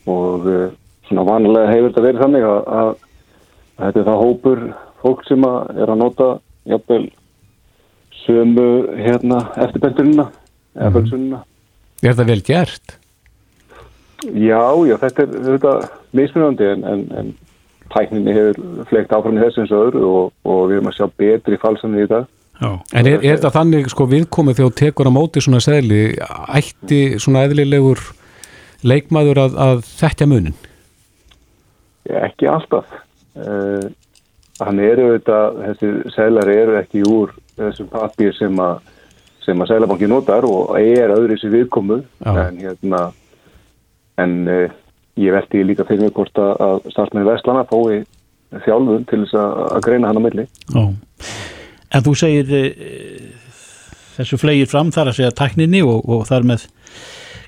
og 0.06 0.46
uh, 0.46 0.68
svona 1.08 1.26
vanlega 1.26 1.72
hefur 1.72 1.90
þetta 1.90 2.04
verið 2.04 2.22
þannig 2.22 2.46
að, 2.46 2.60
að, 2.78 2.90
að 3.76 3.88
þetta 3.88 4.02
er 4.02 4.08
það 4.10 4.22
hópur 4.22 4.62
fólk 5.02 5.24
sem 5.26 5.46
að 5.48 5.80
er 5.82 5.92
að 5.92 6.00
nota 6.04 6.28
jafnvel 6.70 7.02
sömu 8.22 8.68
hérna 9.00 9.42
eftirbendurina 9.66 10.30
eða 10.76 11.02
Mhm. 11.06 11.36
Er 12.04 12.12
þetta 12.12 12.26
vel 12.28 12.42
gert? 12.44 12.96
Já, 14.26 14.60
já, 14.84 14.96
þetta 15.00 15.22
er 15.22 15.30
þetta 15.46 15.72
mismunandi 16.12 16.66
en, 16.68 16.82
en, 16.84 17.04
en 17.16 17.30
tækninni 17.94 18.34
hefur 18.36 18.86
fleikt 18.90 19.14
áfram 19.14 19.38
í 19.38 19.42
þessu 19.44 19.64
eins 19.64 19.74
og 19.74 19.84
öðru 19.88 20.06
og, 20.08 20.32
og 20.46 20.62
við 20.70 20.78
erum 20.78 20.90
að 20.90 20.96
sjá 20.98 21.06
betri 21.22 21.60
falsanir 21.62 22.06
í 22.06 22.10
dag. 22.10 22.28
Já. 22.56 22.70
En 22.96 23.08
er, 23.08 23.18
er 23.20 23.36
þetta 23.36 23.52
þannig 23.52 23.90
sko 23.92 24.06
viðkomið 24.08 24.58
þegar 24.58 24.70
þú 24.70 24.78
tekur 24.80 25.10
á 25.10 25.16
móti 25.16 25.42
svona 25.44 25.60
segli, 25.64 26.00
ætti 26.56 27.00
svona 27.20 27.44
eðlilegur 27.44 28.00
leikmaður 28.86 29.42
að, 29.44 29.60
að 29.66 29.84
þekkja 29.90 30.30
munin? 30.30 30.56
Ekki 32.06 32.48
alltaf. 32.48 32.88
Uh, 33.36 33.90
hann 34.62 34.80
eru 34.80 35.10
þetta, 35.16 35.40
þessi 35.66 35.92
selari 36.14 36.56
eru 36.62 36.78
ekki 36.80 37.04
úr 37.04 37.34
þessum 37.56 37.90
papír 37.92 38.32
sem 38.36 38.62
að 38.62 38.78
sem 39.46 39.62
að 39.62 39.70
Sælabanki 39.70 40.08
notar 40.10 40.42
og 40.48 40.74
er 40.80 41.12
öðru 41.14 41.36
sér 41.38 41.52
viðkomu 41.54 42.00
Já. 42.02 42.32
en 42.48 42.56
hérna 42.58 43.02
en 44.18 44.32
uh, 44.50 44.72
ég 45.16 45.32
veldi 45.32 45.64
líka 45.64 45.86
fyrir 45.88 46.06
mig 46.06 46.14
hvort 46.16 46.38
að, 46.40 46.86
starfsmenni 46.92 47.26
Vestlana 47.28 47.64
fái 47.68 48.04
þjálfun 48.66 49.06
til 49.10 49.22
þess 49.24 49.38
að, 49.40 49.80
greina 49.86 50.10
hann 50.10 50.20
á 50.20 50.26
milli. 50.26 50.46
Já. 50.70 50.84
En 51.96 52.04
þú 52.04 52.14
segir 52.18 52.50
e, 52.52 52.62
þessu 54.16 54.38
flegir 54.40 54.70
fram 54.70 54.92
þar 54.94 55.12
að 55.12 55.18
segja 55.20 55.36
tækninni 55.36 55.82
og, 55.86 56.04
og 56.04 56.26
þar 56.28 56.46
með 56.52 56.66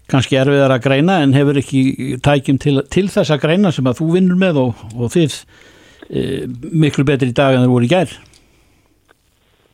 kannski 0.09 0.39
erfiðar 0.41 0.73
að 0.79 0.85
greina 0.87 1.19
en 1.23 1.35
hefur 1.37 1.61
ekki 1.61 1.83
tækjum 2.25 2.61
til, 2.63 2.79
til 2.89 3.09
þess 3.13 3.35
að 3.35 3.43
greina 3.45 3.73
sem 3.75 3.89
að 3.89 4.01
þú 4.01 4.09
vinnur 4.15 4.41
með 4.41 4.63
og, 4.63 4.87
og 4.97 5.13
þið 5.13 5.37
e, 6.09 6.23
miklu 6.49 7.05
betri 7.09 7.31
í 7.33 7.37
dag 7.37 7.57
en 7.57 7.67
það 7.67 7.75
voru 7.75 7.89
í 7.89 7.93
gær. 7.93 8.15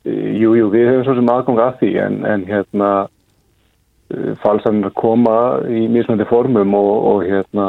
Uh, 0.04 0.32
jú, 0.36 0.56
jú, 0.58 0.68
við 0.72 0.90
hefum 0.90 1.04
svo 1.06 1.18
sem 1.20 1.30
aðgang 1.32 1.62
að 1.64 1.76
því 1.82 1.92
en, 2.02 2.18
en 2.28 2.48
hérna 2.48 2.90
falsanir 4.42 4.92
koma 4.98 5.36
í 5.68 5.86
mismöndi 5.90 6.26
formum 6.28 6.74
og, 6.78 6.94
og 7.10 7.26
hérna 7.26 7.68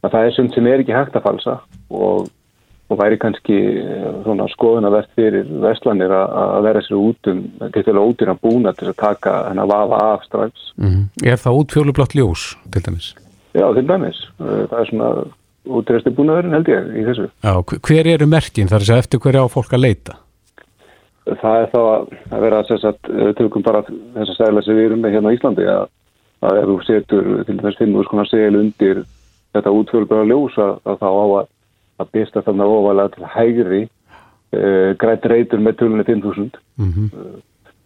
að 0.00 0.12
það 0.14 0.26
er 0.26 0.36
sund 0.36 0.54
sem 0.54 0.68
er 0.68 0.82
ekki 0.82 0.96
hægt 0.96 1.16
að 1.18 1.26
falsa 1.26 1.56
og, 1.92 2.30
og 2.90 3.00
væri 3.00 3.18
kannski 3.20 3.58
uh, 3.82 4.20
svona 4.24 4.48
skoðunavert 4.54 5.10
fyrir 5.18 5.48
Vestlanir 5.64 6.14
að, 6.16 6.36
að 6.56 6.68
vera 6.68 6.84
sér 6.86 7.00
út 7.00 7.32
um 7.32 7.42
til 7.74 7.84
að 7.94 8.04
útýra 8.06 8.36
búna 8.40 8.74
til 8.76 8.88
að 8.90 8.96
taka 9.02 9.34
henn 9.50 9.62
að 9.62 9.74
vafa 9.74 10.00
af 10.14 10.24
strax. 10.28 10.70
Mm. 10.80 11.02
Er 11.24 11.42
það 11.42 11.60
út 11.60 11.76
fjólublátt 11.76 12.16
ljós 12.16 12.46
til 12.72 12.86
dæmis? 12.86 13.12
Já, 13.52 13.66
til 13.76 13.86
dæmis. 13.86 14.24
Uh, 14.40 14.64
Það 14.70 14.80
er 14.80 14.90
svona 14.94 15.12
útýrastu 15.70 16.14
búnaðurinn 16.16 16.56
held 16.56 16.72
ég 16.72 16.90
í 16.96 17.06
þessu. 17.10 17.28
Já, 17.44 17.52
hver 17.60 18.12
eru 18.16 18.28
merkin 18.30 18.70
þar 18.70 18.80
að 18.80 18.90
segja 18.90 19.04
eftir 19.04 19.24
hverja 19.26 19.44
á 19.44 19.48
fólk 19.52 19.76
að 19.76 19.84
leita? 19.84 20.16
Það 21.40 21.62
er 21.62 21.70
þá 21.72 21.80
að, 21.80 22.10
vera 22.44 22.60
sagt, 22.68 23.10
tökum 23.38 23.64
bara 23.66 23.84
þess 23.86 24.32
að 24.32 24.36
segla 24.38 24.62
sem 24.66 24.78
við 24.78 24.90
erum 24.90 25.04
með 25.04 25.16
hérna 25.16 25.32
á 25.32 25.36
Íslandi 25.36 25.68
að, 25.70 25.86
að 26.48 26.60
ef 26.60 26.68
þú 26.70 26.76
setur 26.88 27.30
til 27.48 27.58
þess 27.60 27.80
finnur 27.80 28.08
skonar 28.08 28.30
segil 28.30 28.60
undir 28.60 29.02
þetta 29.54 29.74
útfjölbara 29.74 30.28
ljós 30.28 30.58
að, 30.62 30.74
að 30.86 31.00
þá 31.02 31.08
á 31.10 31.24
að, 31.40 31.50
að 32.00 32.12
besta 32.16 32.44
þarna 32.46 32.68
ofalega 32.70 33.14
til 33.14 33.30
hægri 33.34 33.82
uh, 33.84 34.90
grætt 35.00 35.30
reytur 35.30 35.62
með 35.62 35.80
tölunni 35.82 36.08
5.000 36.08 36.66
Mm 36.80 36.92
-hmm. 36.92 37.40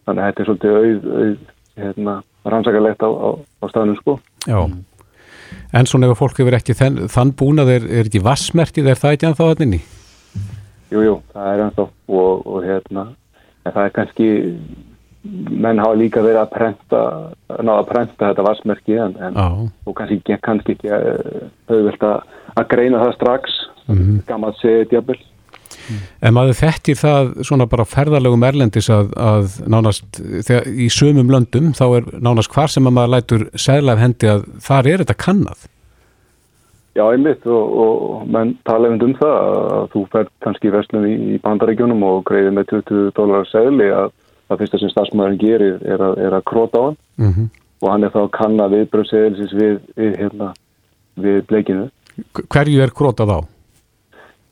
þannig 0.05 0.21
að 0.23 0.27
þetta 0.27 0.41
er 0.41 0.45
svolítið 0.47 0.75
auð, 0.75 1.07
auð 1.19 1.37
hérna, 1.75 2.13
rannsakalegt 2.45 3.01
á, 3.03 3.09
á, 3.11 3.29
á 3.35 3.65
staðnum 3.67 3.97
sko 3.99 4.19
Já. 4.47 4.59
En 5.73 5.85
svona 5.85 6.07
ef 6.07 6.17
fólk 6.17 6.39
hefur 6.39 6.55
ekki 6.55 6.75
þenn, 6.77 7.07
þann 7.11 7.33
búnað 7.35 7.71
er, 7.75 7.83
er 7.99 8.07
ekki 8.07 8.23
vassmerkið, 8.23 8.87
er 8.87 8.99
það 9.01 9.15
ekki 9.15 9.27
ennþá 9.29 9.47
hann 9.49 9.65
inni? 9.65 9.81
Jú, 10.93 11.01
jú, 11.01 11.15
það 11.33 11.49
er 11.51 11.63
ennþá 11.65 11.85
og, 12.07 12.45
og 12.47 12.63
hérna, 12.63 13.05
en 13.65 13.73
það 13.75 13.83
er 13.85 13.95
kannski 13.95 14.29
menn 15.25 15.81
hafa 15.81 15.97
líka 15.97 16.21
verið 16.21 16.43
að 16.43 16.51
prenta 16.53 17.03
náða 17.49 17.79
að 17.81 17.87
prenta 17.89 18.27
þetta 18.29 18.45
vassmerki 18.45 18.97
en, 19.01 19.15
en 19.25 19.39
og 19.41 19.95
kannski 19.97 20.37
kannski 20.45 20.75
ekki 20.75 20.91
uh, 20.93 21.47
auðvelt 21.71 22.05
að, 22.05 22.35
að 22.55 22.67
greina 22.75 23.01
það 23.01 23.15
strax 23.17 23.61
Mhm. 23.85 24.23
gammalt 24.25 24.57
segið 24.61 24.87
djabel 24.89 25.17
En 26.25 26.33
maður 26.33 26.57
þekkir 26.57 26.97
það 26.97 27.27
svona 27.45 27.67
bara 27.69 27.85
ferðarlegum 27.85 28.43
erlendis 28.47 28.87
að, 28.89 29.11
að 29.21 29.59
nánast 29.69 30.17
þegar, 30.17 30.65
í 30.65 30.87
sumum 30.89 31.29
löndum 31.29 31.73
þá 31.77 31.83
er 31.99 32.07
nánast 32.25 32.53
hvar 32.55 32.71
sem 32.73 32.87
að 32.89 32.95
maður 32.97 33.13
lætur 33.13 33.43
segla 33.53 33.93
af 33.93 34.01
hendi 34.01 34.31
að 34.31 34.47
þar 34.65 34.89
er 34.89 35.03
þetta 35.03 35.17
kannað. 35.21 35.67
Já, 36.95 37.03
einmitt 37.11 37.43
og, 37.51 37.73
og 37.83 38.27
menn 38.31 38.53
tala 38.63 38.93
um 38.93 39.15
það 39.19 39.33
að 39.77 39.87
þú 39.91 40.03
fer 40.13 40.29
kannski 40.45 40.69
í 40.69 40.75
verslun 40.75 41.07
í, 41.09 41.15
í 41.35 41.39
bandaríkjunum 41.43 42.05
og 42.07 42.21
greiði 42.29 42.53
með 42.55 42.69
20 42.71 43.09
dólar 43.17 43.49
segli 43.49 43.89
að 43.91 44.13
það 44.47 44.61
fyrsta 44.61 44.79
sem 44.79 44.93
stafsmæðurinn 44.93 45.41
gerir 45.41 45.81
er 45.83 46.03
að, 46.05 46.21
er 46.23 46.37
að 46.37 46.47
króta 46.51 46.79
á 46.79 46.85
hann 46.87 47.01
Mm 47.15 47.31
-hmm. 47.31 47.47
og 47.81 47.91
hann 47.91 48.03
er 48.03 48.09
þá 48.11 48.19
að 48.21 48.31
kanna 48.31 48.67
viðbröðsegilsis 48.67 49.53
við, 49.55 49.79
við, 49.95 50.17
hérna, 50.19 50.53
við 51.15 51.45
bleikinu. 51.47 51.85
Hverju 52.51 52.81
er 52.83 52.91
krótað 52.91 53.29
á? 53.31 53.39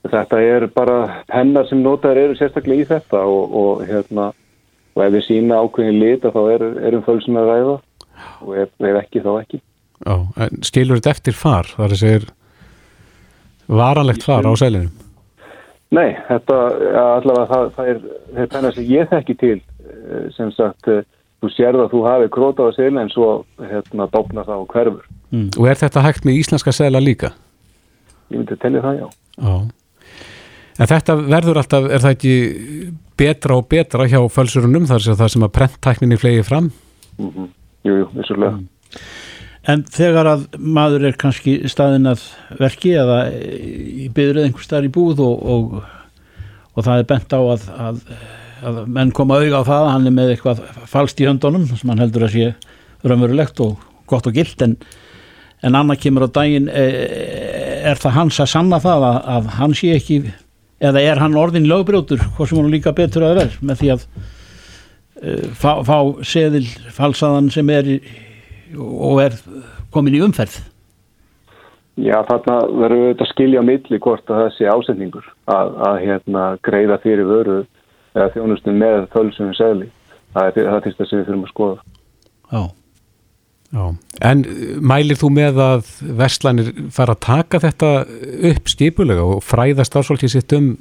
Þetta 0.03 0.39
er 0.41 0.67
bara 0.67 1.23
pennar 1.27 1.67
sem 1.67 1.83
notaður 1.83 2.17
eru 2.17 2.35
sérstaklega 2.35 2.81
í 2.81 2.87
þetta 2.87 3.19
og, 3.19 3.55
og 3.55 3.83
hérna 3.87 4.31
og 4.95 5.03
ef 5.03 5.13
við 5.13 5.23
sína 5.27 5.59
ákveðin 5.59 5.99
lita 5.99 6.31
þá 6.31 6.41
er, 6.53 6.63
erum 6.87 7.03
fölsum 7.03 7.37
að 7.37 7.49
ræða 7.51 7.77
og 8.41 8.57
ef, 8.57 8.69
ef 8.79 8.95
ekki 9.03 9.19
þá 9.19 9.31
ekki. 9.41 9.61
Já, 10.03 10.15
en 10.45 10.63
skilur 10.67 10.99
þetta 10.99 11.13
eftir 11.15 11.37
far? 11.37 11.69
Það 11.75 11.85
er 11.85 11.95
að 11.95 12.01
segja 12.01 12.21
varanlegt 13.71 14.25
far 14.25 14.47
á 14.47 14.51
selinum? 14.59 14.91
Nei, 15.93 16.09
þetta 16.27 16.57
allavega 16.99 17.45
það, 17.51 17.67
það 17.75 17.91
er, 17.91 17.99
það 18.33 18.49
pennar 18.55 18.75
sem 18.75 18.89
ég 18.89 19.11
þekki 19.11 19.35
til 19.39 19.57
eh, 19.59 20.25
sem 20.33 20.49
sagt 20.55 20.89
eh, 20.89 21.05
þú 21.43 21.51
sérð 21.53 21.83
að 21.85 21.93
þú 21.93 22.01
hafi 22.07 22.31
króta 22.33 22.65
á 22.65 22.69
selin 22.75 22.99
en 23.03 23.13
svo 23.13 23.29
hérna 23.61 24.09
dopna 24.11 24.45
það 24.47 24.65
og 24.65 24.73
hverfur. 24.73 25.07
Og 25.33 25.69
er 25.69 25.79
þetta 25.79 26.03
hægt 26.05 26.27
með 26.27 26.39
íslenska 26.41 26.73
sela 26.75 27.01
líka? 27.03 27.33
Ég 28.33 28.39
myndi 28.39 28.57
að 28.57 28.63
tellja 28.65 28.83
það, 28.83 28.99
já. 28.99 29.07
Já. 29.37 29.55
En 30.73 30.89
þetta 30.89 31.15
verður 31.21 31.59
alltaf, 31.61 31.87
er 31.93 32.01
það 32.01 32.15
ekki 32.15 32.35
betra 33.19 33.57
og 33.59 33.67
betra 33.69 34.07
hjá 34.09 34.19
fölsurunum 34.33 34.87
þar 34.89 35.05
sem 35.05 35.17
það 35.19 35.43
að 35.45 35.51
prenttækninni 35.59 36.17
flegi 36.17 36.47
fram? 36.47 36.71
Mm 37.21 37.51
Jú, 37.83 37.97
jú, 37.99 38.05
vissulega. 38.15 38.59
En 39.63 39.85
þegar 39.87 40.27
að 40.27 40.41
maður 40.59 41.05
er 41.07 41.17
kannski 41.19 41.55
staðin 41.71 42.09
að 42.11 42.25
verki 42.59 42.97
eða 42.99 43.19
byrjuð 44.15 44.47
einhver 44.47 44.65
staðar 44.65 44.89
í 44.89 44.91
búð 44.91 45.21
og, 45.23 45.45
og, 45.53 45.77
og 46.73 46.83
það 46.83 46.99
er 46.99 47.07
bent 47.13 47.35
á 47.35 47.39
að, 47.39 47.69
að, 47.85 48.01
að 48.67 48.81
menn 48.97 49.13
koma 49.15 49.39
auga 49.39 49.61
á 49.63 49.69
það 49.69 49.85
að 49.85 49.93
hann 49.93 50.09
er 50.09 50.15
með 50.17 50.33
eitthvað 50.33 50.63
falskt 50.91 51.23
í 51.23 51.29
höndunum 51.29 51.69
sem 51.71 51.93
hann 51.93 52.03
heldur 52.03 52.27
að 52.27 52.35
sé 52.35 52.49
raunverulegt 53.07 53.63
og 53.63 53.85
gott 54.11 54.27
og 54.27 54.35
gilt 54.35 54.65
en, 54.65 54.75
en 55.63 55.79
annað 55.79 56.01
kemur 56.03 56.27
á 56.27 56.35
daginn 56.35 56.67
e, 56.67 56.83
er 57.87 58.03
það 58.03 58.17
hans 58.17 58.41
að 58.43 58.51
sanna 58.51 58.81
það 58.83 59.07
að, 59.07 59.21
að 59.37 59.49
hann 59.61 59.77
sé 59.79 59.93
ekki 59.95 60.19
eða 60.83 61.05
er 61.07 61.23
hann 61.23 61.39
orðin 61.39 61.69
lögbrjótur 61.71 62.19
hvað 62.35 62.51
sem 62.51 62.59
hann 62.59 62.71
líka 62.73 62.95
betur 62.95 63.29
að 63.29 63.39
vera 63.39 63.63
með 63.63 63.79
því 63.79 63.95
að 63.95 64.05
e, 65.23 65.39
fá, 65.55 65.71
fá 65.87 65.97
seðil 66.27 66.65
falsaðan 66.91 67.51
sem 67.55 67.71
er 67.71 67.91
í, 67.95 67.97
og 68.77 69.21
er 69.23 69.39
komin 69.93 70.17
í 70.17 70.21
umferð 70.25 70.61
Já, 71.93 72.23
þarna 72.25 72.55
verður 72.73 73.01
við 73.03 73.19
að 73.21 73.29
skilja 73.29 73.61
á 73.61 73.69
milli 73.69 73.99
hvort 74.01 74.31
að 74.31 74.39
það 74.39 74.53
sé 74.55 74.69
ásendingur 74.71 75.25
að, 75.45 75.75
að 75.87 75.97
hérna, 76.01 76.45
greiða 76.65 76.97
fyrir 77.03 77.27
vöru 77.29 77.57
eða 78.15 78.31
þjónustum 78.33 78.79
með 78.81 79.03
fölsum 79.13 79.51
segli. 79.53 79.91
Það 80.33 80.57
er 80.63 80.71
það 80.71 80.87
fyrsta 80.87 81.05
sem 81.05 81.19
við 81.19 81.27
þurfum 81.27 81.43
að 81.45 81.51
skoða. 81.51 81.77
Já 82.49 82.63
Já. 83.73 83.87
En 84.21 84.43
mælir 84.85 85.17
þú 85.17 85.31
með 85.33 85.59
að 85.63 85.87
verslanir 86.19 86.67
fara 86.93 87.15
að 87.15 87.23
taka 87.25 87.61
þetta 87.63 87.87
upp 88.51 88.69
skipulega 88.69 89.23
og 89.25 89.41
fræða 89.41 89.85
starfsfólki 89.87 90.29
sitt 90.29 90.53
um 90.53 90.75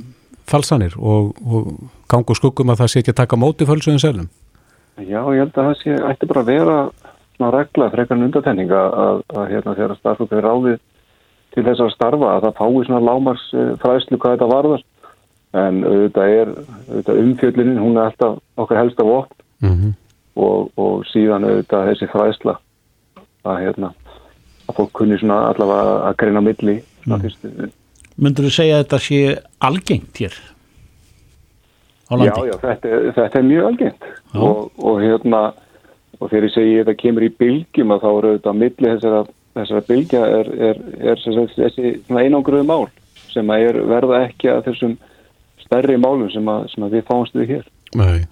falsanir 0.48 0.98
og, 1.00 1.30
og 1.40 1.70
gangu 2.12 2.36
skuggum 2.36 2.72
að 2.74 2.82
það 2.82 2.92
sé 2.92 3.00
ekki 3.00 3.14
að 3.14 3.20
taka 3.22 3.38
móti 3.40 3.68
fölsuðum 3.68 4.02
selum? 4.02 4.28
Já, 5.00 5.22
ég 5.32 5.40
held 5.40 5.56
að 5.56 5.70
það 5.70 5.78
sé 5.80 5.96
ætti 6.10 6.28
bara 6.28 6.44
að 6.44 6.50
vera 6.52 6.76
svona 7.42 7.50
regla 7.58 7.90
frekar 7.90 8.16
en 8.16 8.24
undatenning 8.28 8.70
að, 8.70 8.94
að, 9.04 9.22
að 9.36 9.48
hérna 9.50 9.74
þegar 9.74 9.96
starfsfólk 9.98 10.32
er 10.38 10.44
ráðið 10.46 10.78
til 11.52 11.64
þess 11.66 11.82
að 11.84 11.90
starfa 11.96 12.28
að 12.36 12.44
það 12.46 12.54
fái 12.60 12.84
svona 12.86 13.00
lámars 13.10 13.42
fræðslu 13.82 14.18
hvað 14.22 14.36
þetta 14.36 14.50
varðar. 14.54 14.84
En 15.52 15.82
auðvitað 15.84 16.30
er 16.38 16.52
auðvitað 16.88 17.18
umfjöldinin, 17.26 17.80
hún 17.82 17.98
er 17.98 18.06
alltaf 18.08 18.38
okkar 18.56 18.78
helsta 18.80 19.04
vopn. 19.04 19.34
Mm 19.62 19.74
-hmm. 19.74 19.92
og, 20.36 20.70
og 20.80 21.02
síðan 21.10 21.44
auðvitað 21.44 21.88
þessi 21.90 22.08
fræðsla 22.14 22.54
að 23.44 23.58
hérna 23.66 23.90
að 24.68 24.74
fólk 24.78 24.92
kunni 24.92 25.18
svona 25.18 25.36
allavega 25.50 26.08
að 26.08 26.16
greina 26.16 26.40
milli 26.40 26.78
svona 27.04 27.16
Mm. 27.18 27.22
fyrstu 27.22 27.70
Myndur 28.16 28.44
þú 28.44 28.50
segja 28.50 28.78
að 28.78 28.82
þetta 28.84 28.98
sé 28.98 29.38
algengt 29.60 30.18
hér 30.20 30.34
Já, 32.12 32.32
já, 32.44 32.56
þetta, 32.60 32.88
er- 32.88 33.12
þetta 33.16 33.38
er 33.38 33.42
mjög 33.42 33.66
algengt. 33.66 34.02
Og, 34.34 34.70
og 34.78 35.00
hérna 35.00 35.52
og 36.20 36.30
þegar 36.30 36.48
ég 36.48 36.54
segi 36.54 36.74
þetta 36.80 36.96
kemur 37.02 37.26
í 37.26 37.30
bylgjum 37.42 37.94
að 37.94 38.02
þá 38.02 38.10
eru 38.10 38.34
þetta 38.36 38.52
á 38.52 38.60
milli 38.62 38.90
þessara, 38.90 39.22
þessara 39.58 39.86
bylgja 39.88 40.24
er, 40.40 40.50
er, 40.70 40.82
er 41.12 41.22
sagt, 41.22 41.56
þessi 41.56 41.94
einangruðu 42.10 42.66
mál 42.68 42.84
sem 43.32 43.52
að 43.52 43.68
er 43.68 43.80
verða 43.88 44.24
ekki 44.26 44.50
að 44.52 44.66
þessum 44.68 44.98
stærri 45.62 45.96
málum 46.00 46.28
sem 46.32 46.50
að, 46.52 46.66
sem 46.74 46.84
að 46.84 46.98
við 46.98 47.06
fáumst 47.08 47.38
við 47.38 47.56
hér. 47.56 47.66
Nei. 47.96 48.24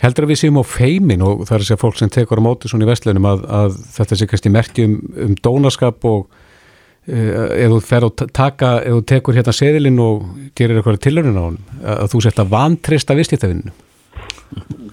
Heldur 0.00 0.24
að 0.24 0.32
við 0.32 0.40
séum 0.40 0.60
á 0.60 0.64
feimin 0.64 1.24
og 1.24 1.42
það 1.44 1.56
er 1.56 1.62
að 1.62 1.66
segja 1.68 1.80
fólk 1.82 1.98
sem 2.00 2.12
tekur 2.12 2.40
á 2.40 2.46
móti 2.46 2.70
svona 2.70 2.86
í 2.86 2.88
vestlunum 2.88 3.28
að, 3.28 3.42
að 3.60 3.74
þetta 3.98 4.18
sé 4.18 4.28
kannski 4.30 4.52
merki 4.52 4.86
um, 4.88 5.34
dónaskap 5.44 6.06
og 6.08 6.22
uh, 6.32 7.48
ef 7.52 7.74
þú 7.74 7.80
fer 7.84 8.06
að 8.08 8.24
taka, 8.32 8.70
ef 8.80 8.96
þú 8.96 9.02
tekur 9.12 9.36
hérna 9.36 9.56
seðilinn 9.56 10.00
og 10.00 10.24
gerir 10.56 10.80
eitthvað 10.80 11.02
tilhörun 11.04 11.40
á 11.40 11.44
hann, 11.44 11.60
að 11.96 12.14
þú 12.14 12.22
sett 12.24 12.40
að 12.40 12.54
vantrista 12.56 13.16
viðskiptavinninu. 13.18 13.76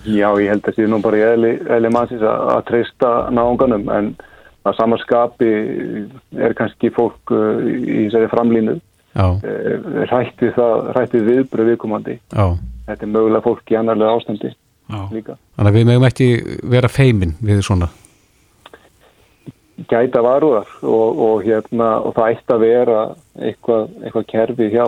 Já, 0.07 0.29
ég 0.39 0.49
held 0.51 0.63
að 0.63 0.67
það 0.69 0.77
sé 0.77 0.88
nú 0.88 1.01
bara 1.03 1.19
í 1.19 1.23
eðli, 1.27 1.53
eðli 1.67 1.91
mannsins 1.93 2.23
að, 2.23 2.43
að 2.55 2.62
treysta 2.69 3.13
náunganum 3.35 3.89
en 3.91 4.13
að 4.67 4.77
samanskapi 4.77 5.49
er 6.39 6.55
kannski 6.57 6.91
fólk 6.95 7.33
uh, 7.35 7.59
í 7.65 8.05
þessari 8.07 8.29
framlínu 8.31 8.75
uh, 8.77 9.47
rætti 10.12 10.51
það, 10.55 10.91
rætti 10.97 11.23
viðbröð 11.27 11.73
viðkomandi. 11.73 12.19
já. 12.31 12.45
Þetta 12.89 13.05
er 13.05 13.12
mögulega 13.13 13.45
fólk 13.45 13.69
í 13.69 13.77
annarlega 13.77 14.17
ástandi 14.17 14.49
Já. 14.89 15.01
líka. 15.13 15.35
Þannig 15.57 15.69
að 15.69 15.75
við 15.77 15.89
megum 15.89 16.05
ekki 16.07 16.29
vera 16.73 16.89
feimin 16.89 17.35
við 17.45 17.59
svona. 17.65 17.89
gæta 19.89 20.23
varúðar 20.25 20.71
og, 20.83 21.19
og, 21.23 21.43
hérna, 21.45 21.99
og 22.03 22.15
það 22.17 22.33
ætti 22.33 22.55
að 22.55 22.63
vera 22.65 23.03
eitthvað, 23.39 23.85
eitthvað 24.03 24.25
kerfi 24.33 24.71
hjá 24.73 24.85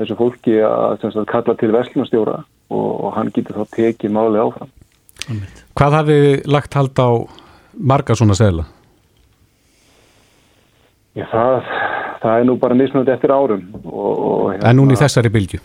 þessu 0.00 0.16
fólki 0.18 0.58
að 0.66 0.98
sagt, 1.00 1.22
kalla 1.30 1.54
til 1.56 1.70
verslunastjóra 1.72 2.42
og, 2.72 2.92
og 3.06 3.16
hann 3.18 3.32
getur 3.36 3.60
þá 3.60 3.76
tekið 3.76 4.14
máli 4.16 4.40
áfram. 4.42 4.72
Hvað 5.78 5.98
hafið 5.98 6.28
lagt 6.50 6.74
hald 6.78 6.98
á 6.98 7.08
marga 7.92 8.16
svona 8.18 8.36
seðla? 8.38 8.64
Já, 11.12 11.26
það, 11.28 11.70
það 12.22 12.38
er 12.38 12.48
nú 12.48 12.56
bara 12.60 12.76
mismunandi 12.78 13.12
eftir 13.12 13.34
árum 13.34 13.68
og, 13.84 14.10
og 14.10 14.44
hérna, 14.54 14.70
En 14.70 14.78
núna 14.80 14.96
í 14.96 15.00
þessari 15.00 15.32
bylgju? 15.32 15.60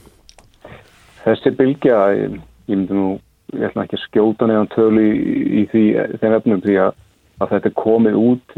þessi 1.27 1.53
bylgja, 1.59 1.99
ég, 2.15 2.37
ég 2.69 2.79
myndi 2.79 2.95
nú, 2.95 3.07
ég 3.55 3.67
ætla 3.69 3.85
ekki 3.85 3.97
að 3.97 4.03
skjóta 4.05 4.47
neðan 4.47 4.69
tölu 4.73 5.03
í, 5.03 5.37
í 5.61 5.63
því, 5.71 5.83
þeim 6.21 6.35
efnum 6.37 6.63
því 6.63 6.77
að, 6.85 6.91
að 7.43 7.53
þetta 7.53 7.71
er 7.71 7.77
komið 7.81 8.19
út, 8.21 8.57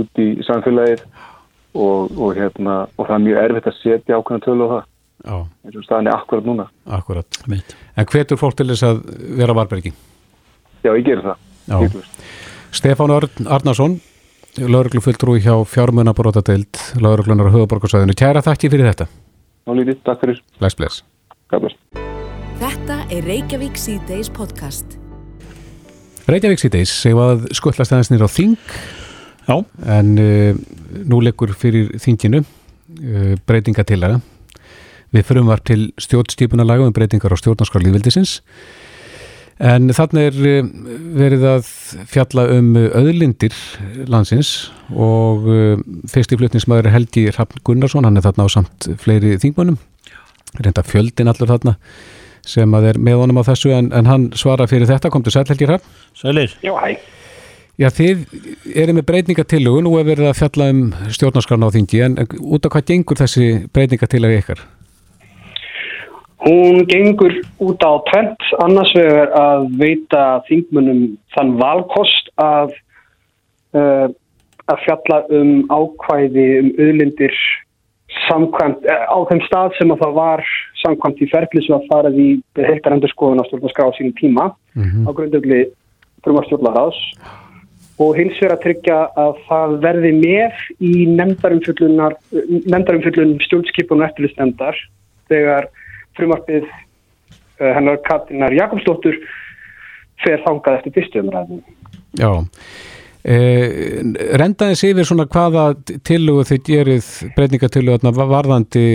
út 0.00 0.22
í 0.22 0.28
samfélagið 0.46 1.04
og, 1.76 2.12
og, 2.16 2.30
hérna, 2.36 2.78
og 2.96 3.08
það 3.08 3.16
er 3.18 3.24
mjög 3.26 3.42
erfitt 3.42 3.70
að 3.72 3.80
setja 3.82 4.20
ákveðna 4.20 4.46
tölu 4.46 4.68
á 4.68 4.72
það 4.74 4.84
eins 5.26 5.76
og 5.76 5.84
staðan 5.86 6.10
er 6.10 6.16
akkurat 6.16 6.46
núna. 6.46 6.68
akkurat. 6.86 7.38
En 7.96 8.06
hvetur 8.06 8.38
fólk 8.40 8.56
til 8.56 8.68
þess 8.70 8.86
að 8.86 9.00
vera 9.40 9.56
varbergi? 9.56 9.92
Já, 10.84 10.92
ég 10.94 11.04
gerir 11.06 11.24
það. 11.26 12.02
Stefán 12.76 13.10
Örn 13.14 13.48
Arnarsson, 13.50 13.98
lauruglufulltrúi 14.58 15.40
hjá 15.42 15.54
fjármunabrótadeild 15.66 17.00
lauruglunar 17.00 17.50
á 17.50 17.54
höfuborgarsvæðinu. 17.54 18.14
Kæra 18.16 18.44
þakki 18.44 18.70
fyrir 18.72 18.90
þetta. 18.92 19.08
Ná 19.66 19.74
lítið, 19.74 20.02
takk 20.06 20.22
fyrir. 20.22 20.42
Bless, 20.60 20.78
bless. 20.78 21.02
Bless. 21.50 21.76
Þetta 22.60 23.00
er 23.12 23.26
Reykjavík 23.26 23.76
C-Days 23.80 24.30
podcast. 24.32 24.96
Reykjavík 26.26 26.62
síðdeis, 26.62 26.92
segjum 27.02 27.20
að 27.22 27.44
skullast 27.54 27.92
aðeins 27.92 28.10
nýra 28.10 28.26
á 28.26 28.30
þing 28.30 28.56
Já, 29.46 29.60
en 29.86 30.08
uh, 30.18 30.56
nú 31.06 31.20
leikur 31.22 31.52
fyrir 31.54 31.92
þinginu 32.02 32.40
uh, 32.42 33.34
breytingatillaga 33.46 34.18
við 35.14 35.28
frumvarp 35.28 35.64
til 35.68 35.90
stjórnstýpunalaga 36.02 36.86
um 36.86 36.94
breytingar 36.96 37.34
á 37.34 37.38
stjórnarskar 37.38 37.84
lífveldisins 37.84 38.40
en 39.56 39.88
þannig 39.96 40.28
er 40.30 40.40
uh, 40.50 40.70
verið 41.16 41.46
að 41.54 41.70
fjalla 42.12 42.46
um 42.56 42.74
öðlindir 42.76 43.56
landsins 44.10 44.70
og 44.92 45.46
fyrsti 46.12 46.38
flutningsmaður 46.38 46.90
er 46.90 46.96
Helgi 46.98 47.24
Hrafn 47.30 47.62
Gunnarsson, 47.64 48.04
hann 48.04 48.20
er 48.20 48.26
þarna 48.26 48.46
á 48.46 48.48
samt 48.52 48.90
fleiri 49.02 49.38
þingmönnum, 49.42 49.80
reynda 50.60 50.84
fjöldin 50.86 51.32
allur 51.32 51.50
þarna 51.54 51.76
sem 52.46 52.78
að 52.78 52.92
er 52.92 53.00
með 53.02 53.20
honum 53.22 53.42
á 53.42 53.48
þessu 53.48 53.72
en, 53.74 53.90
en 53.96 54.06
hann 54.06 54.30
svara 54.38 54.68
fyrir 54.70 54.88
þetta, 54.90 55.10
kom 55.10 55.24
til 55.26 55.34
sæl 55.34 55.46
Helgi 55.48 55.68
Hrafn 55.68 55.94
sælir. 56.16 56.52
Já, 56.62 56.74
hæ. 56.78 56.96
Já, 57.76 57.90
þið 57.92 58.22
eru 58.72 58.94
með 58.96 59.04
breytingatillögu, 59.10 59.82
nú 59.84 59.98
er 60.00 60.06
verið 60.08 60.30
að 60.30 60.38
fjalla 60.38 60.70
um 60.72 60.78
stjórnarskrarna 61.12 61.68
á 61.68 61.74
þingi, 61.74 61.98
en 62.06 62.14
út 62.40 62.64
af 62.64 62.72
hvað 62.72 62.86
gengur 62.88 63.18
þessi 63.20 63.48
breytingatillögu 63.68 64.38
ykkar? 64.40 64.62
Hún 66.44 66.84
gengur 66.86 67.32
út 67.64 67.80
á 67.80 67.96
trend 68.10 68.36
annars 68.60 68.92
vegar 68.94 69.30
að 69.32 69.70
veita 69.80 70.42
þingmunum 70.48 71.16
þann 71.32 71.56
valkost 71.56 72.28
að, 72.36 72.74
uh, 73.72 74.08
að 74.68 74.82
fjalla 74.84 75.18
um 75.32 75.64
ákvæði 75.72 76.46
um 76.60 76.68
auðlindir 76.76 77.32
samkvæmt, 78.26 78.84
uh, 78.84 79.04
á 79.08 79.18
þeim 79.30 79.42
stað 79.48 79.78
sem 79.78 79.94
að 79.94 80.02
það 80.04 80.12
var 80.20 80.44
samkvæmt 80.82 81.24
í 81.24 81.30
ferli 81.32 81.60
sem 81.64 81.78
að 81.78 81.88
farað 81.88 82.20
í 82.20 82.28
heiltarendur 82.60 83.12
skoðun 83.14 83.40
á 83.40 83.48
stjórnarskrá 83.48 83.88
á 83.88 83.96
sínum 83.96 84.16
tíma 84.20 84.44
á 85.08 85.10
grundöfli 85.16 85.60
frumvarstjórnarás 86.20 86.98
og 87.96 88.10
hins 88.18 88.36
vegar 88.42 88.58
að 88.58 88.64
tryggja 88.66 88.98
að 89.16 89.32
það 89.48 89.70
verði 89.86 90.12
með 90.20 90.52
í 90.84 90.94
nefndarumfyllun 91.16 93.40
stjórnskipun 93.46 94.02
og 94.02 94.06
eftirlisnefndar 94.10 94.76
þegar 95.32 95.64
frumarpið 96.18 96.66
uh, 96.66 97.72
hennar 97.76 98.00
Katinar 98.06 98.54
Jakobsdóttur 98.56 99.18
fer 100.24 100.42
þangað 100.46 100.78
eftir 100.78 100.94
fyrstumræðin. 100.96 101.62
Já, 102.16 102.30
eh, 103.28 104.00
rendaðis 104.40 104.84
yfir 104.88 105.04
svona 105.04 105.26
hvaða 105.28 105.66
tillugu 106.06 106.46
þið 106.48 106.62
gerið 106.70 107.08
breytingatillugu 107.36 108.14
varðandi 108.16 108.86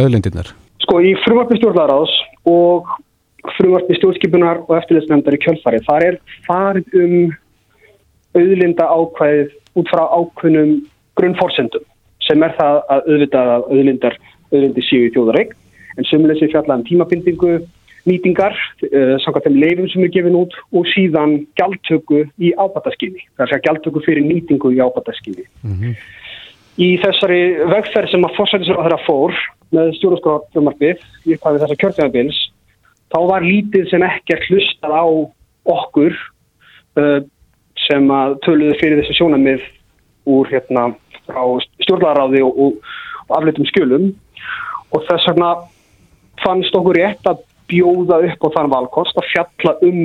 öðlindirnar? 0.00 0.54
Sko 0.82 1.02
í 1.04 1.12
frumarpið 1.26 1.60
stjórnlaráðs 1.60 2.14
og 2.48 2.88
frumarpið 3.58 4.00
stjórnskipunar 4.00 4.64
og 4.64 4.76
eftirlisnefndar 4.78 5.36
í 5.36 5.42
kjölfarið, 5.44 5.86
þar 5.86 6.08
er 6.08 6.18
farið 6.46 6.98
um 7.02 7.16
auðlinda 8.38 8.88
ákvæðið 8.88 9.56
út 9.78 9.90
frá 9.92 10.02
ákveðnum 10.08 10.76
grunnforsendum 11.18 11.84
sem 12.26 12.44
er 12.44 12.54
það 12.58 12.78
að 12.94 13.10
auðvitað 13.10 13.50
að 13.56 13.66
auðlindar 13.68 14.16
auðlindi 14.52 14.84
séu 14.86 15.08
í 15.08 15.12
þjóðareign 15.14 15.52
en 15.98 16.08
sömulegsi 16.08 16.50
fjalla 16.52 16.78
um 16.78 16.84
tímabindingu, 16.86 17.58
nýtingar, 18.08 18.56
uh, 18.88 19.16
samkvæmt 19.22 19.46
þeim 19.46 19.60
leifum 19.62 19.90
sem 19.92 20.06
er 20.06 20.14
gefin 20.14 20.38
út 20.38 20.56
og 20.72 20.88
síðan 20.90 21.42
gjaldtöku 21.58 22.24
í 22.42 22.52
ábataskynni. 22.58 23.26
Það 23.36 23.46
er 23.46 23.56
að 23.58 23.64
gjaldtöku 23.68 24.04
fyrir 24.06 24.26
nýtingu 24.26 24.72
í 24.74 24.80
ábataskynni. 24.82 25.46
Mm 25.62 25.76
-hmm. 25.78 25.94
Í 26.80 26.88
þessari 27.02 27.42
vegferð 27.68 28.10
sem 28.10 28.24
að 28.24 28.36
fórsættisur 28.36 28.80
á 28.80 28.84
þeirra 28.84 29.04
fór 29.06 29.36
með 29.72 29.92
stjórnarskráðumarfið 29.98 30.98
í 31.28 31.36
upphæfið 31.36 31.62
þessa 31.62 31.80
kjörtjafabils, 31.82 32.38
þá 33.12 33.18
var 33.28 33.44
lítið 33.44 33.88
sem 33.90 34.02
ekkert 34.02 34.48
hlustað 34.48 34.92
á 34.96 35.04
okkur 35.68 36.16
uh, 36.96 37.20
sem 37.88 38.10
að 38.10 38.38
töluðu 38.46 38.78
fyrir 38.80 39.00
þessu 39.00 39.18
sjónamið 39.20 39.62
úr 40.32 40.48
hérna 40.50 40.92
á 41.28 41.44
stjórnlaráði 41.82 42.42
og, 42.46 42.58
og, 42.58 42.72
og 43.28 43.36
aflitum 43.38 43.68
skjölum 43.70 44.10
og 44.92 45.04
þess 45.08 45.28
vegna 45.30 45.52
fannst 46.42 46.76
okkur 46.76 46.98
rétt 46.98 47.26
að 47.28 47.42
bjóða 47.70 48.20
upp 48.28 48.46
á 48.46 48.48
þann 48.56 48.72
valkost 48.72 49.18
að 49.18 49.30
fjalla 49.32 49.74
um 49.88 50.00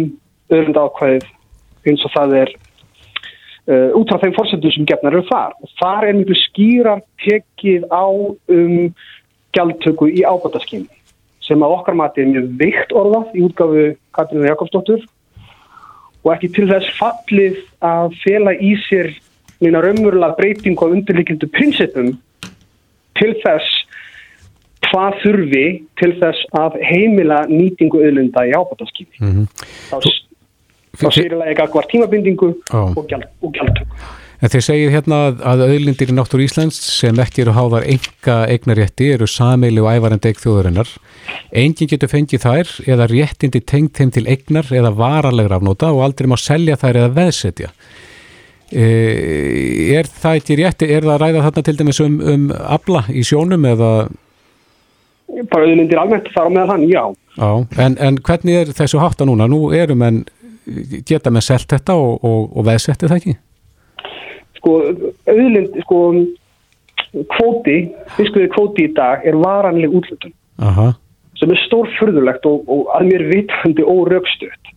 öðrunda 0.53 0.87
ákveðið 0.87 1.27
eins 1.87 2.05
og 2.07 2.13
það 2.13 2.35
er 2.41 2.53
uh, 3.71 3.89
út 3.97 4.11
frá 4.11 4.21
þeim 4.23 4.35
fórsendum 4.37 4.73
sem 4.75 4.87
gefnar 4.87 5.15
eru 5.15 5.27
þar. 5.29 5.55
Og 5.63 5.73
þar 5.79 6.09
er 6.09 6.19
mjög 6.19 6.41
skýrar 6.43 7.03
tekið 7.23 7.87
á 7.91 8.05
um 8.07 8.77
gjaldtöku 9.55 10.09
í 10.11 10.23
ábataskynni 10.27 10.91
sem 11.47 11.63
að 11.63 11.77
okkar 11.77 11.95
mati 11.95 12.23
er 12.23 12.31
mjög 12.33 12.49
vikt 12.59 12.91
orðað 12.91 13.35
í 13.37 13.43
útgafu 13.45 13.85
Katrínu 14.17 14.49
Jakobsdóttur. 14.49 15.05
Og 16.25 16.33
ekki 16.33 16.49
til 16.57 16.67
þess 16.67 16.91
fallið 16.97 17.61
að 17.87 18.17
fela 18.25 18.51
í 18.51 18.73
sér 18.87 19.13
neina 19.63 19.79
raunverulega 19.81 20.35
breyting 20.37 20.75
á 20.75 20.85
undirleikindu 20.91 21.47
prinsipum 21.53 22.11
til 23.17 23.31
þess 23.45 23.76
hvað 24.87 25.19
þurfi 25.23 25.65
til 26.01 26.13
þess 26.21 26.45
að 26.59 26.77
heimila 26.85 27.41
nýtingu 27.49 28.03
auðlunda 28.03 28.45
í 28.47 28.53
ábataskynni. 28.55 29.19
Mm 29.21 29.33
-hmm. 29.33 29.65
Þá, 29.89 29.97
þá 31.01 31.09
sýrilega 31.11 31.51
ekki 31.51 31.65
akkvar 31.65 31.91
tímabindingu 31.91 32.53
oh. 32.73 32.93
og, 32.95 33.03
gjald, 33.09 33.27
og 33.41 33.53
gjaldtöku. 33.53 34.01
En 34.37 34.51
þeir 34.53 34.61
segir 34.61 34.91
hérna 34.93 35.17
að 35.49 35.63
auðlindir 35.65 36.11
í 36.11 36.13
náttúr 36.13 36.43
Íslands 36.45 36.77
sem 36.77 37.17
ekki 37.23 37.41
eru 37.41 37.55
háðar 37.57 37.87
enga 37.89 38.35
eignarétti 38.51 39.07
eru 39.15 39.25
sameili 39.25 39.81
og 39.81 39.89
ævarandi 39.89 40.29
eigð 40.29 40.43
þjóðurinnar. 40.43 40.91
Engin 41.57 41.89
getur 41.89 42.11
fengið 42.11 42.43
þær 42.45 42.73
eða 42.85 43.07
réttindi 43.09 43.63
tengt 43.65 43.97
þeim 43.97 44.11
til 44.13 44.27
eignar 44.29 44.69
eða 44.69 44.93
varalegra 44.93 45.57
afnóta 45.57 45.89
og 45.89 46.03
aldrei 46.05 46.29
má 46.29 46.37
selja 46.37 46.77
þær 46.77 47.01
eða 47.01 47.15
veðsetja. 47.17 47.71
E, 48.67 48.85
er 49.97 50.05
það 50.05 50.39
ekki 50.43 50.59
rétti, 50.61 50.91
er 50.91 51.07
það 51.07 51.15
að 51.15 51.21
ræða 51.23 51.43
þarna 51.47 51.65
til 51.65 51.77
dæmis 51.81 52.01
um, 52.03 52.21
um 52.21 52.47
abla 52.53 53.05
í 53.09 53.25
sjónum 53.25 53.65
eða 53.65 53.91
bara 55.51 55.67
auðlindir 55.67 55.99
almennt 56.01 56.29
þar 56.33 56.49
á 56.49 56.51
með 56.55 56.71
þann, 56.71 56.85
já. 56.91 57.03
Já, 57.37 57.49
en, 57.85 57.97
en 58.01 58.19
hvernig 58.25 58.59
er 58.61 58.73
þessu 58.77 59.01
hátta 59.01 59.27
núna? 59.27 59.47
Nú 59.51 59.71
erum 59.75 60.03
en 60.07 60.23
geta 61.07 61.31
með 61.33 61.47
selt 61.47 61.69
þetta 61.71 61.95
og, 61.99 62.23
og, 62.25 62.47
og 62.57 62.67
veðsetti 62.67 63.09
það 63.09 63.19
ekki? 63.21 63.35
Sko, 64.57 64.75
auðlind, 65.29 65.75
sko, 65.85 65.99
kvóti, 67.35 67.77
fiskuði 68.17 68.49
kvóti 68.55 68.87
í 68.87 68.93
dag 68.97 69.25
er 69.27 69.37
varanleg 69.39 69.93
útlutun. 69.99 70.33
Aha. 70.63 70.93
Sem 71.37 71.51
er 71.53 71.61
stórfurðulegt 71.67 72.47
og, 72.49 72.65
og 72.71 72.89
að 72.97 73.11
mér 73.11 73.27
vitandi 73.29 73.85
órögstuðt. 73.85 74.73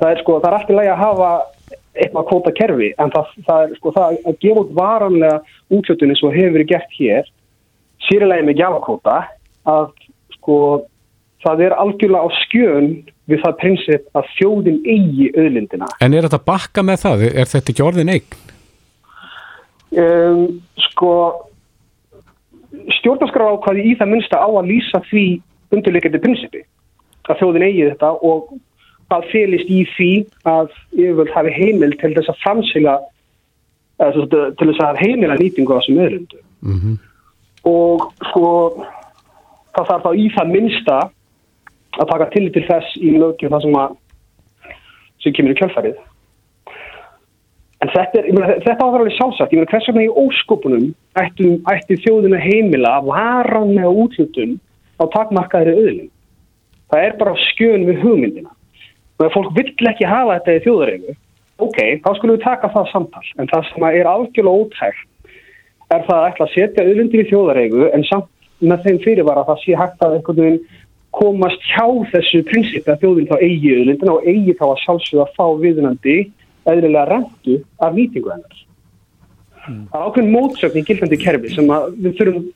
Það 0.00 0.08
er 0.08 0.22
sko, 0.22 0.38
það 0.40 0.48
er 0.48 0.56
alltaf 0.58 0.78
lægi 0.78 0.92
að 0.92 1.02
hafa 1.02 1.30
eitthvað 1.92 2.28
kvóta 2.30 2.52
kerfi, 2.56 2.88
en 3.02 3.12
það, 3.12 3.32
það 3.46 3.62
er 3.66 3.76
sko, 3.76 3.92
það 3.92 4.18
að 4.30 4.38
gefa 4.40 4.62
út 4.62 4.74
varanlega 4.78 5.38
útlutunni 5.76 6.16
sem 6.16 6.32
hefur 6.32 6.54
verið 6.56 6.70
gert 6.70 6.94
hér, 6.96 7.28
sýrilega 8.08 8.46
með 8.48 8.62
gjafakvóta, 8.62 9.16
að 9.68 9.92
sko 10.36 10.56
það 11.42 11.64
er 11.66 11.76
algjörlega 11.76 12.26
á 12.26 12.30
skjön 12.44 12.90
við 13.30 13.42
það 13.44 13.58
prinsip 13.60 14.18
að 14.18 14.28
þjóðin 14.38 14.80
eigi 14.86 15.30
auðlindina. 15.36 15.88
En 16.02 16.14
er 16.14 16.26
þetta 16.26 16.42
bakka 16.46 16.84
með 16.86 17.04
það? 17.04 17.24
Er 17.30 17.50
þetta 17.50 17.72
ekki 17.72 17.86
orðin 17.86 18.12
eign? 18.12 18.36
Um, 19.92 20.44
sko 20.88 21.12
stjórnarskráð 22.98 23.58
ákvaði 23.58 23.88
í 23.90 23.96
það 24.00 24.12
minnsta 24.14 24.40
á 24.40 24.48
að 24.48 24.70
lýsa 24.70 25.02
því 25.10 25.26
undirleikandi 25.72 26.20
prinsipi 26.22 26.62
að 27.28 27.42
þjóðin 27.42 27.66
eigi 27.68 27.88
þetta 27.90 28.10
og 28.28 28.54
hvað 29.12 29.28
félist 29.32 29.70
í 29.70 29.82
því 29.92 30.10
að 30.48 30.70
yfirvöld 30.96 31.32
hafi 31.34 31.52
heimil 31.54 31.92
til 32.00 32.12
þess 32.16 32.32
að 32.32 32.40
framsila 32.42 32.96
til 34.02 34.68
þess 34.70 34.82
að 34.82 35.02
heimila 35.04 35.36
nýtingu 35.38 35.76
á 35.76 35.78
þessum 35.78 36.00
auðlindu. 36.02 36.40
Mm 36.64 36.78
-hmm. 36.80 36.96
Og 37.68 38.08
sko 38.30 38.48
það 39.76 39.90
þarf 39.90 40.06
þá 40.06 40.22
í 40.22 40.28
það 40.36 40.54
minnsta 40.54 41.00
að 41.98 42.08
taka 42.12 42.30
til 42.32 42.46
til 42.54 42.64
þess 42.68 42.96
í 43.00 43.12
lögjum 43.18 43.52
það 43.52 43.66
sem 43.66 43.76
að 43.82 43.98
sem 45.22 45.36
kemur 45.36 45.54
í 45.54 45.60
kjölfærið 45.60 46.00
en 47.82 47.90
þetta 47.92 48.20
er, 48.20 48.32
mena, 48.32 48.56
þetta 48.62 48.86
áður 48.86 49.02
alveg 49.02 49.16
sjálfsagt, 49.18 49.52
ég 49.52 49.60
meina 49.60 49.72
hvers 49.72 49.88
vegna 49.90 50.06
í 50.06 50.16
óskopunum 50.22 50.88
ætti, 51.18 51.52
ætti 51.72 52.00
þjóðinu 52.04 52.40
heimila 52.40 52.98
varan 53.06 53.74
með 53.74 54.02
útlutun 54.04 54.58
á 55.02 55.04
takmarkaðri 55.12 55.76
öðlum 55.76 56.10
það 56.92 57.06
er 57.06 57.16
bara 57.20 57.38
skjön 57.48 57.86
við 57.88 58.02
hugmyndina. 58.04 58.52
Og 59.18 59.26
ef 59.26 59.36
fólk 59.36 59.54
vill 59.56 59.88
ekki 59.88 60.08
hafa 60.08 60.38
þetta 60.38 60.56
í 60.58 60.64
þjóðareigu. 60.66 61.16
Ok, 61.62 61.78
þá 62.04 62.10
skulum 62.18 62.36
við 62.36 62.44
taka 62.44 62.70
það 62.74 62.90
samtal. 62.92 63.24
En 63.38 63.48
það 63.50 63.68
sem 63.70 63.88
er 63.88 64.10
algjörlega 64.10 64.66
ótægt 64.66 65.08
er 65.92 66.04
það 66.08 66.18
að 66.18 66.28
ætla 66.30 66.46
að 66.46 66.54
setja 66.54 66.86
öðlundir 66.88 67.22
í 67.22 67.28
þjóðareigu 67.30 67.88
en 67.92 68.06
samt 68.08 68.28
með 68.62 68.86
þeim 68.86 69.02
fyrirvara 69.04 69.42
að 69.42 69.50
það 69.50 69.62
sé 69.64 69.76
hægt 69.78 70.04
að 70.06 70.16
einhvern 70.18 70.42
veginn 70.42 70.62
komast 71.12 71.64
hjá 71.68 71.86
þessu 72.14 72.40
prinsipi 72.48 72.88
að 72.88 73.02
þjóðin 73.02 73.28
þá 73.28 73.36
eigi 73.38 73.74
auðlindina 73.76 74.14
og 74.14 74.28
eigi 74.28 74.54
þá 74.56 74.64
að 74.70 74.80
sjálfsögða 74.86 75.26
að 75.26 75.34
fá 75.36 75.46
viðnandi 75.60 76.18
eðlilega 76.72 77.04
rentu 77.10 77.56
af 77.82 77.96
nýtingu 77.96 78.32
hennar. 78.32 78.60
Mm. 79.62 79.82
Það 79.90 79.98
er 79.98 80.06
ákveðin 80.08 80.32
mótsögn 80.32 80.80
í 80.80 80.84
gildandi 80.88 81.18
kerfi 81.20 81.52
sem 81.52 81.72
við 81.98 82.16
þurfum, 82.18 82.46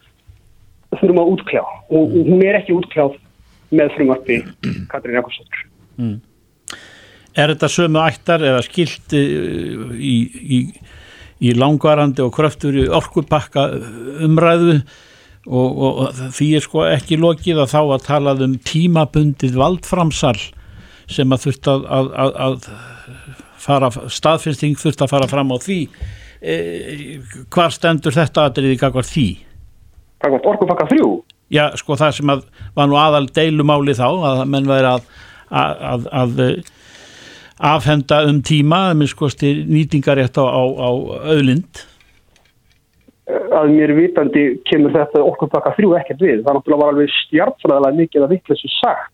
þurfum 0.97 1.23
að 1.23 1.33
útkljá 1.35 1.63
og 1.67 2.15
mm. 2.15 2.31
hún 2.31 2.45
er 2.47 2.59
ekki 2.61 2.77
útkláð 2.77 3.19
með 3.77 3.93
frumarfi 3.97 4.41
Katrín 4.91 5.19
Jakobsdóttur. 5.19 5.67
Mm. 6.01 6.17
Er 7.37 7.53
þetta 7.53 7.69
sömu 7.69 8.01
ættar 8.01 8.45
eða 8.47 8.63
skilt 8.65 9.13
í, 9.13 9.25
í, 10.01 10.61
í 11.45 11.53
langvarandi 11.53 12.25
og 12.25 12.33
kröftur 12.33 12.79
orkupakka 12.97 13.69
umræðu 14.25 14.79
og, 15.47 15.81
og 15.87 16.21
því 16.35 16.49
er 16.59 16.65
sko 16.65 16.85
ekki 16.91 17.19
lokið 17.23 17.63
að 17.63 17.73
þá 17.73 17.81
að 17.83 18.05
talað 18.07 18.45
um 18.47 18.59
tímabundið 18.67 19.59
valdframsal 19.61 20.37
sem 21.07 21.33
að 21.33 21.47
þurft 21.47 21.71
að, 21.71 21.87
að, 21.97 22.13
að, 22.25 22.39
að 22.47 22.69
fara, 23.63 23.91
staðfinnsting 23.91 24.79
þurft 24.81 25.05
að 25.07 25.13
fara 25.15 25.31
fram 25.31 25.55
á 25.55 25.57
því 25.63 25.81
e, 26.43 26.57
hvar 27.55 27.75
stendur 27.75 28.17
þetta 28.17 28.49
aðrið 28.49 28.75
í 28.75 28.81
gagvar 28.81 29.07
því? 29.07 29.29
Gagvar 30.25 30.51
orkupakka 30.53 30.89
þrjú? 30.91 31.11
Já, 31.55 31.69
sko 31.79 31.95
það 31.99 32.17
sem 32.17 32.33
að 32.35 32.47
var 32.75 32.91
nú 32.91 32.99
aðal 32.99 33.27
deilumáli 33.31 33.95
þá 33.95 34.09
að 34.11 34.45
menn 34.51 34.67
væri 34.67 34.97
að 34.97 35.07
að 35.47 36.41
afhenda 37.57 38.25
um 38.27 38.41
tíma, 38.43 38.95
með 38.95 39.13
sko 39.15 39.29
nýtingarétt 39.31 40.37
á, 40.37 40.45
á, 40.45 40.63
á 40.67 40.91
öðlind 41.33 41.87
að 43.27 43.73
mér 43.75 43.93
vitandi 43.97 44.45
kemur 44.69 44.95
þetta 44.95 45.23
orkupakka 45.27 45.75
þrjú 45.77 45.95
ekkert 45.99 46.23
við. 46.23 46.43
Það 46.47 46.59
náttúrulega 46.59 46.83
var 46.83 46.93
alveg 46.93 47.15
stjartfræðilega 47.25 48.01
mikið 48.01 48.27
að 48.27 48.35
vittleysu 48.35 48.71
sagt 48.77 49.13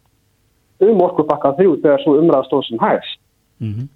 um 0.83 1.05
orkupakka 1.05 1.55
þrjú 1.59 1.77
þegar 1.81 2.03
svo 2.03 2.17
umræða 2.21 2.49
stóð 2.49 2.65
sem 2.67 2.83
hægst. 2.83 3.21
Mm 3.63 3.73
-hmm. 3.73 3.89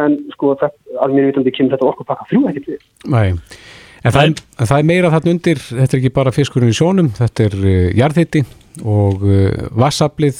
En 0.00 0.16
sko 0.32 0.54
þetta, 0.54 0.96
að 1.04 1.14
mér 1.14 1.28
vitandi 1.28 1.52
kemur 1.54 1.74
þetta 1.74 1.90
orkupakka 1.90 2.26
þrjú 2.30 2.48
ekkert 2.48 2.68
við. 2.72 2.82
Nei, 3.10 3.28
en 4.04 4.12
það, 4.14 4.26
en 4.58 4.66
það 4.66 4.78
er 4.78 4.88
meira 4.90 5.12
þarna 5.14 5.34
undir, 5.34 5.58
þetta 5.58 5.96
er 5.96 6.00
ekki 6.00 6.18
bara 6.18 6.34
fiskurinn 6.34 6.70
í 6.70 6.78
sjónum, 6.78 7.10
þetta 7.18 7.46
er 7.46 7.56
uh, 7.60 7.90
jarðhitti 7.98 8.44
og 8.84 9.22
uh, 9.22 9.68
vassablið, 9.70 10.38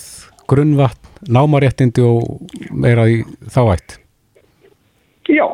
grunnvatn, 0.50 1.10
námaréttindi 1.28 2.02
og 2.02 2.46
meira 2.70 3.06
í 3.10 3.22
þáætt. 3.50 3.99
Já, 5.30 5.46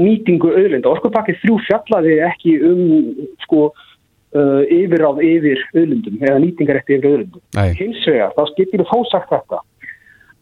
nýtingu 0.00 0.50
auðlinda. 0.52 0.90
Orkupakki 0.90 1.36
þrjú 1.42 1.58
fjallaði 1.68 2.16
ekki 2.26 2.56
um 2.66 2.82
sko 3.44 3.68
uh, 3.70 4.62
yfiráð 4.66 5.22
yfir 5.26 5.62
auðlindum 5.74 6.18
eða 6.22 6.40
nýtingarétti 6.44 6.96
yfir 6.98 7.12
auðlindum. 7.12 7.44
Hins 7.78 8.02
vegar, 8.08 8.34
þá 8.36 8.42
við 8.50 8.86
þá 8.90 8.96
sagt 9.12 9.34
þetta 9.34 9.62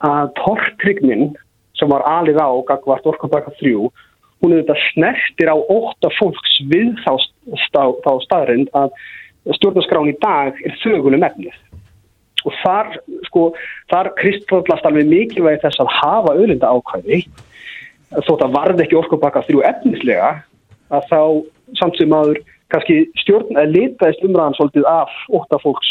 að 0.09 0.33
tortrygnin 0.39 1.33
sem 1.79 1.91
var 1.91 2.05
alið 2.07 2.41
á 2.43 2.51
gagvart 2.69 3.07
orkupakka 3.07 3.55
þrjú, 3.59 3.89
hún 4.43 4.55
er 4.55 4.63
þetta 4.63 4.77
snertir 4.93 5.51
á 5.51 5.57
ótta 5.59 6.11
fólks 6.19 6.59
við 6.71 6.93
þá, 7.05 7.15
stá, 7.67 7.83
þá 8.05 8.13
staðrind 8.25 8.71
að 8.79 8.95
stjórnarskráin 9.59 10.13
í 10.13 10.19
dag 10.23 10.59
er 10.67 10.77
þögunum 10.83 11.27
efnið. 11.27 11.57
Og 12.47 12.55
þar, 12.63 12.93
sko, 13.27 13.45
þar 13.91 14.13
kristfóllast 14.19 14.87
alveg 14.87 15.09
mikilvægi 15.11 15.65
þess 15.65 15.83
að 15.83 15.95
hafa 15.99 16.35
auðlinda 16.37 16.71
ákvæði 16.71 17.25
þótt 18.17 18.45
að 18.47 18.55
varði 18.57 18.85
ekki 18.85 18.99
orkupakka 18.99 19.45
þrjú 19.47 19.65
efnislega 19.69 20.31
að 20.95 21.09
þá 21.11 21.21
samt 21.79 21.99
sem 22.01 22.15
aður 22.17 22.41
kannski 22.73 22.99
stjórn 23.23 23.61
að 23.61 23.75
litaðist 23.77 24.25
umræðan 24.25 24.57
svolítið 24.57 24.89
af 24.89 25.13
óta 25.33 25.61
fólks 25.63 25.91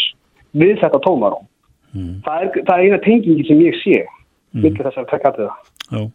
við 0.57 0.77
þetta 0.81 1.01
tómarum. 1.05 1.45
Mm. 1.93 2.19
Það, 2.25 2.43
er, 2.43 2.63
það 2.67 2.77
er 2.77 2.85
eina 2.85 3.01
tengingi 3.05 3.47
sem 3.47 3.63
ég 3.65 3.81
sé 3.81 3.97
mm. 4.03 4.63
mikið 4.65 4.89
þess 4.89 5.01
að 5.01 5.11
taka 5.13 5.33
til 5.35 5.47
það. 5.47 5.73
Já. 5.87 6.05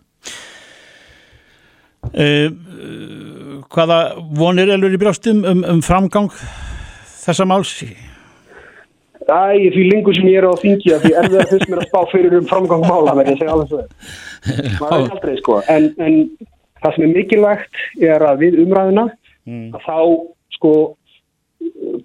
Uh, 2.12 2.48
hvaða 3.70 3.98
vonir 4.36 4.72
elur 4.74 4.92
í 4.92 4.98
brjóstum 4.98 5.44
um, 5.46 5.62
um 5.70 5.82
framgang 5.86 6.32
þessa 7.22 7.46
máls? 7.46 7.76
Æ, 9.28 9.70
því 9.74 9.84
lengur 9.90 10.16
sem 10.16 10.28
ég 10.30 10.40
er 10.40 10.48
á 10.48 10.54
þingi 10.58 10.94
að 10.94 11.04
því 11.04 11.12
erfið 11.20 11.38
að 11.40 11.52
fyrst 11.52 11.70
mér 11.70 11.82
að 11.82 11.88
spá 11.90 12.00
fyrir 12.12 12.34
um 12.38 12.48
framgang 12.50 12.84
mála 12.86 13.14
með 13.18 13.30
ég 13.32 13.38
segja 13.40 13.54
alveg 13.54 13.70
svo 13.70 13.82
maður 14.82 15.04
er 15.04 15.14
aldrei 15.16 15.36
sko. 15.40 15.58
En, 15.72 15.88
en 16.02 16.16
það 16.82 16.96
sem 16.96 17.06
er 17.06 17.14
mikilvægt 17.16 17.82
er 18.02 18.26
að 18.26 18.42
við 18.42 18.58
umræðina 18.64 19.06
mm. 19.46 19.68
að 19.76 19.86
þá 19.86 19.98
sko 20.56 20.74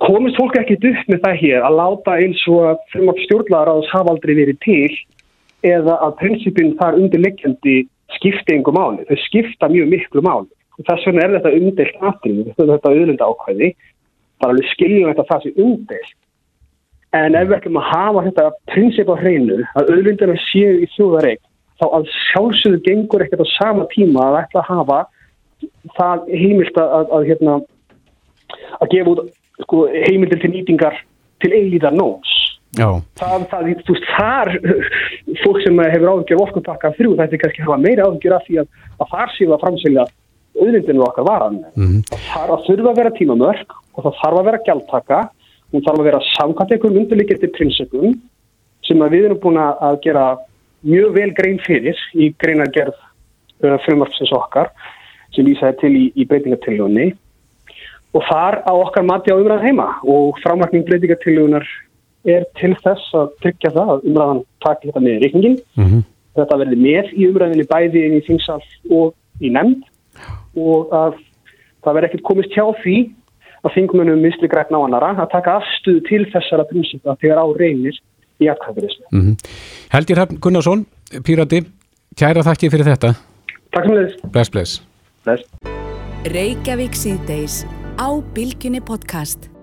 komist 0.03 0.37
fólk 0.37 0.57
ekkit 0.61 0.85
upp 0.91 1.11
með 1.11 1.23
það 1.25 1.39
hér 1.41 1.65
að 1.65 1.77
láta 1.81 2.17
eins 2.21 2.43
og 2.51 2.71
að 2.71 2.81
frumart 2.93 3.23
stjórnlaðaráðs 3.25 3.93
hafa 3.95 4.13
aldrei 4.13 4.33
verið 4.37 4.61
til 4.65 4.97
eða 5.65 5.97
að 6.05 6.17
prinsipin 6.21 6.75
þar 6.77 6.99
undirleggjandi 7.01 7.79
skipta 8.15 8.53
yngur 8.55 8.75
máli, 8.77 9.03
þau 9.09 9.17
skipta 9.25 9.67
mjög 9.71 9.89
miklu 9.91 10.21
máli. 10.23 10.49
Og 10.77 10.85
þess 10.85 11.07
vegna 11.09 11.23
er 11.25 11.33
þetta 11.33 11.51
aðrið, 12.11 12.51
þetta 12.53 12.91
auðlunda 12.93 13.29
ákvæði 13.31 13.71
það 14.37 14.47
er 14.47 14.53
alveg 14.53 14.71
skiljum 14.73 15.11
þetta 15.11 15.27
það 15.31 15.45
sem 15.45 15.61
umdelt 15.63 16.15
En 17.15 17.35
ef 17.39 17.47
við 17.47 17.57
ætlum 17.57 17.79
að 17.79 17.89
hafa 17.91 18.23
þetta 18.25 18.47
prinsip 18.73 19.11
á 19.11 19.15
hreinu 19.15 19.61
að 19.79 19.91
auðvindina 19.93 20.35
séu 20.49 20.81
í 20.83 20.89
þjóðareik 20.95 21.39
þá 21.79 21.85
að 21.87 22.09
sjálfsögðu 22.31 22.81
gengur 22.83 23.23
ekkert 23.23 23.45
á 23.47 23.55
sama 23.55 23.85
tíma 23.93 24.25
að 24.27 24.39
ætla 24.41 24.63
að 24.63 24.69
hafa 24.73 24.99
það 25.97 26.25
heimilt 26.33 26.79
að, 26.81 26.89
að, 26.97 27.13
að, 27.15 27.27
hérna, 27.29 27.55
að 28.81 28.91
gefa 28.93 29.13
út 29.13 29.21
sko, 29.63 29.85
heimildir 29.93 30.41
til 30.41 30.51
nýtingar 30.53 30.99
til 31.43 31.53
eilíðar 31.53 31.95
nóns. 31.95 32.33
Það, 32.77 33.47
það, 33.49 33.69
þú 33.87 33.95
veist, 33.95 34.09
þar 34.17 34.51
fólk 35.43 35.61
sem 35.63 35.79
hefur 35.79 36.11
áðurgjör 36.11 36.43
ofkvöldpakka 36.43 36.93
þrjú 36.97 37.15
þetta 37.17 37.37
er 37.37 37.43
kannski 37.43 37.63
að 37.63 37.69
hafa 37.69 37.83
meira 37.85 38.07
áðurgjör 38.07 38.37
af 38.37 38.47
því 38.49 38.59
að 38.61 39.11
þar 39.13 39.33
séu 39.37 39.53
að 39.53 39.63
framselja 39.63 40.05
auðvindinu 40.57 41.05
okkar 41.05 41.27
varan. 41.27 41.61
Mm 41.77 41.87
-hmm. 41.87 42.03
Það 42.09 42.27
þarf 42.33 42.53
að 42.57 42.65
þurfa 42.67 42.91
að 42.91 42.99
vera 42.99 43.15
tímamörk 43.17 43.75
og 43.93 44.03
það 44.03 44.19
þarf 44.21 44.39
að 44.41 44.47
vera 44.49 44.63
gjaldtaka 44.67 45.19
hún 45.73 45.83
þarf 45.85 46.01
að 46.01 46.09
vera 46.09 46.25
samkvæmt 46.33 46.73
einhverjum 46.73 47.01
undirleikjandi 47.03 47.51
prinsipum 47.55 48.17
sem 48.87 49.03
við 49.11 49.27
erum 49.27 49.41
búin 49.43 49.59
að 49.61 49.99
gera 50.05 50.27
mjög 50.87 51.15
vel 51.17 51.31
grein 51.37 51.59
fyrir 51.65 51.97
í 52.15 52.29
greinargerð 52.39 52.95
uh, 52.95 53.77
frumarfsins 53.85 54.33
okkar 54.35 54.71
sem 55.35 55.47
vísaði 55.47 55.79
til 55.81 55.93
í, 55.95 56.05
í 56.15 56.27
breytingatiljóni 56.29 57.09
og 58.15 58.23
þar 58.29 58.61
á 58.63 58.71
okkar 58.73 59.05
mati 59.05 59.33
á 59.33 59.37
umræðan 59.37 59.65
heima 59.67 59.89
og 60.07 60.39
frámarkning 60.43 60.85
breytingatiljónar 60.87 61.67
er 62.27 62.47
til 62.59 62.73
þess 62.83 63.13
að 63.15 63.33
tryggja 63.43 63.73
það 63.75 63.93
að 63.93 64.07
umræðan 64.11 64.41
takir 64.63 64.91
þetta 64.91 65.03
með 65.03 65.21
reikningin 65.23 65.59
mm 65.75 65.85
-hmm. 65.85 66.03
þetta 66.39 66.59
verði 66.63 66.79
með 66.87 67.13
í 67.13 67.29
umræðinni 67.29 67.67
bæði 67.71 68.05
inn 68.05 68.17
í 68.17 68.25
þingsal 68.27 68.61
og 68.91 69.15
í 69.41 69.51
nefnd 69.53 69.83
og 70.57 70.93
að 70.95 71.19
það 71.83 71.93
verði 71.93 72.09
ekkert 72.09 72.27
komist 72.29 72.55
hjá 72.55 72.65
því 72.83 72.97
að 73.65 73.73
þingmunum 73.77 74.21
misli 74.21 74.49
grætt 74.51 74.71
náanara 74.73 75.13
að 75.15 75.31
taka 75.31 75.57
afstuð 75.61 76.03
til 76.09 76.23
þessara 76.33 76.67
prinsipa 76.69 77.17
þegar 77.21 77.41
á 77.41 77.45
reynir 77.57 77.97
í 78.43 78.51
atkvæðurismu. 78.53 79.09
Mm 79.11 79.21
-hmm. 79.21 79.35
Helgir 79.93 80.21
Hafn 80.21 80.39
Gunnarsson, 80.39 80.85
Pírati, 81.25 81.63
kæra 82.17 82.45
þakki 82.45 82.71
fyrir 82.71 82.89
þetta. 82.93 83.15
Takk 83.73 83.85
sem 83.85 83.93
leiðis. 83.97 84.15
Bless, 84.31 84.49
bless. 84.49 84.81
Bless. 85.25 85.43
Reykjavík 86.27 86.95
síðdeis 86.95 87.65
á 87.97 88.09
Bilginni 88.33 88.81
podcast. 88.81 89.56